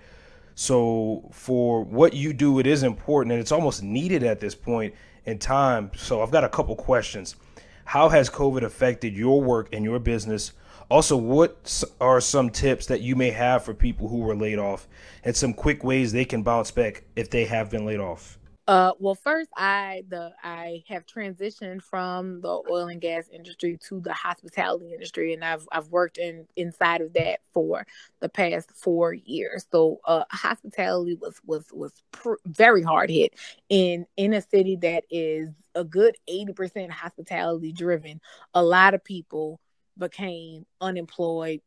So, 0.56 1.30
for 1.34 1.84
what 1.84 2.14
you 2.14 2.32
do, 2.32 2.60
it 2.60 2.68
is 2.68 2.84
important 2.84 3.34
and 3.34 3.42
it's 3.42 3.52
almost 3.52 3.84
needed 3.84 4.24
at 4.24 4.40
this 4.40 4.56
point 4.56 4.94
in 5.26 5.38
time. 5.38 5.92
So, 5.96 6.22
I've 6.22 6.32
got 6.32 6.46
a 6.46 6.50
couple 6.50 6.76
questions. 6.78 7.36
How 7.84 8.10
has 8.10 8.30
COVID 8.30 8.64
affected 8.64 9.16
your 9.16 9.42
work 9.42 9.70
and 9.74 9.84
your 9.84 10.00
business? 10.00 10.54
Also, 10.90 11.18
what 11.18 11.84
are 12.00 12.22
some 12.22 12.50
tips 12.50 12.86
that 12.88 13.02
you 13.02 13.16
may 13.16 13.32
have 13.32 13.64
for 13.64 13.74
people 13.74 14.08
who 14.08 14.20
were 14.20 14.36
laid 14.36 14.58
off 14.60 14.88
and 15.24 15.36
some 15.36 15.54
quick 15.54 15.84
ways 15.84 16.12
they 16.12 16.26
can 16.26 16.42
bounce 16.42 16.72
back 16.72 17.04
if 17.16 17.30
they 17.30 17.46
have 17.46 17.70
been 17.70 17.86
laid 17.86 18.00
off? 18.00 18.40
Uh, 18.68 18.94
well, 18.98 19.14
first, 19.14 19.50
I 19.56 20.04
the 20.10 20.32
I 20.44 20.84
have 20.88 21.06
transitioned 21.06 21.84
from 21.84 22.42
the 22.42 22.50
oil 22.72 22.88
and 22.88 23.00
gas 23.00 23.30
industry 23.32 23.78
to 23.90 24.00
the 24.00 24.12
hospitality 24.14 24.92
industry, 24.92 25.34
and 25.34 25.44
I've 25.46 25.68
I've 25.72 25.90
worked 25.90 26.18
in 26.18 26.48
inside 26.56 27.02
of 27.02 27.14
that 27.14 27.42
for 27.54 27.86
the 28.22 28.30
past 28.30 28.72
four 28.72 29.14
years. 29.14 29.68
So, 29.72 30.00
uh, 30.06 30.24
hospitality 30.32 31.14
was 31.14 31.40
was 31.46 31.68
was 31.72 31.94
pr- 32.12 32.36
very 32.46 32.82
hard 32.82 33.12
hit 33.12 33.34
in 33.70 34.08
in 34.18 34.34
a 34.34 34.42
city 34.42 34.78
that 34.78 35.04
is 35.12 35.50
a 35.76 35.84
good 35.84 36.16
eighty 36.28 36.54
percent 36.54 36.92
hospitality 36.92 37.72
driven. 37.72 38.20
A 38.56 38.64
lot 38.64 38.96
of 38.96 39.04
people 39.04 39.60
became 39.98 40.66
unemployed 40.82 41.62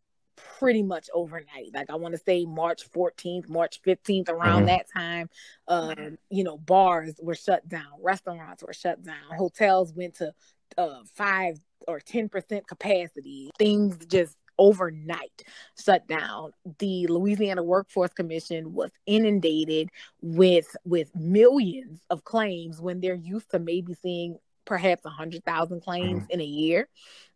pretty 0.58 0.82
much 0.82 1.08
overnight. 1.14 1.72
Like 1.74 1.90
I 1.90 1.96
want 1.96 2.14
to 2.14 2.20
say 2.20 2.44
March 2.44 2.90
14th, 2.90 3.48
March 3.48 3.80
15th, 3.82 4.28
around 4.28 4.66
mm-hmm. 4.66 4.66
that 4.66 4.86
time, 4.94 5.30
um, 5.68 6.18
you 6.30 6.44
know, 6.44 6.58
bars 6.58 7.14
were 7.20 7.34
shut 7.34 7.68
down, 7.68 7.84
restaurants 8.00 8.62
were 8.62 8.72
shut 8.72 9.02
down, 9.02 9.36
hotels 9.36 9.92
went 9.94 10.14
to 10.16 10.32
uh, 10.76 11.00
five 11.14 11.58
or 11.86 12.00
10% 12.00 12.66
capacity. 12.66 13.50
Things 13.58 14.04
just 14.06 14.36
overnight 14.58 15.42
shut 15.82 16.06
down. 16.08 16.52
The 16.78 17.06
Louisiana 17.06 17.62
Workforce 17.62 18.12
Commission 18.12 18.74
was 18.74 18.90
inundated 19.06 19.90
with 20.20 20.76
with 20.84 21.14
millions 21.14 22.00
of 22.10 22.24
claims 22.24 22.80
when 22.80 23.00
they're 23.00 23.14
used 23.14 23.50
to 23.52 23.58
maybe 23.58 23.94
seeing 23.94 24.38
perhaps 24.64 25.04
a 25.04 25.10
hundred 25.10 25.44
thousand 25.44 25.80
claims 25.80 26.22
mm-hmm. 26.22 26.32
in 26.32 26.40
a 26.40 26.44
year. 26.44 26.88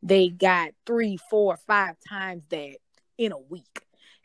They 0.02 0.28
got 0.28 0.72
three, 0.84 1.16
four, 1.30 1.56
five 1.56 1.96
times 2.08 2.42
that 2.50 2.76
in 3.24 3.32
a 3.32 3.38
week. 3.38 3.84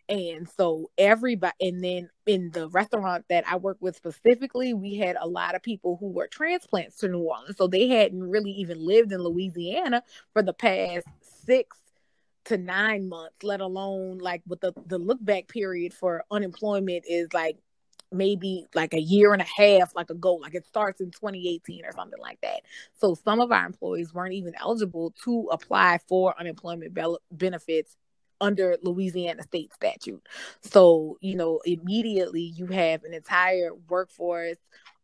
And 0.09 0.47
so 0.47 0.89
everybody, 0.97 1.53
and 1.59 1.83
then 1.83 2.09
in 2.25 2.49
the 2.51 2.69
restaurant 2.69 3.25
that 3.29 3.43
I 3.45 3.57
work 3.57 3.77
with 3.81 3.97
specifically, 3.97 4.73
we 4.73 4.95
had 4.95 5.17
a 5.19 5.27
lot 5.27 5.53
of 5.53 5.61
people 5.61 5.97
who 5.99 6.07
were 6.07 6.27
transplants 6.27 6.97
to 6.99 7.09
New 7.09 7.19
Orleans. 7.19 7.57
So 7.57 7.67
they 7.67 7.89
hadn't 7.89 8.23
really 8.23 8.51
even 8.51 8.79
lived 8.79 9.11
in 9.11 9.21
Louisiana 9.21 10.03
for 10.31 10.41
the 10.41 10.53
past 10.53 11.05
six 11.21 11.77
to 12.45 12.57
nine 12.57 13.09
months, 13.09 13.43
let 13.43 13.59
alone 13.59 14.19
like 14.19 14.41
with 14.47 14.61
the, 14.61 14.73
the 14.85 14.97
look 14.97 15.23
back 15.23 15.49
period 15.49 15.93
for 15.93 16.23
unemployment 16.31 17.03
is 17.07 17.27
like 17.33 17.57
maybe 18.11 18.65
like 18.73 18.93
a 18.93 19.01
year 19.01 19.33
and 19.33 19.41
a 19.41 19.45
half 19.45 19.93
like 19.93 20.09
a 20.09 20.15
goal 20.15 20.39
like 20.41 20.55
it 20.55 20.65
starts 20.65 21.01
in 21.01 21.11
2018 21.11 21.83
or 21.83 21.91
something 21.91 22.19
like 22.21 22.39
that 22.41 22.61
so 22.93 23.13
some 23.13 23.41
of 23.41 23.51
our 23.51 23.65
employees 23.65 24.13
weren't 24.13 24.33
even 24.33 24.53
eligible 24.59 25.13
to 25.21 25.49
apply 25.51 25.99
for 26.07 26.33
unemployment 26.39 26.93
be- 26.93 27.17
benefits 27.31 27.97
under 28.41 28.77
Louisiana 28.83 29.43
state 29.43 29.73
statute. 29.73 30.25
So, 30.61 31.17
you 31.21 31.35
know, 31.35 31.59
immediately 31.65 32.53
you 32.55 32.67
have 32.67 33.03
an 33.03 33.13
entire 33.13 33.71
workforce 33.89 34.57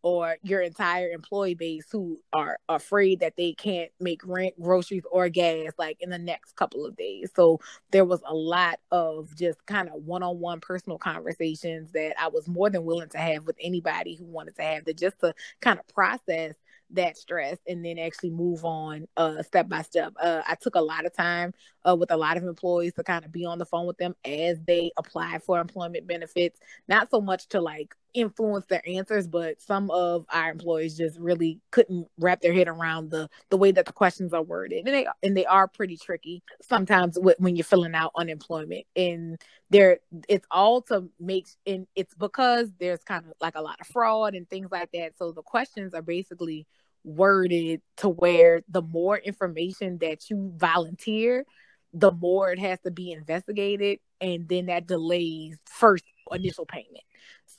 or 0.04 0.36
your 0.44 0.62
entire 0.62 1.10
employee 1.10 1.56
base 1.56 1.86
who 1.90 2.20
are 2.34 2.60
afraid 2.68 3.22
that 3.22 3.38
they 3.38 3.54
can't 3.54 3.90
make 4.02 4.22
rent, 4.26 4.54
groceries, 4.62 5.06
or 5.10 5.30
gas 5.30 5.72
like 5.78 5.98
in 6.02 6.10
the 6.10 6.18
next 6.18 6.58
couple 6.58 6.86
of 6.86 6.96
days. 6.98 7.32
So 7.34 7.62
there 7.92 8.04
was 8.04 8.20
a 8.28 8.34
lot 8.34 8.80
of 8.92 9.34
just 9.36 9.66
kind 9.66 9.88
of 9.88 10.04
one 10.04 10.22
on 10.22 10.40
one 10.40 10.60
personal 10.60 10.98
conversations 10.98 11.94
that 11.94 12.22
I 12.22 12.28
was 12.28 12.50
more 12.50 12.70
than 12.70 12.84
willing 12.84 13.10
to 13.10 13.18
have 13.18 13.48
with 13.48 13.56
anybody 13.62 14.16
who 14.16 14.26
wanted 14.26 14.58
to 14.58 14.64
have 14.64 14.84
to 14.86 14.94
just 14.94 15.20
to 15.22 15.34
kind 15.62 15.80
of 15.80 15.88
process 15.88 16.56
that 16.92 17.18
stress 17.18 17.58
and 17.68 17.84
then 17.84 17.98
actually 17.98 18.30
move 18.30 18.66
on 18.66 19.08
uh, 19.18 19.42
step 19.42 19.70
by 19.70 19.82
step. 19.82 20.14
Uh, 20.22 20.42
I 20.46 20.56
took 20.56 20.76
a 20.76 20.82
lot 20.82 21.06
of 21.06 21.16
time 21.16 21.54
uh, 21.88 21.96
with 21.96 22.12
a 22.12 22.18
lot 22.18 22.38
of 22.38 22.44
employees 22.44 22.94
to 22.94 23.04
kind 23.04 23.26
of 23.26 23.32
be 23.32 23.46
on 23.46 23.58
the 23.58 23.66
phone 23.66 23.86
with 23.86 23.98
them 23.98 24.16
as 24.26 24.60
they 24.66 24.92
apply 24.98 25.40
for 25.40 25.60
employment 25.60 26.08
benefits. 26.08 26.60
Not 26.88 27.10
so 27.10 27.22
much 27.22 27.48
to 27.50 27.62
like 27.62 27.96
influence 28.14 28.66
their 28.68 28.82
answers, 28.88 29.28
but 29.28 29.62
some 29.62 29.90
of 29.92 30.26
our 30.32 30.52
employees 30.52 30.98
just 30.98 31.20
really 31.20 31.60
couldn't 31.72 32.08
wrap 32.20 32.42
their 32.42 32.54
head 32.54 32.68
around 32.68 33.10
the 33.10 33.30
the 33.50 33.58
way 33.58 33.72
that 33.72 33.86
the 33.86 33.94
questions 33.94 34.34
are 34.34 34.44
worded, 34.44 34.86
and 34.86 34.88
they 34.88 35.08
and 35.24 35.36
they 35.36 35.46
are 35.46 35.68
pretty 35.68 35.98
tricky 35.98 36.44
sometimes 36.62 37.18
when 37.20 37.56
you're 37.56 37.64
filling 37.64 37.96
out 37.96 38.12
unemployment. 38.16 38.86
And 38.96 39.42
there, 39.70 40.00
it's 40.30 40.46
all 40.52 40.82
to 40.84 41.10
make, 41.20 41.48
and 41.66 41.88
it's 41.96 42.14
because 42.14 42.72
there's 42.80 43.04
kind 43.04 43.26
of 43.26 43.34
like 43.42 43.56
a 43.56 43.62
lot 43.62 43.82
of 43.82 43.88
fraud 43.88 44.36
and 44.36 44.48
things 44.50 44.70
like 44.72 44.92
that. 44.94 45.18
So 45.18 45.32
the 45.32 45.42
questions 45.42 45.94
are 45.94 46.02
basically 46.02 46.68
worded 47.04 47.82
to 47.98 48.10
where 48.10 48.62
the 48.70 48.82
more 48.82 49.18
information 49.18 49.98
that 50.00 50.30
you 50.30 50.54
volunteer, 50.56 51.46
the 51.94 52.12
more 52.12 52.52
it 52.52 52.60
has 52.60 52.80
to 52.82 52.92
be 52.92 53.12
investigated, 53.12 54.00
and 54.20 54.48
then 54.48 54.68
that 54.68 54.88
delays 54.88 55.58
first 55.66 56.04
initial 56.32 56.66
payment. 56.66 57.04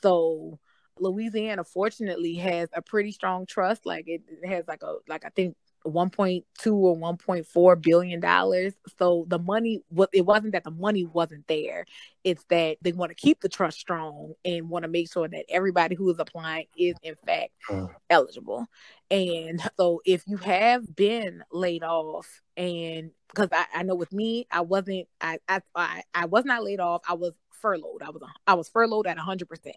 So 0.03 0.59
Louisiana 0.99 1.64
fortunately 1.64 2.35
has 2.35 2.68
a 2.72 2.82
pretty 2.82 3.12
strong 3.12 3.47
trust. 3.47 3.87
Like 3.87 4.05
it, 4.09 4.22
it 4.28 4.49
has 4.49 4.66
like 4.66 4.82
a 4.82 4.97
like 5.09 5.24
I 5.24 5.30
think 5.30 5.57
1.2 5.85 6.74
or 6.74 6.97
1.4 6.97 7.82
billion 7.82 8.20
dollars. 8.20 8.74
So 8.99 9.26
the 9.28 9.39
money 9.39 9.82
it 10.12 10.24
wasn't 10.24 10.53
that 10.53 10.64
the 10.64 10.70
money 10.70 11.05
wasn't 11.05 11.47
there. 11.47 11.87
It's 12.22 12.45
that 12.45 12.78
they 12.82 12.93
want 12.93 13.11
to 13.11 13.14
keep 13.14 13.41
the 13.41 13.49
trust 13.49 13.78
strong 13.78 14.35
and 14.45 14.70
want 14.70 14.85
to 14.85 14.91
make 14.91 15.12
sure 15.12 15.28
that 15.28 15.45
everybody 15.49 15.95
who 15.95 16.11
is 16.11 16.18
applying 16.18 16.66
is 16.76 16.95
in 17.03 17.14
fact 17.26 17.51
uh. 17.70 17.87
eligible. 18.09 18.66
And 19.11 19.61
so 19.76 20.01
if 20.05 20.24
you 20.26 20.39
have 20.39 20.97
been 20.97 21.43
laid 21.53 21.82
off 21.82 22.43
and 22.57 23.11
because 23.28 23.49
I, 23.53 23.66
I 23.74 23.82
know 23.82 23.95
with 23.95 24.12
me, 24.12 24.47
I 24.51 24.62
wasn't 24.62 25.09
I, 25.20 25.39
I 25.49 26.03
I 26.14 26.26
was 26.26 26.45
not 26.45 26.64
laid 26.64 26.80
off. 26.80 27.03
I 27.09 27.14
was 27.14 27.32
furloughed. 27.64 28.02
I 28.02 28.10
was 28.10 28.22
I 28.46 28.52
was 28.54 28.68
furloughed 28.68 29.06
at 29.06 29.16
100%. 29.16 29.72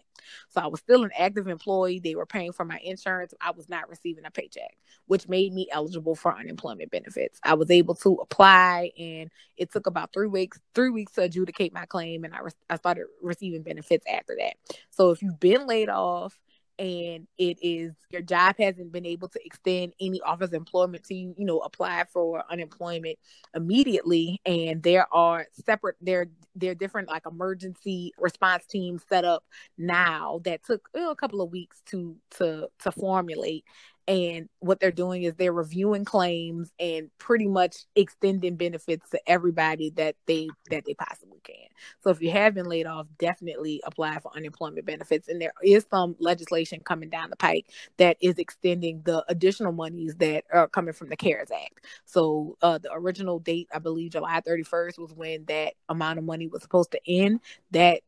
So 0.50 0.60
I 0.60 0.66
was 0.66 0.80
still 0.80 1.04
an 1.04 1.10
active 1.18 1.48
employee. 1.48 2.00
They 2.00 2.14
were 2.14 2.26
paying 2.26 2.52
for 2.52 2.66
my 2.66 2.78
insurance. 2.84 3.32
I 3.40 3.52
was 3.52 3.70
not 3.70 3.88
receiving 3.88 4.26
a 4.26 4.30
paycheck, 4.30 4.76
which 5.06 5.26
made 5.26 5.54
me 5.54 5.68
eligible 5.72 6.14
for 6.14 6.36
unemployment 6.36 6.90
benefits. 6.90 7.40
I 7.42 7.54
was 7.54 7.70
able 7.70 7.94
to 7.96 8.16
apply 8.16 8.92
and 8.98 9.30
it 9.56 9.72
took 9.72 9.86
about 9.86 10.12
3 10.12 10.26
weeks 10.26 10.60
3 10.74 10.90
weeks 10.90 11.12
to 11.12 11.22
adjudicate 11.22 11.72
my 11.72 11.86
claim 11.86 12.24
and 12.24 12.34
I 12.34 12.40
re- 12.40 12.50
I 12.68 12.76
started 12.76 13.06
receiving 13.22 13.62
benefits 13.62 14.04
after 14.06 14.36
that. 14.38 14.56
So 14.90 15.10
if 15.10 15.22
you've 15.22 15.40
been 15.40 15.66
laid 15.66 15.88
off 15.88 16.38
and 16.78 17.26
it 17.38 17.58
is 17.60 17.92
your 18.10 18.22
job 18.22 18.56
hasn't 18.58 18.92
been 18.92 19.06
able 19.06 19.28
to 19.28 19.40
extend 19.44 19.92
any 20.00 20.20
offers 20.20 20.50
of 20.50 20.54
employment 20.54 21.04
to 21.04 21.14
you, 21.14 21.34
you 21.36 21.44
know, 21.44 21.58
apply 21.58 22.04
for 22.12 22.44
unemployment 22.50 23.18
immediately. 23.54 24.40
And 24.46 24.82
there 24.82 25.12
are 25.12 25.46
separate 25.52 25.96
there 26.00 26.26
there 26.54 26.72
are 26.72 26.76
different 26.76 27.08
like 27.08 27.26
emergency 27.26 28.12
response 28.18 28.66
teams 28.66 29.02
set 29.08 29.24
up 29.24 29.44
now 29.76 30.40
that 30.44 30.64
took 30.64 30.88
you 30.94 31.00
know, 31.00 31.10
a 31.10 31.16
couple 31.16 31.40
of 31.40 31.50
weeks 31.50 31.82
to 31.86 32.16
to 32.38 32.68
to 32.80 32.92
formulate 32.92 33.64
and 34.08 34.48
what 34.60 34.80
they're 34.80 34.90
doing 34.90 35.22
is 35.22 35.34
they're 35.34 35.52
reviewing 35.52 36.06
claims 36.06 36.72
and 36.80 37.10
pretty 37.18 37.46
much 37.46 37.84
extending 37.94 38.56
benefits 38.56 39.10
to 39.10 39.20
everybody 39.28 39.90
that 39.90 40.16
they 40.24 40.48
that 40.70 40.86
they 40.86 40.94
possibly 40.94 41.38
can. 41.44 41.66
So 42.00 42.08
if 42.08 42.22
you 42.22 42.30
have 42.30 42.54
been 42.54 42.64
laid 42.64 42.86
off 42.86 43.06
definitely 43.18 43.82
apply 43.84 44.18
for 44.20 44.34
unemployment 44.34 44.86
benefits. 44.86 45.28
And 45.28 45.38
there 45.38 45.52
is 45.62 45.84
some 45.90 46.16
legislation 46.20 46.80
coming 46.80 47.10
down 47.10 47.28
the 47.28 47.36
pike 47.36 47.66
that 47.98 48.16
is 48.22 48.38
extending 48.38 49.02
the 49.04 49.22
additional 49.28 49.72
monies 49.72 50.14
that 50.16 50.44
are 50.50 50.68
coming 50.68 50.94
from 50.94 51.10
the 51.10 51.16
cares 51.16 51.50
act. 51.50 51.84
So 52.06 52.56
uh, 52.62 52.78
the 52.78 52.90
original 52.92 53.38
date 53.38 53.68
i 53.74 53.78
believe 53.78 54.12
july 54.12 54.40
31st 54.40 54.98
was 54.98 55.12
when 55.12 55.44
that 55.46 55.74
amount 55.90 56.18
of 56.18 56.24
money 56.24 56.46
was 56.46 56.62
supposed 56.62 56.92
to 56.92 57.00
end. 57.06 57.40
That 57.72 58.00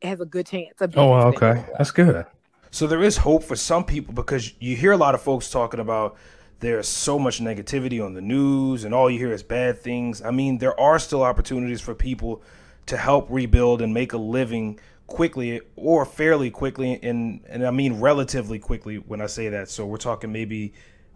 has 0.00 0.20
a 0.20 0.26
good 0.26 0.46
chance 0.46 0.80
of 0.80 0.96
oh 0.96 1.12
okay. 1.28 1.66
That's 1.76 1.90
good 1.90 2.24
so 2.70 2.86
there 2.86 3.02
is 3.02 3.18
hope 3.18 3.42
for 3.44 3.56
some 3.56 3.84
people 3.84 4.14
because 4.14 4.52
you 4.60 4.76
hear 4.76 4.92
a 4.92 4.96
lot 4.96 5.14
of 5.14 5.22
folks 5.22 5.50
talking 5.50 5.80
about 5.80 6.16
there's 6.60 6.88
so 6.88 7.18
much 7.18 7.40
negativity 7.40 8.04
on 8.04 8.14
the 8.14 8.20
news 8.20 8.84
and 8.84 8.94
all 8.94 9.08
you 9.08 9.18
hear 9.18 9.32
is 9.32 9.42
bad 9.42 9.80
things. 9.80 10.22
I 10.22 10.30
mean, 10.30 10.58
there 10.58 10.78
are 10.78 10.98
still 10.98 11.22
opportunities 11.22 11.80
for 11.80 11.94
people 11.94 12.42
to 12.86 12.96
help 12.96 13.26
rebuild 13.30 13.80
and 13.80 13.94
make 13.94 14.12
a 14.12 14.18
living 14.18 14.80
quickly 15.06 15.60
or 15.76 16.04
fairly 16.04 16.50
quickly 16.50 16.98
and 17.02 17.40
and 17.48 17.66
I 17.66 17.70
mean 17.70 18.00
relatively 18.00 18.58
quickly 18.58 18.96
when 18.96 19.20
I 19.20 19.26
say 19.26 19.48
that. 19.48 19.70
So 19.70 19.86
we're 19.86 19.96
talking 19.96 20.32
maybe 20.32 20.74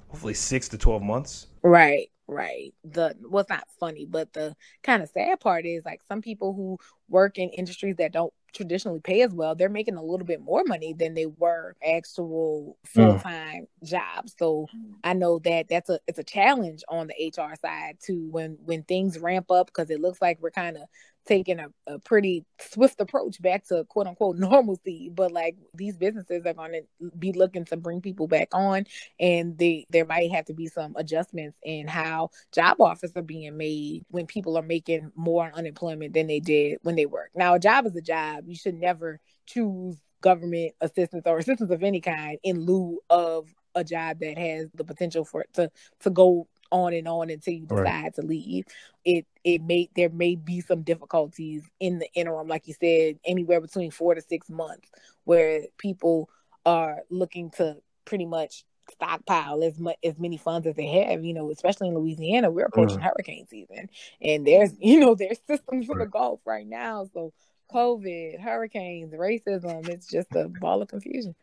hopefully 0.08 0.34
6 0.34 0.68
to 0.68 0.78
12 0.78 1.02
months. 1.02 1.46
Right 1.62 2.08
right 2.28 2.72
the 2.84 3.14
well 3.28 3.44
not 3.50 3.66
funny 3.80 4.06
but 4.06 4.32
the 4.32 4.54
kind 4.84 5.02
of 5.02 5.08
sad 5.10 5.40
part 5.40 5.66
is 5.66 5.84
like 5.84 6.00
some 6.06 6.22
people 6.22 6.54
who 6.54 6.78
work 7.08 7.36
in 7.36 7.48
industries 7.50 7.96
that 7.96 8.12
don't 8.12 8.32
traditionally 8.52 9.00
pay 9.00 9.22
as 9.22 9.32
well, 9.32 9.54
they're 9.54 9.68
making 9.68 9.96
a 9.96 10.02
little 10.02 10.26
bit 10.26 10.40
more 10.40 10.62
money 10.64 10.92
than 10.92 11.14
they 11.14 11.26
were 11.26 11.74
actual 11.86 12.76
full 12.84 13.18
time 13.18 13.66
mm. 13.82 13.88
jobs. 13.88 14.34
So 14.38 14.66
I 15.02 15.14
know 15.14 15.38
that 15.40 15.68
that's 15.68 15.90
a 15.90 15.98
it's 16.06 16.18
a 16.18 16.24
challenge 16.24 16.82
on 16.88 17.08
the 17.08 17.28
HR 17.28 17.54
side 17.60 17.98
too 18.02 18.28
when 18.30 18.58
when 18.64 18.82
things 18.82 19.18
ramp 19.18 19.50
up 19.50 19.66
because 19.66 19.90
it 19.90 20.00
looks 20.00 20.20
like 20.20 20.38
we're 20.40 20.50
kind 20.50 20.76
of 20.76 20.82
taking 21.26 21.60
a, 21.60 21.68
a 21.86 21.98
pretty 22.00 22.44
swift 22.58 23.00
approach 23.00 23.40
back 23.40 23.64
to 23.66 23.84
quote 23.84 24.06
unquote 24.06 24.36
normalcy 24.38 25.10
but 25.14 25.30
like 25.30 25.56
these 25.74 25.96
businesses 25.96 26.44
are 26.44 26.54
going 26.54 26.72
to 26.72 27.10
be 27.18 27.32
looking 27.32 27.64
to 27.64 27.76
bring 27.76 28.00
people 28.00 28.26
back 28.26 28.48
on 28.52 28.84
and 29.20 29.56
they 29.58 29.86
there 29.90 30.04
might 30.04 30.32
have 30.32 30.44
to 30.44 30.54
be 30.54 30.66
some 30.66 30.94
adjustments 30.96 31.56
in 31.62 31.86
how 31.86 32.28
job 32.52 32.80
offers 32.80 33.12
are 33.16 33.22
being 33.22 33.56
made 33.56 34.04
when 34.10 34.26
people 34.26 34.56
are 34.58 34.62
making 34.62 35.10
more 35.14 35.50
unemployment 35.54 36.12
than 36.12 36.26
they 36.26 36.40
did 36.40 36.78
when 36.82 36.96
they 36.96 37.06
work 37.06 37.30
now 37.34 37.54
a 37.54 37.58
job 37.58 37.86
is 37.86 37.96
a 37.96 38.02
job. 38.02 38.44
You 38.46 38.56
should 38.56 38.74
never 38.74 39.20
choose 39.46 39.96
government 40.20 40.72
assistance 40.80 41.24
or 41.26 41.38
assistance 41.38 41.70
of 41.70 41.82
any 41.82 42.00
kind 42.00 42.38
in 42.42 42.60
lieu 42.60 43.00
of 43.10 43.48
a 43.74 43.82
job 43.82 44.18
that 44.20 44.36
has 44.36 44.68
the 44.74 44.84
potential 44.84 45.24
for 45.24 45.42
it 45.42 45.52
to 45.54 45.70
to 46.00 46.10
go 46.10 46.46
on 46.72 46.94
and 46.94 47.06
on 47.06 47.30
until 47.30 47.54
you 47.54 47.66
decide 47.66 47.84
right. 47.84 48.14
to 48.14 48.22
leave. 48.22 48.64
It 49.04 49.26
it 49.44 49.62
may 49.62 49.88
there 49.94 50.08
may 50.08 50.34
be 50.34 50.60
some 50.60 50.82
difficulties 50.82 51.62
in 51.78 52.00
the 52.00 52.12
interim, 52.14 52.48
like 52.48 52.66
you 52.66 52.74
said, 52.74 53.20
anywhere 53.24 53.60
between 53.60 53.92
four 53.92 54.14
to 54.14 54.22
six 54.22 54.48
months, 54.50 54.90
where 55.24 55.66
people 55.78 56.28
are 56.66 57.02
looking 57.10 57.50
to 57.50 57.76
pretty 58.04 58.26
much 58.26 58.64
stockpile 58.90 59.62
as 59.62 59.78
much 59.78 59.96
as 60.02 60.18
many 60.18 60.36
funds 60.38 60.66
as 60.66 60.74
they 60.74 60.86
have. 60.86 61.24
You 61.24 61.34
know, 61.34 61.50
especially 61.50 61.88
in 61.88 61.94
Louisiana, 61.94 62.50
we're 62.50 62.66
approaching 62.66 62.98
mm. 62.98 63.04
hurricane 63.04 63.46
season, 63.48 63.90
and 64.20 64.46
there's 64.46 64.72
you 64.80 64.98
know 64.98 65.14
there's 65.14 65.38
systems 65.46 65.86
for 65.86 65.96
right. 65.96 66.04
the 66.04 66.10
Gulf 66.10 66.40
right 66.44 66.66
now, 66.66 67.06
so. 67.12 67.32
COVID, 67.72 68.38
hurricanes, 68.38 69.14
racism, 69.14 69.88
it's 69.88 70.06
just 70.06 70.30
a 70.36 70.50
ball 70.60 70.82
of 70.82 70.88
confusion. 70.88 71.34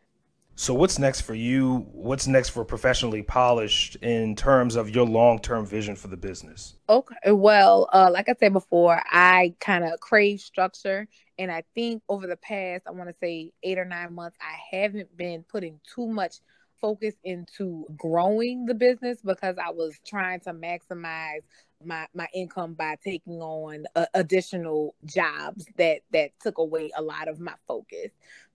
So 0.56 0.74
what's 0.74 0.98
next 0.98 1.22
for 1.22 1.34
you? 1.34 1.86
What's 1.92 2.26
next 2.26 2.50
for 2.50 2.64
professionally 2.64 3.22
polished 3.22 3.96
in 3.96 4.36
terms 4.36 4.76
of 4.76 4.90
your 4.90 5.06
long-term 5.06 5.64
vision 5.64 5.96
for 5.96 6.08
the 6.08 6.18
business? 6.18 6.76
Okay. 6.88 7.32
Well, 7.32 7.88
uh, 7.92 8.10
like 8.12 8.28
I 8.28 8.34
said 8.38 8.52
before, 8.52 9.02
I 9.10 9.54
kind 9.58 9.84
of 9.84 9.98
crave 10.00 10.40
structure. 10.40 11.08
And 11.38 11.50
I 11.50 11.64
think 11.74 12.02
over 12.10 12.26
the 12.26 12.36
past, 12.36 12.82
I 12.86 12.90
want 12.90 13.08
to 13.08 13.16
say 13.22 13.52
eight 13.62 13.78
or 13.78 13.86
nine 13.86 14.14
months, 14.14 14.36
I 14.40 14.76
haven't 14.76 15.16
been 15.16 15.44
putting 15.44 15.80
too 15.94 16.06
much 16.06 16.36
focus 16.78 17.14
into 17.24 17.86
growing 17.96 18.66
the 18.66 18.74
business 18.74 19.20
because 19.24 19.56
I 19.56 19.70
was 19.70 19.98
trying 20.06 20.40
to 20.40 20.52
maximize 20.52 21.40
my 21.82 22.06
my 22.14 22.26
income 22.34 22.74
by 22.74 22.96
taking 23.02 23.40
on 23.40 23.84
uh, 23.96 24.04
additional 24.12 24.94
jobs 25.06 25.66
that 25.78 26.00
that 26.12 26.32
took 26.42 26.58
away 26.58 26.90
a 26.94 27.00
lot 27.00 27.28
of 27.28 27.40
my 27.40 27.54
focus 27.66 28.10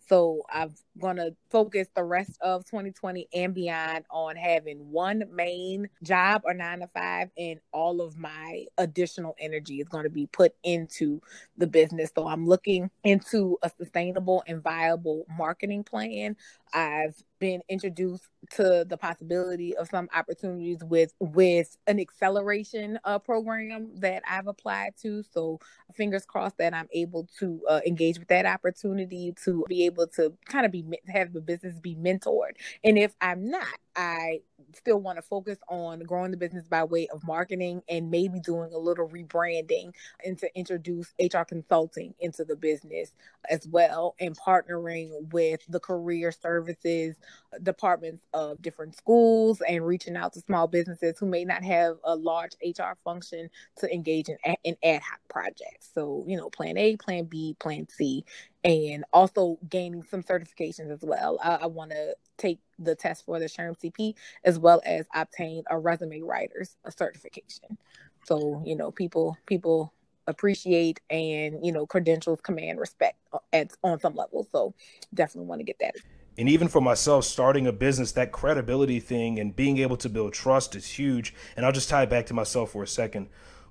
so 0.08 0.44
I'm 0.52 0.74
going 1.00 1.18
to 1.18 1.36
focus 1.50 1.88
the 1.96 2.04
rest 2.04 2.38
of 2.42 2.66
2020 2.66 3.28
and 3.34 3.54
beyond 3.54 4.06
on 4.10 4.36
having 4.36 4.92
one 4.92 5.24
main 5.32 5.90
job 6.04 6.42
or 6.46 6.54
nine 6.54 6.80
to 6.80 6.88
five, 6.88 7.30
and 7.38 7.60
all 7.72 8.02
of 8.02 8.18
my 8.18 8.66
additional 8.78 9.36
energy 9.40 9.80
is 9.80 9.88
going 9.88 10.04
to 10.04 10.10
be 10.10 10.28
put 10.28 10.54
into 10.64 11.22
the 11.58 11.68
business. 11.68 12.12
So 12.16 12.28
I'm 12.28 12.48
looking 12.48 12.90
into 13.04 13.58
a 13.64 13.72
sustainable 13.78 14.44
and 14.48 14.62
viable 14.62 15.26
marketing 15.38 15.84
plan. 15.84 16.36
I've 16.74 17.16
been 17.40 17.62
introduced 17.70 18.24
to 18.52 18.86
the 18.88 18.98
possibility 18.98 19.76
of 19.76 19.88
some 19.90 20.10
opportunities 20.14 20.80
with 20.84 21.14
with 21.20 21.78
an 21.88 22.00
acceleration 22.00 23.00
uh, 23.04 23.20
program 23.20 23.92
that 24.00 24.24
I've 24.30 24.48
applied 24.48 24.94
to. 25.02 25.24
So 25.32 25.60
fingers 25.94 26.26
crossed 26.26 26.58
that 26.58 26.74
I'm 26.74 26.88
able 26.94 27.28
to 27.40 27.62
uh, 27.70 27.82
engage 27.86 28.20
with 28.20 28.28
that 28.30 28.46
opportunity 28.46 29.34
to 29.44 29.66
be 29.68 29.86
able 29.86 30.08
to 30.08 30.34
kind 30.46 30.66
of 30.66 30.72
be 30.72 30.84
have 31.08 31.34
the 31.34 31.42
business 31.42 31.80
be 31.80 31.96
mentored. 31.96 32.54
And 32.84 32.98
if 32.98 33.16
I'm 33.22 33.50
not, 33.50 33.68
I 33.96 34.42
still 34.74 35.00
want 35.00 35.18
to 35.18 35.22
focus 35.22 35.58
on 35.70 36.00
growing 36.02 36.32
the 36.32 36.38
business 36.38 36.68
by 36.68 36.84
way 36.84 37.08
of 37.08 37.24
marketing 37.26 37.82
and 37.90 38.12
maybe 38.12 38.40
doing 38.40 38.74
a 38.74 38.78
little 38.78 39.08
rebranding 39.08 39.94
and 40.24 40.38
to 40.40 40.50
introduce 40.56 41.14
HR 41.20 41.44
consulting 41.44 42.14
into 42.20 42.44
the 42.44 42.56
business 42.56 43.14
as 43.50 43.68
well 43.68 44.16
and 44.20 44.38
partnering 44.38 45.32
with 45.32 45.62
the 45.70 45.80
career 45.80 46.32
services 46.32 47.16
departments 47.64 48.24
of 48.34 48.62
different 48.62 48.96
schools 48.96 49.62
and 49.68 49.86
reaching 49.86 50.16
out 50.16 50.34
to 50.34 50.42
small 50.42 50.68
businesses 50.68 51.18
who 51.20 51.26
may 51.26 51.46
not 51.46 51.64
have 51.64 51.98
a 52.04 52.16
large 52.16 52.52
HR 52.64 52.98
function 53.04 53.50
to 53.78 53.94
engage 53.94 54.30
in, 54.30 54.38
in 54.64 54.76
ad 54.84 55.02
hoc 55.02 55.20
projects. 55.30 55.90
So, 55.94 56.24
you 56.28 56.38
know, 56.38 56.50
plan 56.50 56.78
A, 56.78 56.98
plan 56.98 57.26
B, 57.26 57.56
plan 57.60 57.88
C, 57.90 58.26
and 58.64 59.06
also 59.14 59.60
gaining 59.70 60.04
some 60.04 60.24
certifications 60.24 60.92
as 60.92 61.02
well. 61.02 61.40
I, 61.44 61.56
I 61.56 61.66
want 61.68 61.92
to 61.92 62.16
take 62.38 62.60
the 62.80 62.96
test 62.96 63.26
for 63.26 63.40
the 63.40 63.46
SHRM 63.46 63.78
CP 63.78 64.16
as 64.44 64.60
well 64.60 64.82
as 64.86 65.06
obtain 65.14 65.64
a 65.70 65.78
resume 65.78 66.22
writer's 66.22 66.78
a 66.86 66.92
certification. 66.92 67.78
So, 68.26 68.62
you 68.66 68.76
know, 68.76 68.92
people 68.92 69.38
people 69.46 69.94
appreciate 70.28 71.00
and 71.12 71.64
you 71.64 71.72
know 71.72 71.86
credentials 71.86 72.42
command 72.42 72.80
respect 72.80 73.16
at 73.54 73.72
on 73.84 74.00
some 74.00 74.16
level 74.16 74.48
so 74.52 74.74
definitely 75.14 75.48
want 75.48 75.60
to 75.60 75.64
get 75.66 75.78
that. 75.80 75.96
And 76.38 76.50
even 76.50 76.68
for 76.68 76.82
myself 76.82 77.26
starting 77.26 77.68
a 77.68 77.72
business 77.72 78.12
that 78.14 78.32
credibility 78.32 79.00
thing 79.00 79.40
and 79.40 79.56
being 79.56 79.78
able 79.78 79.98
to 79.98 80.10
build 80.10 80.34
trust 80.34 80.76
is 80.76 80.88
huge. 80.88 81.34
And 81.56 81.66
i'll 81.66 81.72
just 81.72 81.90
tie 81.90 82.04
it 82.04 82.10
back 82.10 82.26
to 82.28 82.34
myself 82.34 82.72
for 82.72 82.84
a 82.84 82.88
second 82.88 83.30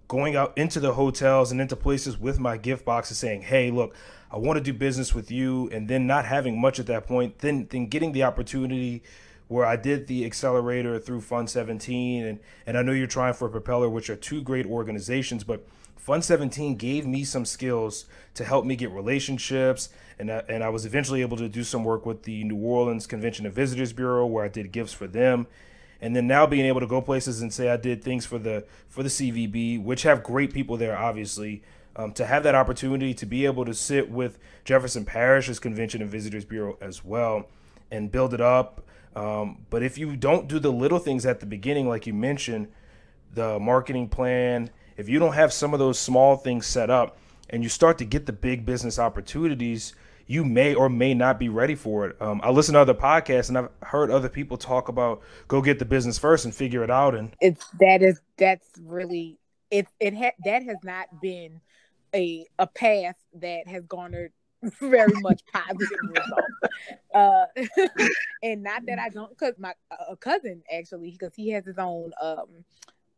going 0.08 0.36
out 0.36 0.56
into 0.56 0.80
the 0.80 0.94
hotels 0.94 1.50
and 1.50 1.60
into 1.60 1.76
places 1.76 2.18
with 2.18 2.38
my 2.38 2.56
gift 2.56 2.84
boxes 2.84 3.18
saying 3.18 3.42
hey 3.42 3.70
look 3.70 3.94
i 4.30 4.36
want 4.36 4.56
to 4.56 4.62
do 4.62 4.72
business 4.72 5.14
with 5.14 5.30
you 5.30 5.68
and 5.70 5.88
then 5.88 6.06
not 6.06 6.24
having 6.24 6.60
much 6.60 6.78
at 6.78 6.86
that 6.86 7.06
point 7.06 7.38
then 7.38 7.66
then 7.70 7.86
getting 7.86 8.12
the 8.12 8.22
opportunity 8.22 9.02
where 9.46 9.66
I 9.66 9.76
did 9.76 10.06
the 10.06 10.24
accelerator 10.24 10.98
through 10.98 11.20
Fund 11.20 11.50
17 11.50 12.24
and 12.24 12.40
and 12.66 12.78
I 12.78 12.82
know 12.82 12.92
you're 12.92 13.06
trying 13.06 13.34
for 13.34 13.48
Propeller 13.50 13.90
which 13.90 14.08
are 14.08 14.16
two 14.16 14.42
great 14.42 14.64
organizations 14.64 15.44
but 15.44 15.66
Fund 16.04 16.22
17 16.22 16.76
gave 16.76 17.06
me 17.06 17.24
some 17.24 17.46
skills 17.46 18.04
to 18.34 18.44
help 18.44 18.66
me 18.66 18.76
get 18.76 18.90
relationships, 18.90 19.88
and 20.18 20.28
and 20.28 20.62
I 20.62 20.68
was 20.68 20.84
eventually 20.84 21.22
able 21.22 21.38
to 21.38 21.48
do 21.48 21.64
some 21.64 21.82
work 21.82 22.04
with 22.04 22.24
the 22.24 22.44
New 22.44 22.58
Orleans 22.58 23.06
Convention 23.06 23.46
and 23.46 23.54
Visitors 23.54 23.94
Bureau 23.94 24.26
where 24.26 24.44
I 24.44 24.48
did 24.48 24.70
gifts 24.70 24.92
for 24.92 25.06
them, 25.06 25.46
and 26.00 26.14
then 26.14 26.26
now 26.26 26.46
being 26.46 26.66
able 26.66 26.80
to 26.80 26.86
go 26.86 27.00
places 27.00 27.42
and 27.42 27.52
say 27.52 27.68
I 27.70 27.76
did 27.76 28.02
things 28.02 28.26
for 28.26 28.38
the 28.38 28.64
for 28.88 29.02
the 29.02 29.08
CVB, 29.08 29.82
which 29.82 30.02
have 30.02 30.22
great 30.22 30.52
people 30.52 30.76
there, 30.76 30.96
obviously. 30.96 31.62
Um, 31.96 32.10
to 32.14 32.26
have 32.26 32.42
that 32.42 32.56
opportunity 32.56 33.14
to 33.14 33.24
be 33.24 33.46
able 33.46 33.64
to 33.64 33.72
sit 33.72 34.10
with 34.10 34.36
Jefferson 34.64 35.04
Parish's 35.04 35.60
Convention 35.60 36.02
and 36.02 36.10
Visitors 36.10 36.44
Bureau 36.44 36.76
as 36.80 37.04
well 37.04 37.48
and 37.92 38.10
build 38.10 38.34
it 38.34 38.40
up. 38.40 38.84
Um, 39.14 39.64
but 39.70 39.84
if 39.84 39.96
you 39.96 40.16
don't 40.16 40.48
do 40.48 40.58
the 40.58 40.72
little 40.72 40.98
things 40.98 41.24
at 41.24 41.38
the 41.38 41.46
beginning, 41.46 41.88
like 41.88 42.08
you 42.08 42.12
mentioned, 42.12 42.66
the 43.32 43.60
marketing 43.60 44.08
plan 44.08 44.70
if 44.96 45.08
you 45.08 45.18
don't 45.18 45.32
have 45.32 45.52
some 45.52 45.72
of 45.72 45.78
those 45.78 45.98
small 45.98 46.36
things 46.36 46.66
set 46.66 46.90
up 46.90 47.18
and 47.50 47.62
you 47.62 47.68
start 47.68 47.98
to 47.98 48.04
get 48.04 48.26
the 48.26 48.32
big 48.32 48.64
business 48.64 48.98
opportunities, 48.98 49.94
you 50.26 50.44
may 50.44 50.74
or 50.74 50.88
may 50.88 51.14
not 51.14 51.38
be 51.38 51.48
ready 51.48 51.74
for 51.74 52.06
it. 52.06 52.20
Um, 52.20 52.40
I 52.42 52.50
listen 52.50 52.74
to 52.74 52.80
other 52.80 52.94
podcasts 52.94 53.48
and 53.48 53.58
I've 53.58 53.68
heard 53.82 54.10
other 54.10 54.28
people 54.28 54.56
talk 54.56 54.88
about 54.88 55.22
go 55.48 55.60
get 55.60 55.78
the 55.78 55.84
business 55.84 56.18
first 56.18 56.44
and 56.44 56.54
figure 56.54 56.82
it 56.82 56.90
out. 56.90 57.14
And 57.14 57.34
it's 57.40 57.66
that 57.80 58.02
is 58.02 58.20
that's 58.38 58.68
really 58.82 59.38
it. 59.70 59.86
It 60.00 60.14
ha- 60.14 60.34
that 60.44 60.62
has 60.62 60.78
not 60.82 61.20
been 61.20 61.60
a 62.14 62.46
a 62.58 62.66
path 62.66 63.16
that 63.34 63.66
has 63.66 63.84
garnered 63.86 64.32
very 64.80 65.20
much 65.20 65.42
positive 65.52 65.98
results. 66.08 66.76
Uh, 67.14 67.44
and 68.42 68.62
not 68.62 68.86
that 68.86 68.98
I 68.98 69.08
don't, 69.10 69.30
because 69.30 69.54
my 69.58 69.74
a 70.08 70.16
cousin 70.16 70.62
actually, 70.72 71.10
because 71.10 71.34
he 71.34 71.50
has 71.50 71.66
his 71.66 71.78
own 71.78 72.12
um 72.22 72.64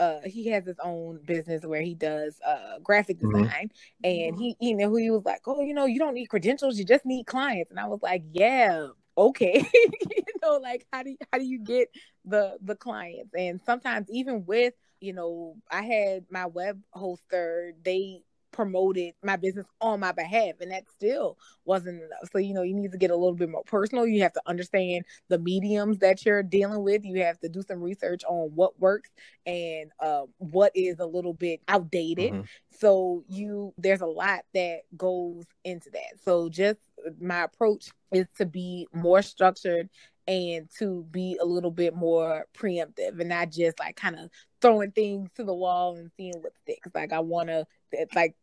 uh 0.00 0.18
he 0.24 0.48
has 0.48 0.64
his 0.66 0.76
own 0.82 1.20
business 1.26 1.64
where 1.64 1.82
he 1.82 1.94
does 1.94 2.38
uh 2.46 2.78
graphic 2.82 3.18
mm-hmm. 3.18 3.42
design 3.42 3.70
mm-hmm. 4.04 4.30
and 4.30 4.38
he 4.38 4.56
you 4.60 4.76
know 4.76 4.94
he 4.94 5.10
was 5.10 5.24
like 5.24 5.40
oh 5.46 5.60
you 5.60 5.74
know 5.74 5.86
you 5.86 5.98
don't 5.98 6.14
need 6.14 6.26
credentials 6.26 6.78
you 6.78 6.84
just 6.84 7.06
need 7.06 7.26
clients 7.26 7.70
and 7.70 7.80
i 7.80 7.86
was 7.86 8.00
like 8.02 8.22
yeah 8.32 8.88
okay 9.16 9.64
you 9.74 10.24
know 10.42 10.58
like 10.62 10.86
how 10.92 11.02
do 11.02 11.10
you, 11.10 11.16
how 11.32 11.38
do 11.38 11.44
you 11.44 11.58
get 11.58 11.88
the 12.24 12.56
the 12.62 12.74
clients 12.74 13.32
and 13.34 13.60
sometimes 13.64 14.06
even 14.10 14.44
with 14.44 14.74
you 15.00 15.12
know 15.12 15.56
i 15.70 15.82
had 15.82 16.24
my 16.30 16.46
web 16.46 16.80
hoster 16.94 17.72
they 17.82 18.22
promoted 18.56 19.12
my 19.22 19.36
business 19.36 19.66
on 19.82 20.00
my 20.00 20.12
behalf 20.12 20.54
and 20.62 20.70
that 20.72 20.88
still 20.88 21.36
wasn't 21.66 21.98
enough. 21.98 22.30
So 22.32 22.38
you 22.38 22.54
know 22.54 22.62
you 22.62 22.74
need 22.74 22.90
to 22.90 22.96
get 22.96 23.10
a 23.10 23.14
little 23.14 23.34
bit 23.34 23.50
more 23.50 23.62
personal. 23.64 24.06
You 24.06 24.22
have 24.22 24.32
to 24.32 24.40
understand 24.46 25.04
the 25.28 25.38
mediums 25.38 25.98
that 25.98 26.24
you're 26.24 26.42
dealing 26.42 26.82
with. 26.82 27.04
You 27.04 27.22
have 27.22 27.38
to 27.40 27.50
do 27.50 27.60
some 27.60 27.82
research 27.82 28.24
on 28.26 28.50
what 28.54 28.80
works 28.80 29.10
and 29.44 29.90
uh, 30.00 30.22
what 30.38 30.72
is 30.74 31.00
a 31.00 31.06
little 31.06 31.34
bit 31.34 31.60
outdated. 31.68 32.32
Mm-hmm. 32.32 32.42
so 32.70 33.24
you 33.28 33.74
there's 33.76 34.00
a 34.00 34.06
lot 34.06 34.40
that 34.54 34.80
goes 34.96 35.44
into 35.64 35.90
that. 35.90 36.18
So 36.24 36.48
just 36.48 36.80
my 37.20 37.42
approach 37.42 37.90
is 38.10 38.26
to 38.38 38.46
be 38.46 38.88
more 38.94 39.20
structured 39.20 39.90
and 40.26 40.68
to 40.78 41.06
be 41.10 41.38
a 41.40 41.44
little 41.44 41.70
bit 41.70 41.94
more 41.94 42.46
preemptive 42.56 43.20
and 43.20 43.28
not 43.28 43.50
just 43.50 43.78
like 43.78 43.96
kind 43.96 44.18
of 44.18 44.30
throwing 44.62 44.90
things 44.92 45.28
to 45.36 45.44
the 45.44 45.54
wall 45.54 45.96
and 45.96 46.10
seeing 46.16 46.34
what 46.40 46.56
sticks. 46.62 46.88
Like 46.94 47.12
I 47.12 47.20
want 47.20 47.48
to 47.48 47.66
like 48.14 48.34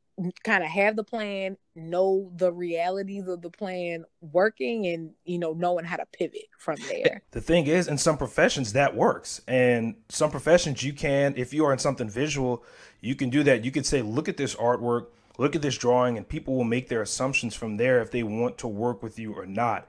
kind 0.43 0.63
of 0.63 0.69
have 0.69 0.95
the 0.95 1.03
plan, 1.03 1.57
know 1.75 2.31
the 2.35 2.51
realities 2.51 3.27
of 3.27 3.41
the 3.41 3.49
plan 3.49 4.05
working, 4.21 4.87
and 4.87 5.11
you 5.25 5.37
know 5.39 5.53
knowing 5.53 5.85
how 5.85 5.97
to 5.97 6.05
pivot 6.13 6.47
from 6.57 6.77
there. 6.87 7.21
The 7.31 7.41
thing 7.41 7.67
is, 7.67 7.87
in 7.87 7.97
some 7.97 8.17
professions 8.17 8.73
that 8.73 8.95
works, 8.95 9.41
and 9.47 9.95
some 10.09 10.31
professions 10.31 10.83
you 10.83 10.93
can, 10.93 11.33
if 11.37 11.53
you 11.53 11.65
are 11.65 11.73
in 11.73 11.79
something 11.79 12.09
visual, 12.09 12.63
you 13.01 13.15
can 13.15 13.29
do 13.29 13.43
that. 13.43 13.65
You 13.65 13.71
could 13.71 13.85
say, 13.85 14.01
look 14.01 14.29
at 14.29 14.37
this 14.37 14.55
artwork, 14.55 15.07
look 15.37 15.55
at 15.55 15.61
this 15.61 15.77
drawing, 15.77 16.17
and 16.17 16.27
people 16.27 16.55
will 16.55 16.63
make 16.63 16.89
their 16.89 17.01
assumptions 17.01 17.55
from 17.55 17.77
there 17.77 18.01
if 18.01 18.11
they 18.11 18.23
want 18.23 18.57
to 18.59 18.67
work 18.67 19.01
with 19.01 19.17
you 19.17 19.33
or 19.33 19.45
not. 19.45 19.87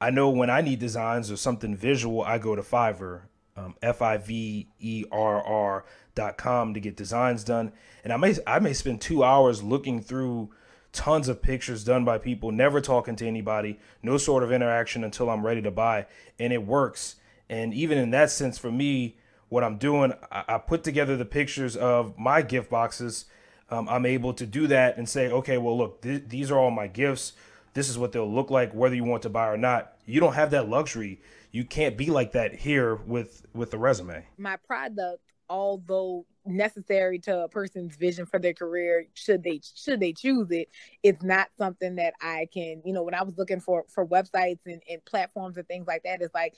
I 0.00 0.10
know 0.10 0.28
when 0.30 0.50
I 0.50 0.60
need 0.60 0.80
designs 0.80 1.30
or 1.30 1.36
something 1.36 1.76
visual, 1.76 2.22
I 2.22 2.38
go 2.38 2.54
to 2.54 2.62
Fiverr, 2.62 3.22
um, 3.56 3.74
F 3.82 4.02
I 4.02 4.16
V 4.16 4.68
E 4.80 5.04
R 5.10 5.42
R 5.42 5.84
dot 6.14 6.36
com 6.36 6.74
to 6.74 6.80
get 6.80 6.96
designs 6.96 7.44
done 7.44 7.72
and 8.04 8.12
I 8.12 8.16
may 8.16 8.36
I 8.46 8.58
may 8.60 8.74
spend 8.74 9.00
two 9.00 9.24
hours 9.24 9.62
looking 9.62 10.00
through 10.00 10.50
tons 10.92 11.26
of 11.26 11.42
pictures 11.42 11.82
done 11.82 12.04
by 12.04 12.18
people, 12.18 12.52
never 12.52 12.80
talking 12.80 13.16
to 13.16 13.26
anybody, 13.26 13.80
no 14.02 14.16
sort 14.16 14.44
of 14.44 14.52
interaction 14.52 15.02
until 15.02 15.28
I'm 15.28 15.44
ready 15.44 15.60
to 15.62 15.70
buy, 15.70 16.06
and 16.38 16.52
it 16.52 16.64
works. 16.64 17.16
And 17.48 17.74
even 17.74 17.98
in 17.98 18.10
that 18.10 18.30
sense, 18.30 18.58
for 18.58 18.70
me, 18.70 19.16
what 19.48 19.64
I'm 19.64 19.76
doing, 19.76 20.12
I, 20.30 20.44
I 20.48 20.58
put 20.58 20.84
together 20.84 21.16
the 21.16 21.24
pictures 21.24 21.76
of 21.76 22.16
my 22.16 22.42
gift 22.42 22.70
boxes. 22.70 23.24
Um, 23.70 23.88
I'm 23.88 24.06
able 24.06 24.34
to 24.34 24.46
do 24.46 24.66
that 24.68 24.96
and 24.96 25.08
say, 25.08 25.30
okay, 25.30 25.58
well, 25.58 25.76
look, 25.76 26.02
th- 26.02 26.24
these 26.28 26.50
are 26.50 26.58
all 26.58 26.70
my 26.70 26.86
gifts. 26.86 27.32
This 27.72 27.88
is 27.88 27.98
what 27.98 28.12
they'll 28.12 28.32
look 28.32 28.50
like, 28.50 28.72
whether 28.72 28.94
you 28.94 29.04
want 29.04 29.22
to 29.22 29.28
buy 29.28 29.48
or 29.48 29.56
not. 29.56 29.96
You 30.06 30.20
don't 30.20 30.34
have 30.34 30.50
that 30.52 30.68
luxury. 30.68 31.20
You 31.54 31.64
can't 31.64 31.96
be 31.96 32.06
like 32.06 32.32
that 32.32 32.52
here 32.52 32.96
with 32.96 33.46
with 33.54 33.70
the 33.70 33.78
resume. 33.78 34.26
My 34.36 34.56
product, 34.56 35.22
although 35.48 36.26
necessary 36.44 37.20
to 37.20 37.44
a 37.44 37.48
person's 37.48 37.94
vision 37.94 38.26
for 38.26 38.40
their 38.40 38.52
career 38.52 39.06
should 39.14 39.44
they 39.44 39.60
should 39.76 40.00
they 40.00 40.12
choose 40.12 40.50
it 40.50 40.68
it's 41.02 41.22
not 41.22 41.48
something 41.56 41.94
that 41.94 42.12
i 42.20 42.46
can 42.52 42.82
you 42.84 42.92
know 42.92 43.02
when 43.02 43.14
i 43.14 43.22
was 43.22 43.38
looking 43.38 43.60
for 43.60 43.84
for 43.88 44.06
websites 44.06 44.58
and, 44.66 44.82
and 44.90 45.02
platforms 45.06 45.56
and 45.56 45.66
things 45.66 45.86
like 45.86 46.02
that 46.02 46.20
it's 46.20 46.34
like 46.34 46.54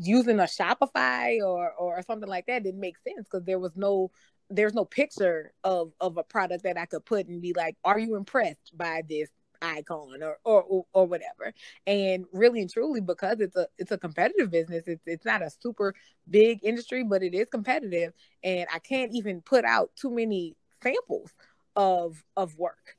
using 0.00 0.38
a 0.38 0.44
shopify 0.44 1.44
or 1.44 1.72
or 1.72 2.00
something 2.02 2.28
like 2.28 2.46
that 2.46 2.62
didn't 2.62 2.78
make 2.78 2.96
sense 2.98 3.26
because 3.28 3.44
there 3.44 3.58
was 3.58 3.72
no 3.74 4.08
there's 4.50 4.74
no 4.74 4.84
picture 4.84 5.52
of 5.64 5.90
of 6.00 6.16
a 6.16 6.22
product 6.22 6.62
that 6.62 6.78
i 6.78 6.86
could 6.86 7.04
put 7.04 7.26
and 7.26 7.42
be 7.42 7.52
like 7.56 7.76
are 7.84 7.98
you 7.98 8.14
impressed 8.14 8.70
by 8.76 9.02
this 9.08 9.30
icon 9.62 10.22
or, 10.22 10.38
or 10.44 10.84
or 10.92 11.06
whatever. 11.06 11.52
And 11.86 12.26
really 12.32 12.60
and 12.60 12.70
truly 12.70 13.00
because 13.00 13.40
it's 13.40 13.56
a 13.56 13.66
it's 13.78 13.92
a 13.92 13.98
competitive 13.98 14.50
business 14.50 14.84
it's 14.86 15.06
it's 15.06 15.24
not 15.24 15.42
a 15.42 15.50
super 15.50 15.94
big 16.30 16.60
industry 16.62 17.04
but 17.04 17.22
it 17.22 17.34
is 17.34 17.48
competitive. 17.50 18.12
And 18.44 18.66
i 18.72 18.78
can't 18.78 19.12
even 19.12 19.40
put 19.42 19.64
out 19.64 19.90
too 19.96 20.10
many 20.10 20.56
samples 20.82 21.30
of 21.76 22.22
of 22.36 22.56
work 22.58 22.96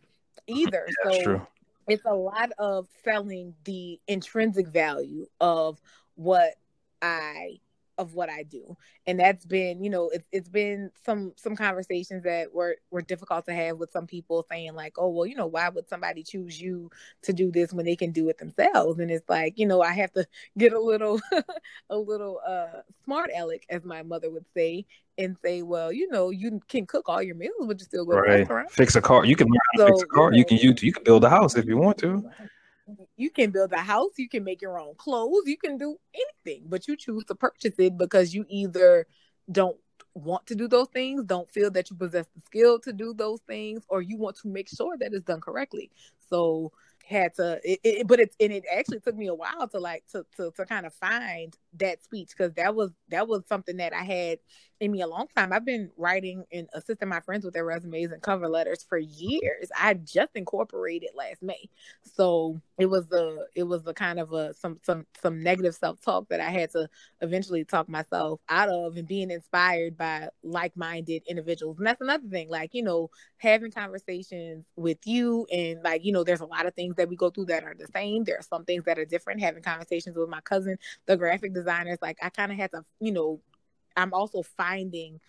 either. 0.47 0.87
That's 1.03 1.17
so 1.17 1.23
true. 1.23 1.47
it's 1.87 2.05
a 2.05 2.13
lot 2.13 2.51
of 2.57 2.87
selling 3.03 3.53
the 3.63 3.99
intrinsic 4.07 4.67
value 4.67 5.27
of 5.39 5.79
what 6.15 6.55
i 7.01 7.59
of 7.99 8.13
what 8.13 8.29
I 8.29 8.43
do. 8.43 8.77
And 9.05 9.19
that's 9.19 9.45
been, 9.45 9.83
you 9.83 9.89
know, 9.89 10.09
it's 10.09 10.27
it's 10.31 10.47
been 10.47 10.89
some 11.05 11.33
some 11.35 11.55
conversations 11.55 12.23
that 12.23 12.53
were 12.53 12.77
were 12.89 13.01
difficult 13.01 13.45
to 13.45 13.53
have 13.53 13.77
with 13.77 13.91
some 13.91 14.07
people 14.07 14.45
saying 14.49 14.73
like, 14.73 14.93
"Oh, 14.97 15.09
well, 15.09 15.25
you 15.25 15.35
know, 15.35 15.47
why 15.47 15.67
would 15.67 15.89
somebody 15.89 16.23
choose 16.23 16.59
you 16.59 16.89
to 17.23 17.33
do 17.33 17.51
this 17.51 17.73
when 17.73 17.85
they 17.85 17.97
can 17.97 18.11
do 18.11 18.29
it 18.29 18.37
themselves?" 18.37 18.99
And 18.99 19.11
it's 19.11 19.27
like, 19.29 19.59
you 19.59 19.67
know, 19.67 19.81
I 19.81 19.91
have 19.91 20.13
to 20.13 20.25
get 20.57 20.71
a 20.71 20.79
little 20.79 21.19
a 21.89 21.97
little 21.97 22.39
uh 22.47 22.81
smart 23.03 23.29
aleck 23.37 23.65
as 23.69 23.83
my 23.83 24.01
mother 24.01 24.31
would 24.31 24.45
say 24.55 24.85
and 25.17 25.35
say, 25.43 25.61
"Well, 25.61 25.91
you 25.91 26.09
know, 26.09 26.29
you 26.29 26.61
can 26.69 26.85
cook 26.85 27.09
all 27.09 27.21
your 27.21 27.35
meals, 27.35 27.65
but 27.67 27.79
you 27.79 27.85
still 27.85 28.05
go 28.05 28.13
right. 28.15 28.27
to 28.27 28.37
restaurant. 28.37 28.71
Fix 28.71 28.95
a 28.95 29.01
car. 29.01 29.25
You 29.25 29.35
can 29.35 29.47
learn 29.47 29.59
how 29.73 29.85
to 29.85 29.91
so, 29.91 29.97
fix 29.97 30.03
a 30.03 30.07
car. 30.07 30.31
You, 30.31 30.31
know, 30.31 30.37
you 30.37 30.45
can 30.45 30.57
you, 30.57 30.73
you 30.79 30.93
can 30.93 31.03
build 31.03 31.25
a 31.25 31.29
house 31.29 31.57
if 31.57 31.65
you 31.65 31.77
want 31.77 31.97
to." 31.97 32.23
You 33.17 33.29
can 33.29 33.51
build 33.51 33.71
a 33.73 33.77
house, 33.77 34.11
you 34.17 34.29
can 34.29 34.43
make 34.43 34.61
your 34.61 34.79
own 34.79 34.95
clothes, 34.95 35.43
you 35.45 35.57
can 35.57 35.77
do 35.77 35.97
anything, 36.13 36.63
but 36.67 36.87
you 36.87 36.95
choose 36.95 37.23
to 37.25 37.35
purchase 37.35 37.75
it 37.77 37.97
because 37.97 38.33
you 38.33 38.45
either 38.49 39.05
don't 39.51 39.77
want 40.15 40.45
to 40.47 40.55
do 40.55 40.67
those 40.67 40.87
things, 40.89 41.23
don't 41.23 41.49
feel 41.51 41.71
that 41.71 41.89
you 41.89 41.95
possess 41.95 42.25
the 42.35 42.41
skill 42.45 42.79
to 42.79 42.93
do 42.93 43.13
those 43.13 43.41
things, 43.41 43.83
or 43.89 44.01
you 44.01 44.17
want 44.17 44.37
to 44.37 44.47
make 44.47 44.69
sure 44.69 44.97
that 44.97 45.13
it's 45.13 45.25
done 45.25 45.41
correctly. 45.41 45.91
So 46.29 46.71
had 47.05 47.33
to 47.33 47.59
it, 47.63 47.79
it, 47.83 48.07
but 48.07 48.19
it 48.19 48.35
and 48.39 48.53
it 48.53 48.63
actually 48.71 48.99
took 48.99 49.15
me 49.15 49.27
a 49.27 49.33
while 49.33 49.67
to 49.67 49.79
like 49.79 50.05
to 50.11 50.25
to, 50.37 50.51
to 50.55 50.65
kind 50.65 50.85
of 50.85 50.93
find 50.93 51.57
that 51.77 52.03
speech 52.03 52.29
because 52.35 52.53
that 52.53 52.75
was 52.75 52.91
that 53.09 53.27
was 53.27 53.43
something 53.47 53.77
that 53.77 53.93
I 53.93 54.03
had 54.03 54.39
in 54.79 54.91
me 54.91 55.01
a 55.01 55.07
long 55.07 55.27
time. 55.35 55.51
I've 55.51 55.65
been 55.65 55.91
writing 55.97 56.45
and 56.51 56.69
assisting 56.73 57.09
my 57.09 57.19
friends 57.19 57.43
with 57.43 57.53
their 57.53 57.65
resumes 57.65 58.11
and 58.11 58.21
cover 58.21 58.47
letters 58.47 58.85
for 58.87 58.97
years. 58.97 59.69
I 59.77 59.95
just 59.95 60.31
incorporated 60.35 61.09
last 61.15 61.43
May. 61.43 61.69
So 62.15 62.61
it 62.77 62.85
was 62.85 63.11
a 63.11 63.45
it 63.55 63.63
was 63.63 63.85
a 63.87 63.93
kind 63.93 64.19
of 64.19 64.31
a 64.31 64.53
some 64.53 64.79
some 64.83 65.05
some 65.21 65.43
negative 65.43 65.75
self-talk 65.75 66.29
that 66.29 66.39
I 66.39 66.49
had 66.49 66.71
to 66.71 66.89
eventually 67.21 67.65
talk 67.65 67.89
myself 67.89 68.39
out 68.47 68.69
of 68.69 68.95
and 68.95 69.07
being 69.07 69.31
inspired 69.31 69.97
by 69.97 70.29
like-minded 70.43 71.23
individuals. 71.27 71.77
And 71.77 71.87
that's 71.87 72.01
another 72.01 72.27
thing, 72.27 72.49
like, 72.49 72.73
you 72.73 72.83
know, 72.83 73.09
having 73.37 73.71
conversations 73.71 74.65
with 74.77 74.99
you 75.05 75.45
and 75.51 75.83
like, 75.83 76.05
you 76.05 76.13
know, 76.13 76.23
there's 76.23 76.39
a 76.39 76.45
lot 76.45 76.65
of 76.65 76.73
things 76.73 76.95
that 76.95 77.09
we 77.09 77.17
go 77.17 77.29
through 77.29 77.45
that 77.45 77.63
are 77.63 77.75
the 77.77 77.87
same. 77.93 78.23
There 78.23 78.37
are 78.37 78.43
some 78.43 78.63
things 78.63 78.85
that 78.85 78.97
are 78.97 79.05
different. 79.05 79.41
Having 79.41 79.63
conversations 79.63 80.15
with 80.17 80.29
my 80.29 80.41
cousin, 80.41 80.77
the 81.05 81.17
graphic 81.17 81.53
designers, 81.59 81.99
like 82.01 82.17
I 82.21 82.29
kind 82.29 82.51
of 82.51 82.57
had 82.57 82.71
to, 82.71 82.83
you 82.99 83.11
know, 83.11 83.41
I'm 83.95 84.13
also 84.13 84.43
finding 84.43 85.19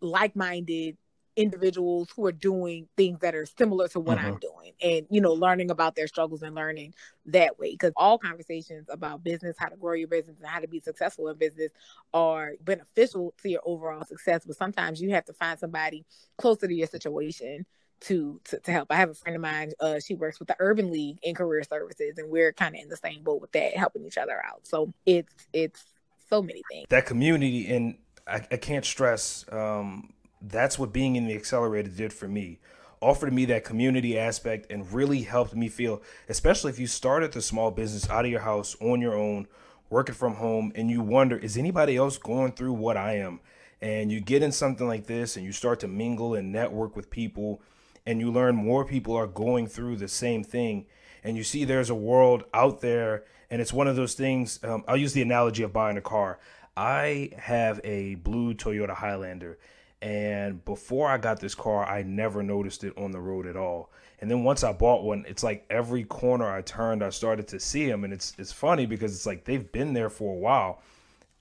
like-minded 0.00 0.96
individuals 1.38 2.08
who 2.14 2.26
are 2.26 2.32
doing 2.32 2.88
things 2.96 3.20
that 3.20 3.34
are 3.34 3.46
similar 3.46 3.86
to 3.86 4.00
what 4.00 4.18
I'm 4.18 4.34
mm-hmm. 4.34 4.38
doing 4.40 4.72
and 4.82 5.06
you 5.08 5.20
know 5.20 5.32
learning 5.32 5.70
about 5.70 5.94
their 5.94 6.08
struggles 6.08 6.42
and 6.42 6.52
learning 6.52 6.94
that 7.26 7.60
way 7.60 7.70
because 7.70 7.92
all 7.96 8.18
conversations 8.18 8.88
about 8.90 9.22
business 9.22 9.54
how 9.56 9.68
to 9.68 9.76
grow 9.76 9.92
your 9.92 10.08
business 10.08 10.36
and 10.40 10.48
how 10.48 10.58
to 10.58 10.66
be 10.66 10.80
successful 10.80 11.28
in 11.28 11.36
business 11.36 11.70
are 12.12 12.54
beneficial 12.60 13.34
to 13.40 13.48
your 13.48 13.60
overall 13.64 14.04
success 14.04 14.42
but 14.44 14.56
sometimes 14.56 15.00
you 15.00 15.10
have 15.10 15.24
to 15.24 15.32
find 15.32 15.60
somebody 15.60 16.04
closer 16.38 16.66
to 16.66 16.74
your 16.74 16.88
situation 16.88 17.64
to, 18.00 18.40
to, 18.44 18.58
to 18.60 18.72
help. 18.72 18.88
I 18.90 18.96
have 18.96 19.10
a 19.10 19.14
friend 19.14 19.36
of 19.36 19.42
mine. 19.42 19.72
Uh, 19.80 19.98
she 20.00 20.14
works 20.14 20.38
with 20.38 20.48
the 20.48 20.56
Urban 20.58 20.90
League 20.90 21.18
in 21.22 21.34
career 21.34 21.62
services, 21.62 22.18
and 22.18 22.30
we're 22.30 22.52
kind 22.52 22.74
of 22.74 22.82
in 22.82 22.88
the 22.88 22.96
same 22.96 23.22
boat 23.22 23.40
with 23.40 23.52
that, 23.52 23.76
helping 23.76 24.04
each 24.04 24.18
other 24.18 24.42
out. 24.44 24.66
So 24.66 24.92
it's 25.04 25.32
it's 25.52 25.84
so 26.28 26.42
many 26.42 26.62
things. 26.70 26.86
That 26.90 27.06
community, 27.06 27.74
and 27.74 27.98
I, 28.26 28.46
I 28.50 28.56
can't 28.56 28.84
stress, 28.84 29.44
um, 29.50 30.12
that's 30.42 30.78
what 30.78 30.92
being 30.92 31.16
in 31.16 31.26
the 31.26 31.34
accelerator 31.34 31.90
did 31.90 32.12
for 32.12 32.28
me. 32.28 32.60
Offered 33.00 33.32
me 33.32 33.44
that 33.46 33.64
community 33.64 34.18
aspect 34.18 34.70
and 34.70 34.92
really 34.92 35.22
helped 35.22 35.54
me 35.54 35.68
feel, 35.68 36.02
especially 36.28 36.70
if 36.70 36.78
you 36.78 36.86
started 36.86 37.32
the 37.32 37.40
small 37.40 37.70
business 37.70 38.10
out 38.10 38.24
of 38.24 38.30
your 38.30 38.40
house 38.40 38.76
on 38.80 39.00
your 39.00 39.14
own, 39.14 39.46
working 39.88 40.14
from 40.14 40.34
home, 40.34 40.72
and 40.74 40.90
you 40.90 41.00
wonder, 41.00 41.36
is 41.36 41.56
anybody 41.56 41.96
else 41.96 42.18
going 42.18 42.52
through 42.52 42.72
what 42.72 42.96
I 42.96 43.14
am? 43.18 43.40
And 43.80 44.10
you 44.10 44.20
get 44.20 44.42
in 44.42 44.50
something 44.50 44.86
like 44.88 45.06
this 45.06 45.36
and 45.36 45.46
you 45.46 45.52
start 45.52 45.78
to 45.80 45.88
mingle 45.88 46.34
and 46.34 46.50
network 46.50 46.96
with 46.96 47.08
people, 47.08 47.62
and 48.08 48.20
you 48.20 48.32
learn 48.32 48.56
more 48.56 48.86
people 48.86 49.14
are 49.14 49.26
going 49.26 49.66
through 49.66 49.94
the 49.94 50.08
same 50.08 50.42
thing. 50.42 50.86
And 51.22 51.36
you 51.36 51.44
see 51.44 51.66
there's 51.66 51.90
a 51.90 51.94
world 51.94 52.42
out 52.54 52.80
there 52.80 53.24
and 53.50 53.60
it's 53.60 53.72
one 53.72 53.86
of 53.86 53.96
those 53.96 54.14
things. 54.14 54.58
Um, 54.64 54.82
I'll 54.88 54.96
use 54.96 55.12
the 55.12 55.20
analogy 55.20 55.62
of 55.62 55.74
buying 55.74 55.98
a 55.98 56.00
car. 56.00 56.38
I 56.74 57.32
have 57.36 57.82
a 57.84 58.14
blue 58.14 58.54
Toyota 58.54 58.94
Highlander, 58.94 59.58
and 60.00 60.64
before 60.64 61.08
I 61.08 61.18
got 61.18 61.40
this 61.40 61.54
car, 61.54 61.84
I 61.84 62.02
never 62.02 62.42
noticed 62.42 62.84
it 62.84 62.96
on 62.96 63.10
the 63.10 63.20
road 63.20 63.46
at 63.46 63.56
all. 63.56 63.90
And 64.20 64.30
then 64.30 64.44
once 64.44 64.62
I 64.62 64.72
bought 64.72 65.02
one, 65.02 65.24
it's 65.26 65.42
like 65.42 65.66
every 65.70 66.04
corner 66.04 66.48
I 66.48 66.62
turned, 66.62 67.02
I 67.02 67.10
started 67.10 67.48
to 67.48 67.58
see 67.58 67.86
them, 67.88 68.04
and 68.04 68.12
it's 68.12 68.32
it's 68.38 68.52
funny 68.52 68.86
because 68.86 69.14
it's 69.14 69.26
like 69.26 69.44
they've 69.44 69.70
been 69.72 69.92
there 69.92 70.08
for 70.08 70.34
a 70.34 70.38
while. 70.38 70.80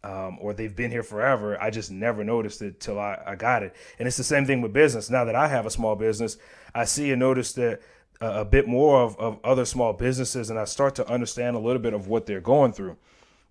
Um, 0.08 0.38
or 0.40 0.54
they've 0.54 0.74
been 0.74 0.90
here 0.90 1.04
forever. 1.04 1.62
I 1.62 1.70
just 1.70 1.92
never 1.92 2.24
noticed 2.24 2.62
it 2.62 2.80
till 2.80 2.98
I, 2.98 3.22
I 3.26 3.36
got 3.36 3.62
it. 3.62 3.76
And 4.00 4.08
it's 4.08 4.16
the 4.16 4.24
same 4.24 4.46
thing 4.46 4.62
with 4.62 4.72
business. 4.72 5.10
Now 5.10 5.26
that 5.26 5.36
I 5.36 5.50
have 5.50 5.66
a 5.66 5.70
small 5.70 5.98
business, 5.98 6.38
I 6.74 6.86
see 6.86 7.12
and 7.12 7.20
notice 7.20 7.52
that 7.54 7.82
a, 8.22 8.46
bit 8.46 8.68
more 8.68 9.02
of, 9.02 9.20
of 9.20 9.38
other 9.44 9.66
small 9.66 9.92
businesses 9.92 10.50
and 10.50 10.58
I 10.58 10.64
start 10.64 10.96
to 10.96 11.10
understand 11.10 11.58
a 11.58 11.60
little 11.60 11.82
bit 11.82 11.94
of 11.94 12.08
what 12.08 12.26
they're 12.26 12.40
going 12.40 12.72
through. 12.72 12.96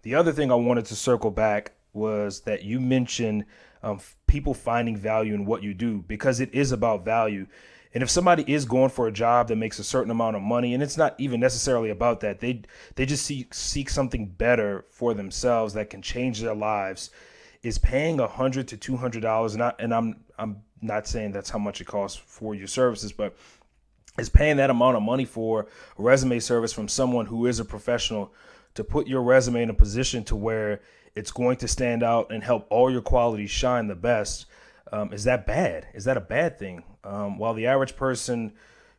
The 0.00 0.14
other 0.14 0.32
thing 0.32 0.50
I 0.50 0.54
wanted 0.54 0.86
to 0.86 0.96
circle 0.96 1.30
back 1.30 1.72
was 1.92 2.40
that 2.40 2.62
you 2.62 2.80
mentioned 2.80 3.44
um, 3.82 4.00
people 4.26 4.54
finding 4.54 4.96
value 4.96 5.34
in 5.34 5.44
what 5.44 5.62
you 5.62 5.74
do 5.74 6.04
because 6.08 6.40
it 6.40 6.54
is 6.54 6.72
about 6.72 7.04
value. 7.04 7.46
And 7.96 8.02
if 8.02 8.10
somebody 8.10 8.44
is 8.46 8.66
going 8.66 8.90
for 8.90 9.08
a 9.08 9.10
job 9.10 9.48
that 9.48 9.56
makes 9.56 9.78
a 9.78 9.82
certain 9.82 10.10
amount 10.10 10.36
of 10.36 10.42
money, 10.42 10.74
and 10.74 10.82
it's 10.82 10.98
not 10.98 11.14
even 11.16 11.40
necessarily 11.40 11.88
about 11.88 12.20
that, 12.20 12.40
they 12.40 12.60
they 12.94 13.06
just 13.06 13.24
seek 13.24 13.54
seek 13.54 13.88
something 13.88 14.26
better 14.26 14.84
for 14.90 15.14
themselves 15.14 15.72
that 15.72 15.88
can 15.88 16.02
change 16.02 16.42
their 16.42 16.54
lives. 16.54 17.08
Is 17.62 17.78
paying 17.78 18.20
a 18.20 18.26
hundred 18.26 18.68
to 18.68 18.76
two 18.76 18.98
hundred 18.98 19.22
dollars, 19.22 19.54
and 19.54 19.62
I 19.62 19.72
and 19.78 19.94
I'm 19.94 20.26
I'm 20.38 20.58
not 20.82 21.06
saying 21.06 21.32
that's 21.32 21.48
how 21.48 21.58
much 21.58 21.80
it 21.80 21.86
costs 21.86 22.20
for 22.22 22.54
your 22.54 22.66
services, 22.66 23.12
but 23.12 23.34
is 24.18 24.28
paying 24.28 24.58
that 24.58 24.68
amount 24.68 24.98
of 24.98 25.02
money 25.02 25.24
for 25.24 25.66
a 25.98 26.02
resume 26.02 26.38
service 26.38 26.74
from 26.74 26.88
someone 26.88 27.24
who 27.24 27.46
is 27.46 27.60
a 27.60 27.64
professional 27.64 28.30
to 28.74 28.84
put 28.84 29.06
your 29.06 29.22
resume 29.22 29.62
in 29.62 29.70
a 29.70 29.74
position 29.74 30.22
to 30.24 30.36
where 30.36 30.82
it's 31.14 31.30
going 31.30 31.56
to 31.56 31.66
stand 31.66 32.02
out 32.02 32.30
and 32.30 32.44
help 32.44 32.66
all 32.68 32.90
your 32.90 33.00
qualities 33.00 33.50
shine 33.50 33.86
the 33.86 33.94
best. 33.94 34.44
Um, 34.92 35.12
is 35.12 35.24
that 35.24 35.46
bad? 35.46 35.88
Is 35.94 36.04
that 36.04 36.16
a 36.16 36.20
bad 36.20 36.58
thing? 36.58 36.84
Um, 37.04 37.38
while 37.38 37.54
the 37.54 37.66
average 37.66 37.96
person 37.96 38.52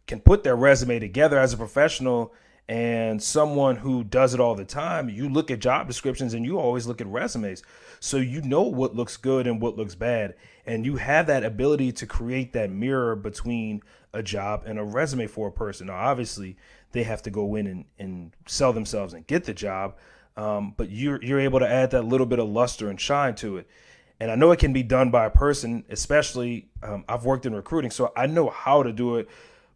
can 0.06 0.20
put 0.20 0.44
their 0.44 0.56
resume 0.56 1.00
together 1.00 1.40
as 1.40 1.54
a 1.54 1.58
professional 1.58 2.34
and 2.70 3.24
someone 3.24 3.78
who 3.78 4.04
does 4.04 4.34
it 4.34 4.40
all 4.40 4.56
the 4.56 4.66
time, 4.66 5.10
you 5.10 5.30
look 5.30 5.50
at 5.50 5.60
job 5.60 5.88
descriptions 5.88 6.34
and 6.34 6.46
you 6.46 6.60
always 6.60 6.86
look 6.86 7.00
at 7.00 7.08
resumes. 7.08 7.64
So 8.00 8.18
you 8.18 8.42
know 8.42 8.64
what 8.64 8.96
looks 8.96 9.16
good 9.16 9.48
and 9.48 9.62
what 9.62 9.78
looks 9.78 9.96
bad. 9.96 10.36
And 10.66 10.86
you 10.86 10.98
have 10.98 11.28
that 11.28 11.46
ability 11.46 11.94
to 11.94 12.06
create 12.06 12.54
that 12.54 12.70
mirror 12.70 13.16
between 13.16 13.82
a 14.14 14.22
job 14.22 14.64
and 14.66 14.78
a 14.78 14.84
resume 14.84 15.28
for 15.28 15.48
a 15.48 15.52
person. 15.52 15.88
Now, 15.88 15.96
obviously, 15.96 16.58
they 16.92 17.04
have 17.04 17.22
to 17.24 17.30
go 17.30 17.56
in 17.56 17.68
and, 17.68 17.86
and 17.98 18.36
sell 18.46 18.74
themselves 18.74 19.14
and 19.14 19.26
get 19.28 19.46
the 19.46 19.54
job. 19.54 19.96
Um, 20.36 20.74
but 20.78 20.92
you're 20.92 21.24
you're 21.24 21.40
able 21.40 21.60
to 21.60 21.68
add 21.68 21.92
that 21.92 22.04
little 22.04 22.28
bit 22.28 22.40
of 22.40 22.48
luster 22.48 22.90
and 22.90 23.00
shine 23.00 23.34
to 23.36 23.58
it. 23.58 23.68
And 24.20 24.32
I 24.32 24.36
know 24.36 24.52
it 24.52 24.60
can 24.60 24.74
be 24.74 24.84
done 24.84 25.12
by 25.12 25.26
a 25.26 25.30
person, 25.30 25.86
especially 25.90 26.70
um, 26.82 27.06
I've 27.08 27.26
worked 27.26 27.46
in 27.46 27.54
recruiting, 27.54 27.92
so 27.92 28.12
I 28.16 28.26
know 28.28 28.50
how 28.50 28.84
to 28.84 28.92
do 28.92 29.18
it. 29.18 29.30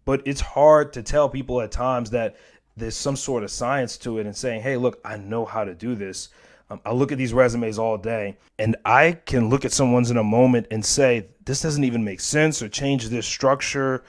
But 0.03 0.23
it's 0.25 0.41
hard 0.41 0.93
to 0.93 1.03
tell 1.03 1.29
people 1.29 1.61
at 1.61 1.71
times 1.71 2.09
that 2.09 2.35
there's 2.75 2.95
some 2.95 3.15
sort 3.15 3.43
of 3.43 3.51
science 3.51 3.97
to 3.97 4.17
it 4.17 4.25
and 4.25 4.35
saying, 4.35 4.61
hey, 4.61 4.77
look, 4.77 4.99
I 5.05 5.17
know 5.17 5.45
how 5.45 5.63
to 5.63 5.75
do 5.75 5.93
this. 5.93 6.29
Um, 6.71 6.79
I 6.85 6.93
look 6.93 7.11
at 7.11 7.17
these 7.17 7.33
resumes 7.33 7.77
all 7.77 7.97
day 7.97 8.37
and 8.57 8.77
I 8.85 9.19
can 9.25 9.49
look 9.49 9.65
at 9.65 9.73
someone's 9.73 10.09
in 10.09 10.17
a 10.17 10.23
moment 10.23 10.67
and 10.71 10.83
say, 10.83 11.27
this 11.45 11.61
doesn't 11.61 11.83
even 11.83 12.03
make 12.03 12.21
sense 12.21 12.61
or 12.61 12.69
change 12.69 13.09
this 13.09 13.27
structure 13.27 14.03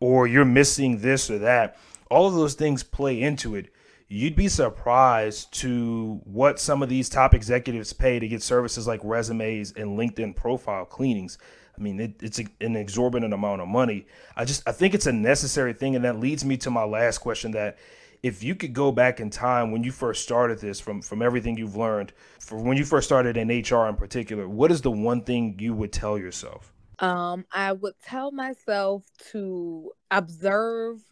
or 0.00 0.26
you're 0.26 0.44
missing 0.46 0.98
this 0.98 1.30
or 1.30 1.38
that. 1.40 1.76
All 2.10 2.26
of 2.26 2.34
those 2.34 2.54
things 2.54 2.82
play 2.82 3.20
into 3.20 3.54
it. 3.54 3.68
You'd 4.08 4.36
be 4.36 4.48
surprised 4.48 5.52
to 5.60 6.20
what 6.24 6.60
some 6.60 6.82
of 6.82 6.88
these 6.88 7.08
top 7.08 7.34
executives 7.34 7.92
pay 7.92 8.20
to 8.20 8.28
get 8.28 8.42
services 8.42 8.86
like 8.86 9.00
resumes 9.02 9.72
and 9.72 9.98
LinkedIn 9.98 10.36
profile 10.36 10.84
cleanings. 10.84 11.38
I 11.76 11.82
mean, 11.82 11.98
it, 12.00 12.14
it's 12.22 12.38
an 12.38 12.76
exorbitant 12.76 13.34
amount 13.34 13.62
of 13.62 13.68
money. 13.68 14.06
I 14.36 14.44
just 14.44 14.66
I 14.66 14.72
think 14.72 14.94
it's 14.94 15.06
a 15.06 15.12
necessary 15.12 15.72
thing, 15.72 15.96
and 15.96 16.04
that 16.04 16.20
leads 16.20 16.44
me 16.44 16.56
to 16.58 16.70
my 16.70 16.84
last 16.84 17.18
question: 17.18 17.50
that 17.52 17.78
if 18.22 18.42
you 18.42 18.54
could 18.54 18.72
go 18.72 18.92
back 18.92 19.20
in 19.20 19.28
time 19.28 19.72
when 19.72 19.84
you 19.84 19.92
first 19.92 20.22
started 20.22 20.58
this, 20.60 20.80
from 20.80 21.02
from 21.02 21.20
everything 21.20 21.56
you've 21.56 21.76
learned, 21.76 22.12
for 22.40 22.62
when 22.62 22.76
you 22.76 22.84
first 22.84 23.06
started 23.06 23.36
in 23.36 23.48
HR 23.48 23.88
in 23.88 23.96
particular, 23.96 24.48
what 24.48 24.70
is 24.70 24.80
the 24.80 24.90
one 24.90 25.22
thing 25.22 25.56
you 25.58 25.74
would 25.74 25.92
tell 25.92 26.16
yourself? 26.16 26.72
Um, 26.98 27.44
I 27.52 27.72
would 27.72 27.94
tell 28.02 28.30
myself 28.30 29.02
to 29.32 29.92
observe 30.10 31.02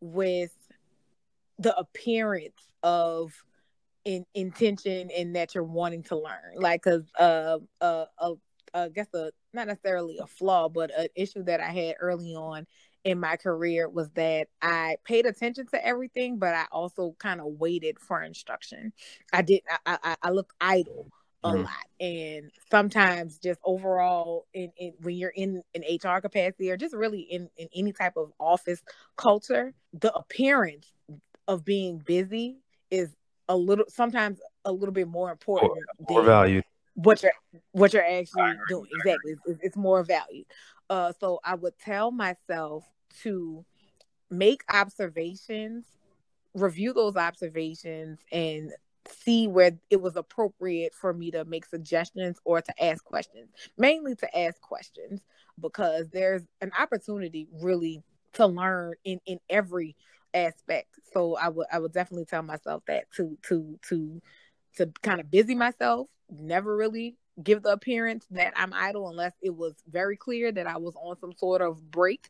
with 0.00 0.52
the 1.58 1.76
appearance 1.76 2.70
of 2.82 3.32
in 4.04 4.26
intention 4.34 5.10
and 5.16 5.36
that 5.36 5.54
you're 5.54 5.64
wanting 5.64 6.02
to 6.04 6.16
learn. 6.16 6.56
Like, 6.56 6.82
cause 6.82 7.04
uh, 7.18 7.58
uh, 7.80 8.06
uh, 8.18 8.34
I 8.74 8.88
guess 8.88 9.08
a 9.14 9.30
not 9.52 9.66
necessarily 9.66 10.18
a 10.18 10.26
flaw, 10.26 10.68
but 10.68 10.90
an 10.96 11.08
issue 11.14 11.42
that 11.44 11.60
I 11.60 11.70
had 11.70 11.96
early 12.00 12.34
on 12.34 12.66
in 13.04 13.20
my 13.20 13.36
career 13.36 13.88
was 13.88 14.10
that 14.12 14.48
I 14.60 14.96
paid 15.04 15.26
attention 15.26 15.66
to 15.68 15.84
everything, 15.84 16.38
but 16.38 16.54
I 16.54 16.66
also 16.72 17.14
kind 17.18 17.40
of 17.40 17.46
waited 17.58 17.98
for 17.98 18.22
instruction. 18.22 18.92
I 19.32 19.42
did. 19.42 19.60
I 19.86 19.98
I, 20.02 20.16
I 20.22 20.30
looked 20.30 20.52
idle 20.60 21.10
a 21.44 21.48
mm-hmm. 21.48 21.62
lot 21.62 21.70
and 21.98 22.50
sometimes 22.70 23.38
just 23.38 23.58
overall 23.64 24.46
in, 24.54 24.72
in 24.76 24.92
when 25.00 25.16
you're 25.16 25.30
in 25.30 25.62
an 25.74 25.82
hr 26.02 26.20
capacity 26.20 26.70
or 26.70 26.76
just 26.76 26.94
really 26.94 27.20
in, 27.20 27.48
in 27.56 27.68
any 27.74 27.92
type 27.92 28.16
of 28.16 28.32
office 28.38 28.80
culture 29.16 29.74
the 29.92 30.14
appearance 30.14 30.92
of 31.48 31.64
being 31.64 31.98
busy 31.98 32.58
is 32.90 33.14
a 33.48 33.56
little 33.56 33.84
sometimes 33.88 34.40
a 34.64 34.72
little 34.72 34.92
bit 34.92 35.08
more 35.08 35.30
important 35.30 35.72
more, 36.08 36.20
more 36.20 36.22
valued 36.22 36.64
what 36.94 37.22
you're 37.22 37.32
what 37.72 37.92
you're 37.92 38.04
actually 38.04 38.54
doing. 38.68 38.86
Exactly. 38.98 39.34
It's, 39.46 39.60
it's 39.62 39.76
more 39.76 40.02
valued 40.02 40.46
uh 40.90 41.12
so 41.18 41.40
i 41.44 41.54
would 41.54 41.78
tell 41.78 42.10
myself 42.10 42.84
to 43.22 43.64
make 44.30 44.62
observations 44.72 45.84
review 46.54 46.92
those 46.92 47.16
observations 47.16 48.20
and 48.30 48.72
see 49.08 49.48
where 49.48 49.72
it 49.90 50.00
was 50.00 50.16
appropriate 50.16 50.94
for 50.94 51.12
me 51.12 51.30
to 51.30 51.44
make 51.44 51.64
suggestions 51.66 52.38
or 52.44 52.60
to 52.60 52.84
ask 52.84 53.04
questions 53.04 53.48
mainly 53.76 54.14
to 54.14 54.38
ask 54.38 54.60
questions 54.60 55.22
because 55.60 56.08
there's 56.10 56.42
an 56.60 56.70
opportunity 56.78 57.48
really 57.60 58.02
to 58.32 58.46
learn 58.46 58.94
in 59.04 59.20
in 59.26 59.38
every 59.50 59.96
aspect 60.34 60.88
so 61.12 61.36
i 61.36 61.48
would 61.48 61.66
i 61.72 61.78
would 61.78 61.92
definitely 61.92 62.24
tell 62.24 62.42
myself 62.42 62.82
that 62.86 63.10
to 63.12 63.36
to 63.42 63.78
to 63.86 64.20
to 64.76 64.90
kind 65.02 65.20
of 65.20 65.30
busy 65.30 65.54
myself 65.54 66.08
never 66.30 66.76
really 66.76 67.16
give 67.42 67.62
the 67.62 67.70
appearance 67.70 68.26
that 68.30 68.52
i'm 68.56 68.72
idle 68.72 69.08
unless 69.08 69.32
it 69.42 69.54
was 69.54 69.74
very 69.90 70.16
clear 70.16 70.50
that 70.52 70.66
i 70.66 70.76
was 70.76 70.94
on 70.96 71.16
some 71.20 71.32
sort 71.32 71.60
of 71.60 71.90
break 71.90 72.28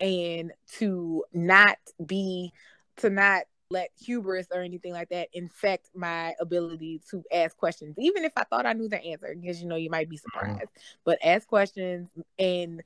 and 0.00 0.52
to 0.78 1.24
not 1.32 1.76
be 2.06 2.52
to 2.96 3.10
not 3.10 3.44
let 3.70 3.90
hubris 4.02 4.46
or 4.50 4.62
anything 4.62 4.92
like 4.92 5.10
that 5.10 5.28
infect 5.32 5.90
my 5.94 6.34
ability 6.40 7.00
to 7.10 7.22
ask 7.32 7.56
questions, 7.56 7.94
even 7.98 8.24
if 8.24 8.32
I 8.36 8.44
thought 8.44 8.66
I 8.66 8.72
knew 8.72 8.88
the 8.88 9.02
answer, 9.02 9.34
because 9.38 9.60
you 9.60 9.68
know 9.68 9.76
you 9.76 9.90
might 9.90 10.08
be 10.08 10.16
surprised. 10.16 10.70
But 11.04 11.18
ask 11.22 11.46
questions 11.46 12.08
and 12.38 12.82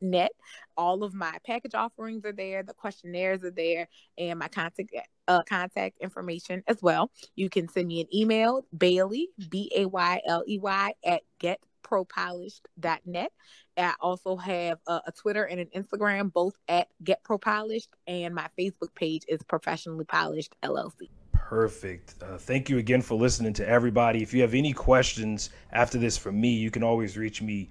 net. 0.00 0.30
All 0.76 1.04
of 1.04 1.14
my 1.14 1.38
package 1.46 1.74
offerings 1.74 2.24
are 2.24 2.32
there, 2.32 2.62
the 2.62 2.74
questionnaires 2.74 3.44
are 3.44 3.50
there, 3.50 3.88
and 4.18 4.38
my 4.38 4.48
contact 4.48 4.92
uh, 5.28 5.42
contact 5.48 5.98
information 6.00 6.62
as 6.66 6.82
well. 6.82 7.10
You 7.36 7.48
can 7.48 7.68
send 7.68 7.88
me 7.88 8.00
an 8.00 8.14
email, 8.14 8.66
Bayley, 8.76 9.28
B 9.48 9.70
A 9.74 9.86
Y 9.86 10.20
L 10.26 10.44
E 10.46 10.58
Y, 10.58 10.94
at 11.04 11.22
getpropolished.net. 11.40 13.32
I 13.76 13.94
also 14.00 14.36
have 14.36 14.78
a, 14.86 15.00
a, 15.06 15.12
Twitter 15.12 15.44
and 15.44 15.60
an 15.60 15.68
Instagram, 15.74 16.32
both 16.32 16.54
at 16.68 16.88
Get 17.02 17.20
and 18.06 18.34
my 18.34 18.48
Facebook 18.58 18.94
page 18.94 19.24
is 19.28 19.42
Professionally 19.42 20.04
Polished 20.04 20.54
LLC. 20.62 21.08
Perfect. 21.32 22.14
Uh, 22.22 22.38
thank 22.38 22.68
you 22.68 22.78
again 22.78 23.02
for 23.02 23.16
listening 23.16 23.52
to 23.54 23.68
everybody. 23.68 24.22
If 24.22 24.32
you 24.32 24.42
have 24.42 24.54
any 24.54 24.72
questions 24.72 25.50
after 25.72 25.98
this 25.98 26.16
from 26.16 26.40
me, 26.40 26.50
you 26.50 26.70
can 26.70 26.82
always 26.82 27.16
reach 27.16 27.42
me 27.42 27.68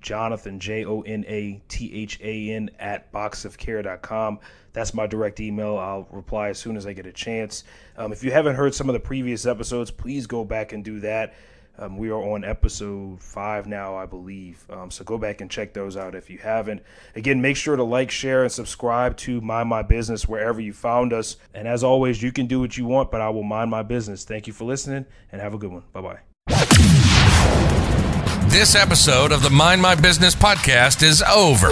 Jonathan, 0.00 0.60
J 0.60 0.84
O 0.84 1.00
N 1.02 1.24
A 1.26 1.60
T 1.68 1.92
H 1.94 2.18
A 2.22 2.50
N, 2.50 2.70
at 2.78 3.12
boxofcare.com. 3.12 4.40
That's 4.72 4.94
my 4.94 5.06
direct 5.06 5.40
email. 5.40 5.78
I'll 5.78 6.06
reply 6.10 6.48
as 6.48 6.58
soon 6.58 6.76
as 6.76 6.86
I 6.86 6.92
get 6.92 7.06
a 7.06 7.12
chance. 7.12 7.64
Um, 7.96 8.12
if 8.12 8.22
you 8.22 8.30
haven't 8.30 8.56
heard 8.56 8.74
some 8.74 8.88
of 8.88 8.92
the 8.92 9.00
previous 9.00 9.46
episodes, 9.46 9.90
please 9.90 10.26
go 10.26 10.44
back 10.44 10.72
and 10.72 10.84
do 10.84 11.00
that. 11.00 11.34
Um, 11.78 11.98
we 11.98 12.10
are 12.10 12.22
on 12.22 12.44
episode 12.44 13.20
five 13.22 13.66
now, 13.66 13.96
I 13.96 14.06
believe. 14.06 14.64
Um, 14.70 14.90
so 14.90 15.04
go 15.04 15.18
back 15.18 15.40
and 15.40 15.50
check 15.50 15.74
those 15.74 15.96
out 15.96 16.14
if 16.14 16.30
you 16.30 16.38
haven't. 16.38 16.82
Again, 17.14 17.40
make 17.40 17.56
sure 17.56 17.76
to 17.76 17.84
like, 17.84 18.10
share, 18.10 18.42
and 18.42 18.52
subscribe 18.52 19.16
to 19.18 19.40
Mind 19.40 19.68
My 19.68 19.82
Business 19.82 20.26
wherever 20.26 20.60
you 20.60 20.72
found 20.72 21.12
us. 21.12 21.36
And 21.52 21.68
as 21.68 21.84
always, 21.84 22.22
you 22.22 22.32
can 22.32 22.46
do 22.46 22.60
what 22.60 22.76
you 22.76 22.86
want, 22.86 23.10
but 23.10 23.20
I 23.20 23.28
will 23.28 23.42
mind 23.42 23.70
my 23.70 23.82
business. 23.82 24.24
Thank 24.24 24.46
you 24.46 24.52
for 24.52 24.64
listening 24.64 25.04
and 25.32 25.40
have 25.40 25.54
a 25.54 25.58
good 25.58 25.70
one. 25.70 25.84
Bye 25.92 26.00
bye. 26.00 26.35
This 28.56 28.74
episode 28.74 29.32
of 29.32 29.42
the 29.42 29.50
Mind 29.50 29.82
My 29.82 29.94
Business 29.94 30.34
podcast 30.34 31.02
is 31.02 31.20
over. 31.20 31.68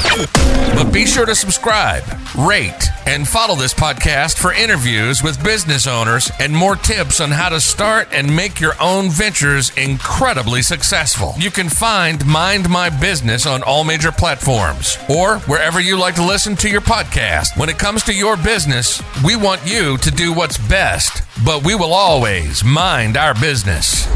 But 0.77 0.93
be 0.93 1.07
sure 1.07 1.25
to 1.25 1.35
subscribe, 1.35 2.05
rate, 2.37 2.91
and 3.07 3.27
follow 3.27 3.55
this 3.55 3.73
podcast 3.73 4.37
for 4.37 4.53
interviews 4.53 5.23
with 5.23 5.43
business 5.43 5.87
owners 5.87 6.31
and 6.39 6.55
more 6.55 6.77
tips 6.77 7.23
on 7.23 7.31
how 7.31 7.49
to 7.49 7.59
start 7.59 8.09
and 8.13 8.37
make 8.37 8.61
your 8.61 8.75
own 8.83 9.09
ventures 9.09 9.71
incredibly 9.79 10.61
successful. 10.61 11.33
You 11.39 11.51
can 11.51 11.71
find 11.71 12.25
Mind 12.27 12.69
My 12.69 12.91
Business 12.91 13.47
on 13.47 13.63
all 13.63 13.85
major 13.85 14.13
platforms 14.13 14.99
or 15.09 15.39
wherever 15.47 15.81
you 15.81 15.99
like 15.99 16.17
to 16.17 16.27
listen 16.27 16.55
to 16.57 16.69
your 16.69 16.83
podcast. 16.83 17.59
When 17.59 17.71
it 17.71 17.79
comes 17.79 18.03
to 18.05 18.15
your 18.15 18.37
business, 18.37 19.03
we 19.25 19.37
want 19.37 19.63
you 19.65 19.97
to 19.97 20.11
do 20.11 20.35
what's 20.35 20.59
best, 20.59 21.23
but 21.47 21.65
we 21.65 21.75
will 21.75 21.95
always 21.95 22.63
mind 22.63 23.17
our 23.17 23.33
business. 23.33 24.07